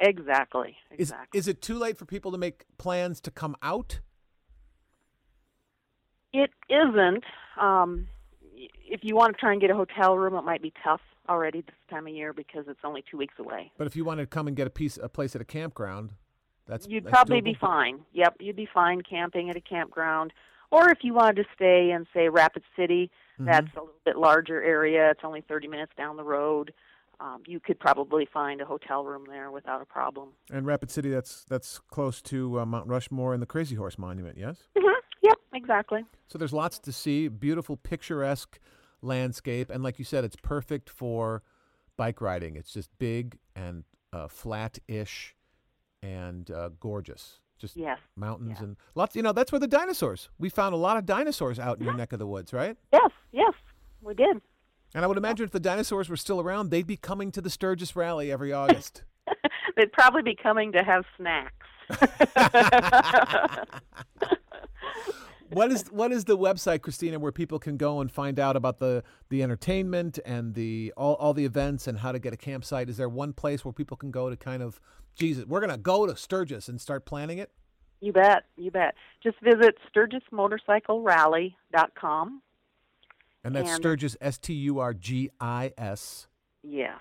Exactly. 0.00 0.76
Is 0.90 1.10
Exactly. 1.10 1.38
is 1.38 1.46
it 1.48 1.62
too 1.62 1.78
late 1.78 1.96
for 1.96 2.04
people 2.04 2.32
to 2.32 2.38
make 2.38 2.64
plans 2.78 3.20
to 3.22 3.30
come 3.30 3.56
out? 3.62 4.00
it 6.32 6.50
isn't. 6.68 7.24
Um, 7.60 8.08
if 8.94 9.00
you 9.02 9.16
want 9.16 9.34
to 9.34 9.40
try 9.40 9.50
and 9.52 9.60
get 9.60 9.70
a 9.70 9.74
hotel 9.74 10.16
room, 10.16 10.34
it 10.34 10.42
might 10.44 10.62
be 10.62 10.72
tough 10.82 11.00
already 11.28 11.62
this 11.62 11.74
time 11.90 12.06
of 12.06 12.14
year 12.14 12.32
because 12.32 12.64
it's 12.68 12.78
only 12.84 13.04
two 13.10 13.16
weeks 13.18 13.34
away. 13.38 13.72
But 13.76 13.86
if 13.88 13.96
you 13.96 14.04
want 14.04 14.20
to 14.20 14.26
come 14.26 14.46
and 14.46 14.56
get 14.56 14.66
a 14.68 14.70
piece 14.70 14.98
a 15.02 15.08
place 15.08 15.34
at 15.34 15.40
a 15.42 15.44
campground, 15.44 16.12
that's 16.66 16.86
You'd 16.88 17.04
that's 17.04 17.12
probably 17.12 17.40
be 17.40 17.56
fine. 17.60 18.00
Yep, 18.12 18.36
you'd 18.40 18.56
be 18.56 18.68
fine 18.72 19.02
camping 19.02 19.50
at 19.50 19.56
a 19.56 19.60
campground. 19.60 20.32
Or 20.70 20.90
if 20.90 20.98
you 21.02 21.12
wanted 21.12 21.36
to 21.42 21.44
stay 21.54 21.90
in, 21.90 22.06
say, 22.14 22.28
Rapid 22.28 22.62
City, 22.76 23.10
Mm-hmm. 23.34 23.46
that's 23.50 23.66
a 23.76 23.80
little 23.80 23.96
bit 24.04 24.16
larger 24.16 24.62
area. 24.62 25.10
It's 25.10 25.22
only 25.24 25.40
30 25.40 25.66
minutes 25.66 25.90
down 25.98 26.16
the 26.16 26.22
road. 26.22 26.72
Um, 27.18 27.42
you 27.48 27.58
could 27.58 27.80
probably 27.80 28.28
find 28.32 28.60
a 28.60 28.64
hotel 28.64 29.04
room 29.04 29.24
there 29.28 29.50
without 29.50 29.82
a 29.82 29.84
problem. 29.84 30.28
And 30.52 30.64
Rapid 30.64 30.88
City, 30.92 31.10
that's 31.10 31.44
that's 31.48 31.80
close 31.90 32.22
to 32.22 32.60
uh, 32.60 32.64
Mount 32.64 32.86
Rushmore 32.86 33.32
and 33.34 33.42
the 33.42 33.46
Crazy 33.46 33.74
Horse 33.74 33.98
Monument. 33.98 34.38
Yes. 34.38 34.58
hmm 34.78 34.86
Yep, 35.22 35.38
exactly. 35.52 36.04
So 36.28 36.38
there's 36.38 36.52
lots 36.52 36.78
to 36.78 36.92
see, 36.92 37.26
beautiful, 37.26 37.76
picturesque 37.76 38.60
landscape, 39.04 39.70
and 39.70 39.82
like 39.82 39.98
you 39.98 40.04
said, 40.04 40.24
it's 40.24 40.36
perfect 40.36 40.88
for 40.90 41.42
bike 41.96 42.20
riding. 42.20 42.56
It's 42.56 42.72
just 42.72 42.90
big 42.98 43.38
and 43.54 43.84
uh, 44.12 44.28
flat-ish 44.28 45.34
and 46.02 46.50
uh, 46.50 46.70
gorgeous. 46.80 47.40
Just 47.58 47.76
Yes. 47.76 47.98
mountains 48.16 48.56
yeah. 48.58 48.64
and 48.64 48.76
lots. 48.94 49.14
You 49.14 49.22
know, 49.22 49.32
that's 49.32 49.52
where 49.52 49.60
the 49.60 49.68
dinosaurs. 49.68 50.28
We 50.38 50.48
found 50.48 50.74
a 50.74 50.78
lot 50.78 50.96
of 50.96 51.06
dinosaurs 51.06 51.58
out 51.58 51.78
in 51.78 51.84
your 51.84 51.94
neck 51.94 52.12
of 52.12 52.18
the 52.18 52.26
woods, 52.26 52.52
right? 52.52 52.76
Yes, 52.92 53.10
yes, 53.32 53.52
we 54.02 54.14
did. 54.14 54.40
And 54.94 55.04
I 55.04 55.06
would 55.08 55.16
imagine 55.16 55.44
if 55.44 55.50
the 55.52 55.60
dinosaurs 55.60 56.08
were 56.08 56.16
still 56.16 56.40
around, 56.40 56.70
they'd 56.70 56.86
be 56.86 56.96
coming 56.96 57.30
to 57.32 57.40
the 57.40 57.50
Sturgis 57.50 57.96
Rally 57.96 58.30
every 58.30 58.52
August. 58.52 59.02
They'd 59.76 59.92
probably 59.92 60.22
be 60.22 60.36
coming 60.40 60.70
to 60.72 60.84
have 60.84 61.04
snacks. 61.16 61.66
what 65.50 65.70
is 65.70 65.84
what 65.92 66.12
is 66.12 66.24
the 66.24 66.36
website, 66.38 66.80
Christina, 66.82 67.18
where 67.18 67.32
people 67.32 67.58
can 67.58 67.76
go 67.76 68.00
and 68.00 68.10
find 68.10 68.38
out 68.40 68.56
about 68.56 68.78
the 68.78 69.02
the 69.28 69.42
entertainment 69.42 70.18
and 70.24 70.54
the 70.54 70.92
all, 70.96 71.14
all 71.14 71.34
the 71.34 71.44
events 71.44 71.86
and 71.86 71.98
how 71.98 72.12
to 72.12 72.18
get 72.18 72.32
a 72.32 72.36
campsite? 72.36 72.88
Is 72.88 72.96
there 72.96 73.08
one 73.08 73.32
place 73.32 73.64
where 73.64 73.72
people 73.72 73.96
can 73.96 74.10
go 74.10 74.30
to 74.30 74.36
kind 74.36 74.62
of, 74.62 74.80
Jesus, 75.14 75.44
we're 75.46 75.60
gonna 75.60 75.76
go 75.78 76.06
to 76.06 76.16
Sturgis 76.16 76.68
and 76.68 76.80
start 76.80 77.04
planning 77.06 77.38
it? 77.38 77.50
You 78.00 78.12
bet, 78.12 78.44
you 78.56 78.70
bet. 78.70 78.94
Just 79.22 79.38
visit 79.40 79.76
SturgisMotorcycleRally.com. 79.94 82.42
And 83.44 83.54
that's 83.54 83.68
And- 83.70 83.76
Sturgis, 83.76 84.16
S 84.20 84.38
T 84.38 84.52
U 84.54 84.78
R 84.78 84.94
G 84.94 85.30
I 85.40 85.72
S, 85.76 86.26
Yes, 86.62 86.98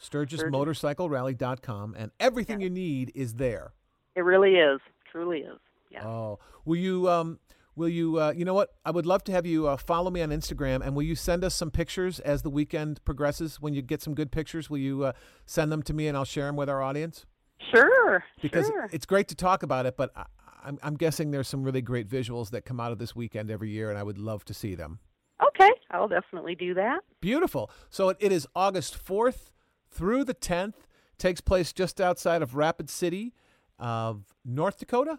SturgisMotorcycleRally.com, 0.00 1.94
and 1.98 2.12
everything 2.20 2.60
you 2.60 2.70
need 2.70 3.10
is 3.14 3.34
there. 3.34 3.72
it 4.14 4.20
really 4.22 4.54
is. 4.56 4.80
Truly 5.10 5.40
is. 5.40 5.58
Yeah. 5.90 6.06
Oh, 6.06 6.38
will 6.64 6.76
you? 6.76 7.08
Um, 7.10 7.40
will 7.76 7.88
you? 7.88 8.20
Uh, 8.20 8.32
you 8.36 8.44
know 8.44 8.54
what? 8.54 8.70
I 8.84 8.90
would 8.90 9.06
love 9.06 9.24
to 9.24 9.32
have 9.32 9.46
you 9.46 9.68
uh, 9.68 9.76
follow 9.76 10.10
me 10.10 10.22
on 10.22 10.30
Instagram, 10.30 10.84
and 10.84 10.94
will 10.94 11.02
you 11.02 11.14
send 11.14 11.44
us 11.44 11.54
some 11.54 11.70
pictures 11.70 12.20
as 12.20 12.42
the 12.42 12.50
weekend 12.50 13.04
progresses? 13.04 13.60
When 13.60 13.74
you 13.74 13.82
get 13.82 14.02
some 14.02 14.14
good 14.14 14.30
pictures, 14.30 14.70
will 14.70 14.78
you 14.78 15.04
uh, 15.04 15.12
send 15.46 15.72
them 15.72 15.82
to 15.84 15.94
me, 15.94 16.08
and 16.08 16.16
I'll 16.16 16.24
share 16.24 16.46
them 16.46 16.56
with 16.56 16.68
our 16.68 16.82
audience? 16.82 17.26
Sure. 17.74 18.24
Because 18.40 18.66
sure. 18.66 18.88
it's 18.92 19.06
great 19.06 19.28
to 19.28 19.34
talk 19.34 19.62
about 19.62 19.86
it, 19.86 19.96
but 19.96 20.10
I, 20.16 20.24
I'm, 20.64 20.78
I'm 20.82 20.96
guessing 20.96 21.30
there's 21.30 21.48
some 21.48 21.62
really 21.62 21.82
great 21.82 22.08
visuals 22.08 22.50
that 22.50 22.64
come 22.64 22.80
out 22.80 22.92
of 22.92 22.98
this 22.98 23.14
weekend 23.14 23.50
every 23.50 23.70
year, 23.70 23.90
and 23.90 23.98
I 23.98 24.02
would 24.02 24.18
love 24.18 24.44
to 24.46 24.54
see 24.54 24.74
them. 24.74 24.98
Okay, 25.46 25.70
I'll 25.90 26.08
definitely 26.08 26.54
do 26.54 26.74
that. 26.74 27.00
Beautiful. 27.20 27.70
So 27.88 28.10
it, 28.10 28.16
it 28.20 28.32
is 28.32 28.46
August 28.54 29.02
4th 29.04 29.52
through 29.90 30.24
the 30.24 30.34
10th. 30.34 30.74
Takes 31.18 31.40
place 31.40 31.72
just 31.72 32.00
outside 32.00 32.42
of 32.42 32.54
Rapid 32.54 32.88
City 32.88 33.34
of 33.78 34.34
North 34.44 34.78
Dakota. 34.78 35.18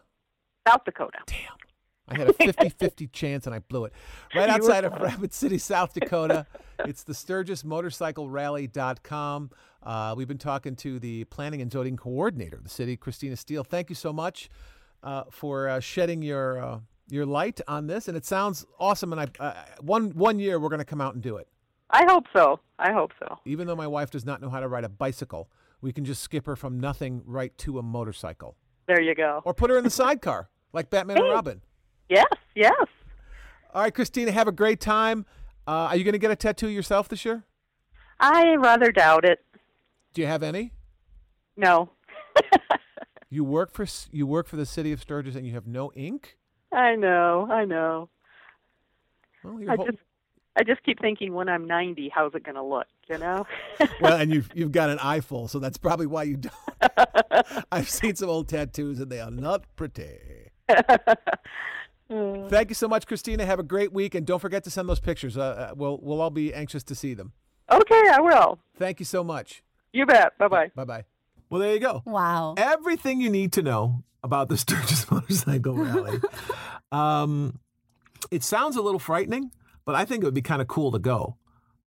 South 0.67 0.83
Dakota. 0.85 1.19
Damn. 1.25 1.57
I 2.11 2.17
had 2.17 2.29
a 2.29 2.33
50 2.33 2.69
50 2.69 3.07
chance 3.07 3.45
and 3.45 3.55
I 3.55 3.59
blew 3.59 3.85
it. 3.85 3.93
Right 4.35 4.49
outside 4.49 4.83
of. 4.83 4.91
Rapid 5.01 5.33
City, 5.33 5.57
South 5.57 5.93
Dakota. 5.93 6.45
It's 6.79 7.03
the 7.03 7.13
SturgisMotorcycleRally.com. 7.13 9.51
Uh, 9.83 10.13
we've 10.17 10.27
been 10.27 10.37
talking 10.37 10.75
to 10.77 10.99
the 10.99 11.23
planning 11.25 11.61
and 11.61 11.71
zoning 11.71 11.95
coordinator 11.97 12.57
of 12.57 12.63
the 12.63 12.69
city, 12.69 12.97
Christina 12.97 13.35
Steele. 13.37 13.63
Thank 13.63 13.89
you 13.89 13.95
so 13.95 14.11
much 14.11 14.49
uh, 15.03 15.23
for 15.31 15.69
uh, 15.69 15.79
shedding 15.79 16.21
your 16.21 16.61
uh, 16.63 16.79
your 17.09 17.25
light 17.25 17.61
on 17.67 17.87
this. 17.87 18.07
And 18.07 18.15
it 18.17 18.25
sounds 18.25 18.65
awesome. 18.79 19.13
And 19.13 19.21
I 19.21 19.27
uh, 19.39 19.53
one 19.79 20.11
one 20.11 20.39
year 20.39 20.59
we're 20.59 20.69
going 20.69 20.79
to 20.79 20.85
come 20.85 21.01
out 21.01 21.13
and 21.13 21.23
do 21.23 21.37
it. 21.37 21.47
I 21.89 22.05
hope 22.05 22.25
so. 22.35 22.59
I 22.77 22.91
hope 22.91 23.11
so. 23.19 23.39
Even 23.45 23.67
though 23.67 23.75
my 23.75 23.87
wife 23.87 24.11
does 24.11 24.25
not 24.25 24.41
know 24.41 24.49
how 24.49 24.59
to 24.59 24.67
ride 24.67 24.83
a 24.83 24.89
bicycle, 24.89 25.49
we 25.81 25.91
can 25.93 26.05
just 26.05 26.21
skip 26.23 26.45
her 26.45 26.55
from 26.55 26.79
nothing 26.79 27.21
right 27.25 27.55
to 27.59 27.79
a 27.79 27.83
motorcycle, 27.83 28.55
There 28.87 29.01
you 29.01 29.15
go. 29.15 29.41
or 29.45 29.53
put 29.53 29.69
her 29.69 29.77
in 29.77 29.83
the 29.83 29.89
sidecar 29.89 30.49
like 30.73 30.89
Batman 30.89 31.17
and 31.17 31.29
Robin. 31.29 31.61
Yes, 32.11 32.25
yes. 32.55 32.73
All 33.73 33.81
right, 33.83 33.93
Christina, 33.93 34.31
have 34.33 34.49
a 34.49 34.51
great 34.51 34.81
time. 34.81 35.25
Uh, 35.65 35.87
are 35.89 35.95
you 35.95 36.03
going 36.03 36.11
to 36.11 36.19
get 36.19 36.29
a 36.29 36.35
tattoo 36.35 36.67
yourself 36.67 37.07
this 37.07 37.23
year? 37.23 37.45
I 38.19 38.55
rather 38.55 38.91
doubt 38.91 39.23
it. 39.23 39.39
Do 40.13 40.21
you 40.21 40.27
have 40.27 40.43
any? 40.43 40.73
No. 41.55 41.89
You 43.33 43.45
work 43.45 43.71
for 43.71 43.85
you 44.11 44.27
work 44.27 44.45
for 44.49 44.57
the 44.57 44.65
city 44.65 44.91
of 44.91 44.99
Sturgis 44.99 45.37
and 45.37 45.47
you 45.47 45.53
have 45.53 45.65
no 45.65 45.89
ink. 45.95 46.37
I 46.73 46.97
know. 46.97 47.47
I 47.49 47.63
know. 47.63 48.09
Well, 49.41 49.57
you're 49.61 49.71
I 49.71 49.75
hol- 49.77 49.85
just 49.85 49.99
I 50.57 50.63
just 50.63 50.83
keep 50.83 50.99
thinking 50.99 51.33
when 51.33 51.47
I'm 51.47 51.65
90, 51.65 52.11
how's 52.13 52.35
it 52.35 52.43
going 52.43 52.55
to 52.55 52.61
look, 52.61 52.87
you 53.09 53.17
know? 53.17 53.47
well, 54.01 54.17
and 54.17 54.31
you've 54.33 54.49
you've 54.53 54.73
got 54.73 54.89
an 54.89 54.99
eyeful, 54.99 55.47
so 55.47 55.59
that's 55.59 55.77
probably 55.77 56.07
why 56.07 56.23
you 56.23 56.35
don't. 56.35 56.53
I've 57.71 57.89
seen 57.89 58.17
some 58.17 58.27
old 58.27 58.49
tattoos 58.49 58.99
and 58.99 59.09
they 59.09 59.21
are 59.21 59.31
not 59.31 59.63
pretty. 59.77 60.49
Thank 62.11 62.69
you 62.69 62.75
so 62.75 62.89
much, 62.89 63.07
Christina. 63.07 63.45
Have 63.45 63.59
a 63.59 63.63
great 63.63 63.93
week, 63.93 64.15
and 64.15 64.25
don't 64.25 64.39
forget 64.39 64.65
to 64.65 64.69
send 64.69 64.89
those 64.89 64.99
pictures. 64.99 65.37
Uh, 65.37 65.41
uh, 65.41 65.73
we'll 65.75 65.97
we'll 66.01 66.19
all 66.19 66.29
be 66.29 66.53
anxious 66.53 66.83
to 66.83 66.95
see 66.95 67.13
them. 67.13 67.31
Okay, 67.71 68.03
I 68.11 68.19
will. 68.19 68.59
Thank 68.75 68.99
you 68.99 69.05
so 69.05 69.23
much. 69.23 69.63
You 69.93 70.05
bet. 70.05 70.37
Bye 70.37 70.49
bye. 70.49 70.71
Bye 70.75 70.83
bye. 70.83 71.05
Well, 71.49 71.61
there 71.61 71.73
you 71.73 71.79
go. 71.79 72.01
Wow. 72.05 72.55
Everything 72.57 73.21
you 73.21 73.29
need 73.29 73.53
to 73.53 73.61
know 73.61 74.03
about 74.23 74.49
the 74.49 74.57
Sturgis 74.57 75.09
Motorcycle 75.09 75.75
Rally. 75.75 76.19
um, 76.91 77.59
it 78.29 78.43
sounds 78.43 78.75
a 78.75 78.81
little 78.81 78.99
frightening, 78.99 79.51
but 79.85 79.95
I 79.95 80.03
think 80.03 80.23
it 80.23 80.25
would 80.25 80.33
be 80.33 80.41
kind 80.41 80.61
of 80.61 80.67
cool 80.67 80.91
to 80.91 80.99
go. 80.99 81.37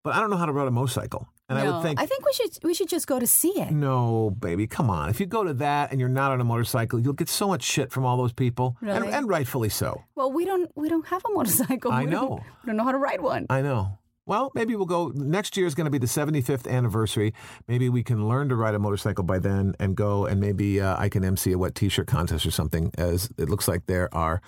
But 0.03 0.15
I 0.15 0.21
don't 0.21 0.31
know 0.31 0.37
how 0.37 0.47
to 0.47 0.53
ride 0.53 0.69
a 0.69 0.71
motorcycle, 0.71 1.29
and 1.49 1.59
I 1.59 1.71
would 1.71 1.83
think. 1.83 2.01
I 2.01 2.07
think 2.07 2.25
we 2.25 2.33
should 2.33 2.59
we 2.65 2.75
should 2.75 2.89
just 2.89 3.07
go 3.07 3.19
to 3.19 3.27
see 3.27 3.51
it. 3.61 3.71
no, 3.71 4.31
baby, 4.39 4.67
come 4.67 4.89
on. 4.91 5.09
If 5.11 5.21
you 5.21 5.27
go 5.27 5.45
to 5.45 5.55
that 5.55 5.91
and 5.91 6.01
you're 6.01 6.09
not 6.09 6.31
on 6.33 6.41
a 6.41 6.45
motorcycle, 6.45 6.99
you'll 7.01 7.13
get 7.13 7.29
so 7.29 7.49
much 7.49 7.63
shit 7.63 7.93
from 7.93 8.05
all 8.07 8.17
those 8.17 8.33
people, 8.33 8.77
and, 8.81 8.89
Really? 8.91 9.13
and 9.13 9.29
rightfully 9.29 9.69
so. 9.69 10.03
Well, 10.15 10.33
we 10.33 10.45
don't 10.45 10.71
we 10.77 10.89
don't 10.89 11.07
have 11.09 11.23
a 11.25 11.33
motorcycle. 11.33 11.93
I 11.93 12.05
We 12.05 12.11
don't- 12.11 12.31
know. 12.31 12.37
we 12.63 12.67
don't 12.67 12.77
know 12.77 12.85
how 12.85 12.93
to 12.93 12.99
ride 12.99 13.21
one. 13.21 13.47
I 13.51 13.61
know. 13.63 13.99
Well, 14.27 14.51
maybe 14.55 14.75
we'll 14.75 14.87
go. 14.87 15.13
Next 15.15 15.55
year 15.55 15.67
is 15.67 15.75
going 15.75 15.85
to 15.85 15.91
be 15.91 15.99
the 15.99 16.07
75th 16.07 16.67
anniversary. 16.67 17.35
Maybe 17.69 17.91
we 17.91 18.03
can 18.03 18.27
learn 18.27 18.49
to 18.49 18.57
ride 18.57 18.75
a 18.75 18.79
motorcycle 18.79 19.23
by 19.23 19.39
then 19.39 19.75
and 19.79 19.95
go, 19.95 20.25
and 20.25 20.41
maybe 20.41 20.81
uh, 20.81 20.97
I 20.99 21.11
can 21.11 21.23
MC 21.27 21.53
a 21.53 21.59
wet 21.59 21.75
T-shirt 21.75 22.07
contest 22.07 22.47
or 22.47 22.51
something. 22.51 22.91
As 22.97 23.29
it 23.37 23.51
looks 23.51 23.69
like 23.69 23.85
there 23.85 24.09
are 24.15 24.41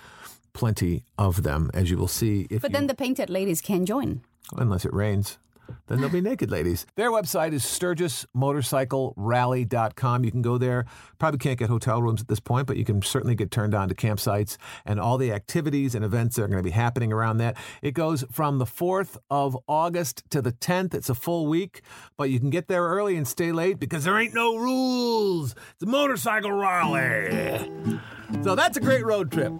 plenty 0.54 1.04
of 1.18 1.42
them, 1.42 1.70
as 1.74 1.90
you 1.90 1.98
will 1.98 2.08
see. 2.08 2.46
If 2.48 2.62
But 2.62 2.70
you, 2.70 2.72
then 2.78 2.86
the 2.86 2.94
painted 2.94 3.28
ladies 3.28 3.60
can 3.60 3.84
join. 3.84 4.22
unless 4.56 4.86
it 4.86 4.94
rains. 4.94 5.36
Then 5.86 6.00
they'll 6.00 6.10
be 6.10 6.20
naked 6.20 6.50
ladies. 6.50 6.86
Their 6.96 7.10
website 7.10 7.52
is 7.52 7.64
SturgisMotorcycleRally.com. 7.64 10.24
You 10.24 10.30
can 10.30 10.42
go 10.42 10.58
there. 10.58 10.84
Probably 11.18 11.38
can't 11.38 11.58
get 11.58 11.68
hotel 11.68 12.02
rooms 12.02 12.20
at 12.20 12.28
this 12.28 12.40
point, 12.40 12.66
but 12.66 12.76
you 12.76 12.84
can 12.84 13.02
certainly 13.02 13.34
get 13.34 13.50
turned 13.50 13.74
on 13.74 13.88
to 13.88 13.94
campsites 13.94 14.56
and 14.84 15.00
all 15.00 15.18
the 15.18 15.32
activities 15.32 15.94
and 15.94 16.04
events 16.04 16.36
that 16.36 16.42
are 16.42 16.48
going 16.48 16.58
to 16.58 16.62
be 16.62 16.70
happening 16.70 17.12
around 17.12 17.38
that. 17.38 17.56
It 17.82 17.92
goes 17.92 18.24
from 18.30 18.58
the 18.58 18.66
4th 18.66 19.16
of 19.30 19.56
August 19.68 20.22
to 20.30 20.42
the 20.42 20.52
10th. 20.52 20.94
It's 20.94 21.08
a 21.08 21.14
full 21.14 21.46
week, 21.46 21.82
but 22.16 22.30
you 22.30 22.40
can 22.40 22.50
get 22.50 22.68
there 22.68 22.82
early 22.82 23.16
and 23.16 23.26
stay 23.26 23.52
late 23.52 23.78
because 23.78 24.04
there 24.04 24.18
ain't 24.18 24.34
no 24.34 24.56
rules. 24.56 25.54
It's 25.74 25.82
a 25.82 25.86
motorcycle 25.86 26.52
rally. 26.52 28.00
So 28.42 28.54
that's 28.54 28.76
a 28.76 28.80
great 28.80 29.04
road 29.04 29.30
trip. 29.32 29.52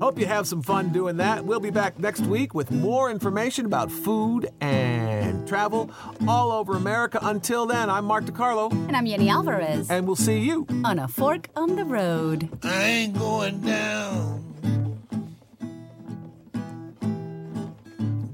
Hope 0.00 0.18
you 0.18 0.24
have 0.26 0.46
some 0.46 0.62
fun 0.62 0.90
doing 0.92 1.18
that. 1.18 1.44
We'll 1.44 1.60
be 1.60 1.70
back 1.70 1.98
next 1.98 2.20
week 2.22 2.54
with 2.54 2.70
more 2.70 3.10
information 3.10 3.66
about 3.66 3.92
food 3.92 4.48
and 4.62 5.46
travel 5.46 5.90
all 6.26 6.52
over 6.52 6.74
America. 6.74 7.18
Until 7.20 7.66
then, 7.66 7.90
I'm 7.90 8.06
Mark 8.06 8.24
DiCarlo, 8.24 8.72
And 8.72 8.96
I'm 8.96 9.04
Yeni 9.04 9.28
Alvarez 9.28 9.90
and 9.90 10.06
we'll 10.06 10.16
see 10.16 10.38
you. 10.38 10.66
on 10.84 10.98
a 10.98 11.06
fork 11.06 11.48
on 11.54 11.76
the 11.76 11.84
road. 11.84 12.48
I 12.62 12.82
ain't 12.84 13.18
going 13.18 13.60
down. 13.60 14.38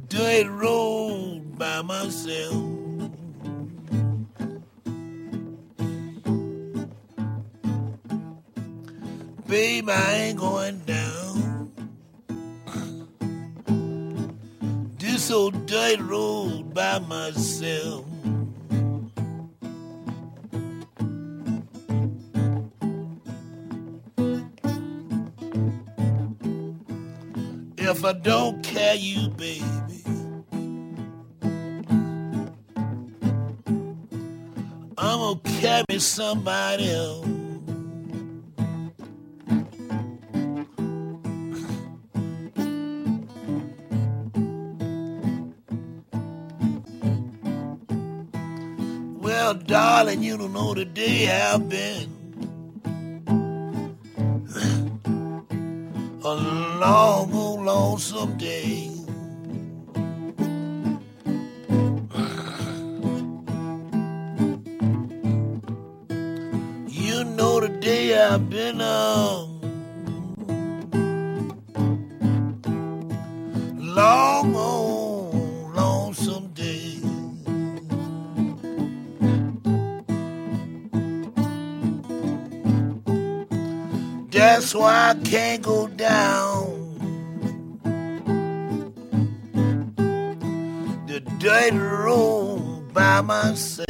Dirt 0.08 0.46
road 0.48 1.58
by 1.58 1.82
myself. 1.82 2.75
Babe, 9.46 9.88
I 9.88 10.12
ain't 10.14 10.38
going 10.40 10.80
down. 10.80 11.70
This 14.98 15.30
old 15.30 15.66
dirt 15.66 16.00
road 16.00 16.74
by 16.74 16.98
myself. 16.98 18.04
If 27.78 28.04
I 28.04 28.12
don't 28.14 28.64
carry 28.64 28.98
you, 28.98 29.28
baby, 29.28 29.62
I'm 34.98 35.20
gonna 35.20 35.40
carry 35.60 36.00
somebody 36.00 36.90
else. 36.90 37.35
Darling, 49.66 50.22
you 50.22 50.38
don't 50.38 50.52
know 50.52 50.74
the 50.74 50.84
day 50.84 51.28
I've 51.30 51.68
been. 51.68 52.12
A 56.24 56.34
long, 56.80 57.32
old 57.32 57.64
lonesome 57.64 58.36
day. 58.36 58.90
You 66.88 67.24
know 67.24 67.60
the 67.60 67.68
day 67.80 68.16
I've 68.18 68.48
been 68.48 68.80
on. 68.80 69.45
Why 84.74 85.10
I 85.10 85.14
can't 85.24 85.62
go 85.62 85.86
down 85.86 86.98
the 91.06 91.20
dirty 91.38 91.78
road 91.78 92.92
by 92.92 93.20
myself. 93.22 93.88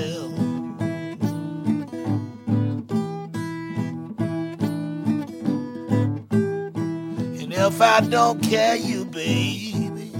And 7.41 7.53
if 7.53 7.81
I 7.81 8.01
don't 8.09 8.43
care 8.43 8.77
you, 8.77 9.07
baby, 9.07 10.13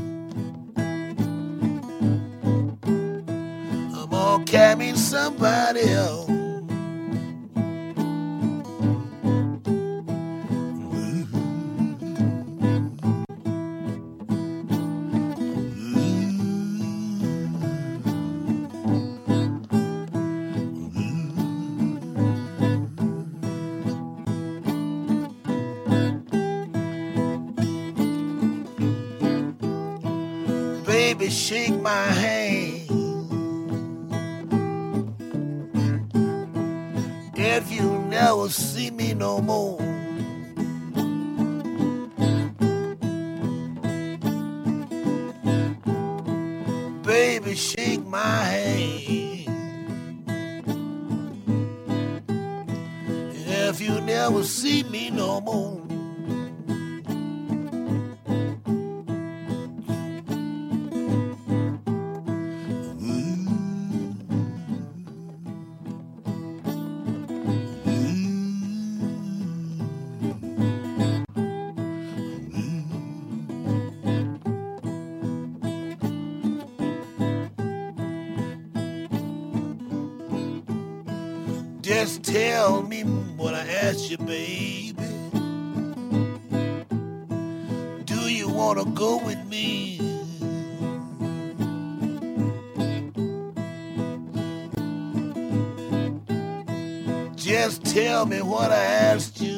I'm 3.95 4.09
gonna 4.11 4.45
carry 4.47 4.97
somebody 4.97 5.83
else. 5.91 6.26
Shake 31.29 31.81
my 31.81 31.91
hand. 31.91 32.83
If 37.37 37.71
you 37.73 37.91
never 38.09 38.49
see 38.49 38.91
me 38.91 39.13
no 39.15 39.41
more. 39.41 39.66
Just 81.87 82.25
tell 82.25 82.83
me 82.83 83.03
what 83.37 83.55
I 83.55 83.65
asked 83.65 84.11
you, 84.11 84.19
baby. 84.19 84.97
Do 88.05 88.29
you 88.29 88.49
wanna 88.49 88.85
go 88.87 89.25
with 89.25 89.39
me? 89.47 90.01
Just 97.37 97.85
tell 97.85 98.27
me 98.27 98.43
what 98.43 98.73
I 98.73 98.85
asked 99.13 99.41
you, 99.41 99.56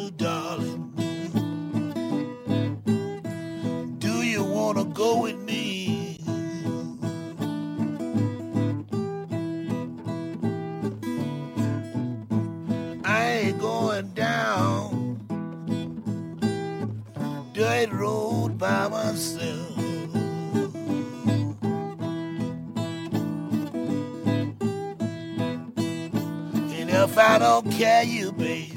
Carry 27.79 28.07
you, 28.07 28.33
babe, 28.33 28.76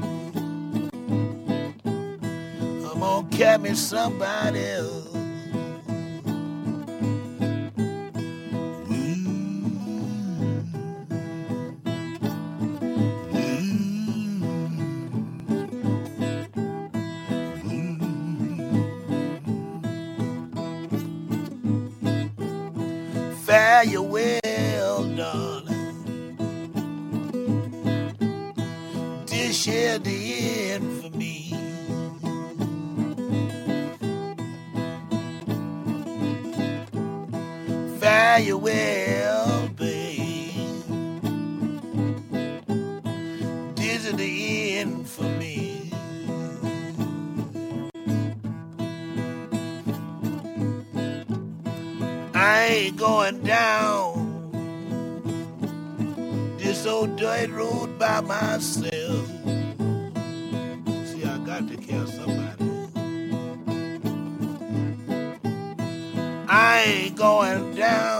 I'm 2.70 3.00
gonna 3.00 3.28
carry 3.32 3.74
somebody 3.74 4.64
else. 4.64 5.08
Fare 23.48 23.84
you 23.86 24.04
well, 24.04 24.41
you 38.46 38.58
well, 38.58 39.68
babe. 39.76 40.54
This 43.76 44.06
is 44.06 44.14
the 44.14 44.78
end 44.78 45.08
for 45.08 45.24
me. 45.24 45.92
I 52.34 52.66
ain't 52.66 52.98
going 52.98 53.44
down 53.44 54.10
this 56.58 56.86
old 56.88 57.16
dirt 57.18 57.50
road 57.52 58.00
by 58.00 58.22
myself. 58.22 59.28
See, 61.06 61.24
I 61.24 61.38
got 61.46 61.68
to 61.68 61.78
kill 61.78 62.08
somebody. 62.08 62.66
I 66.48 66.84
ain't 66.86 67.16
going 67.16 67.76
down 67.76 68.11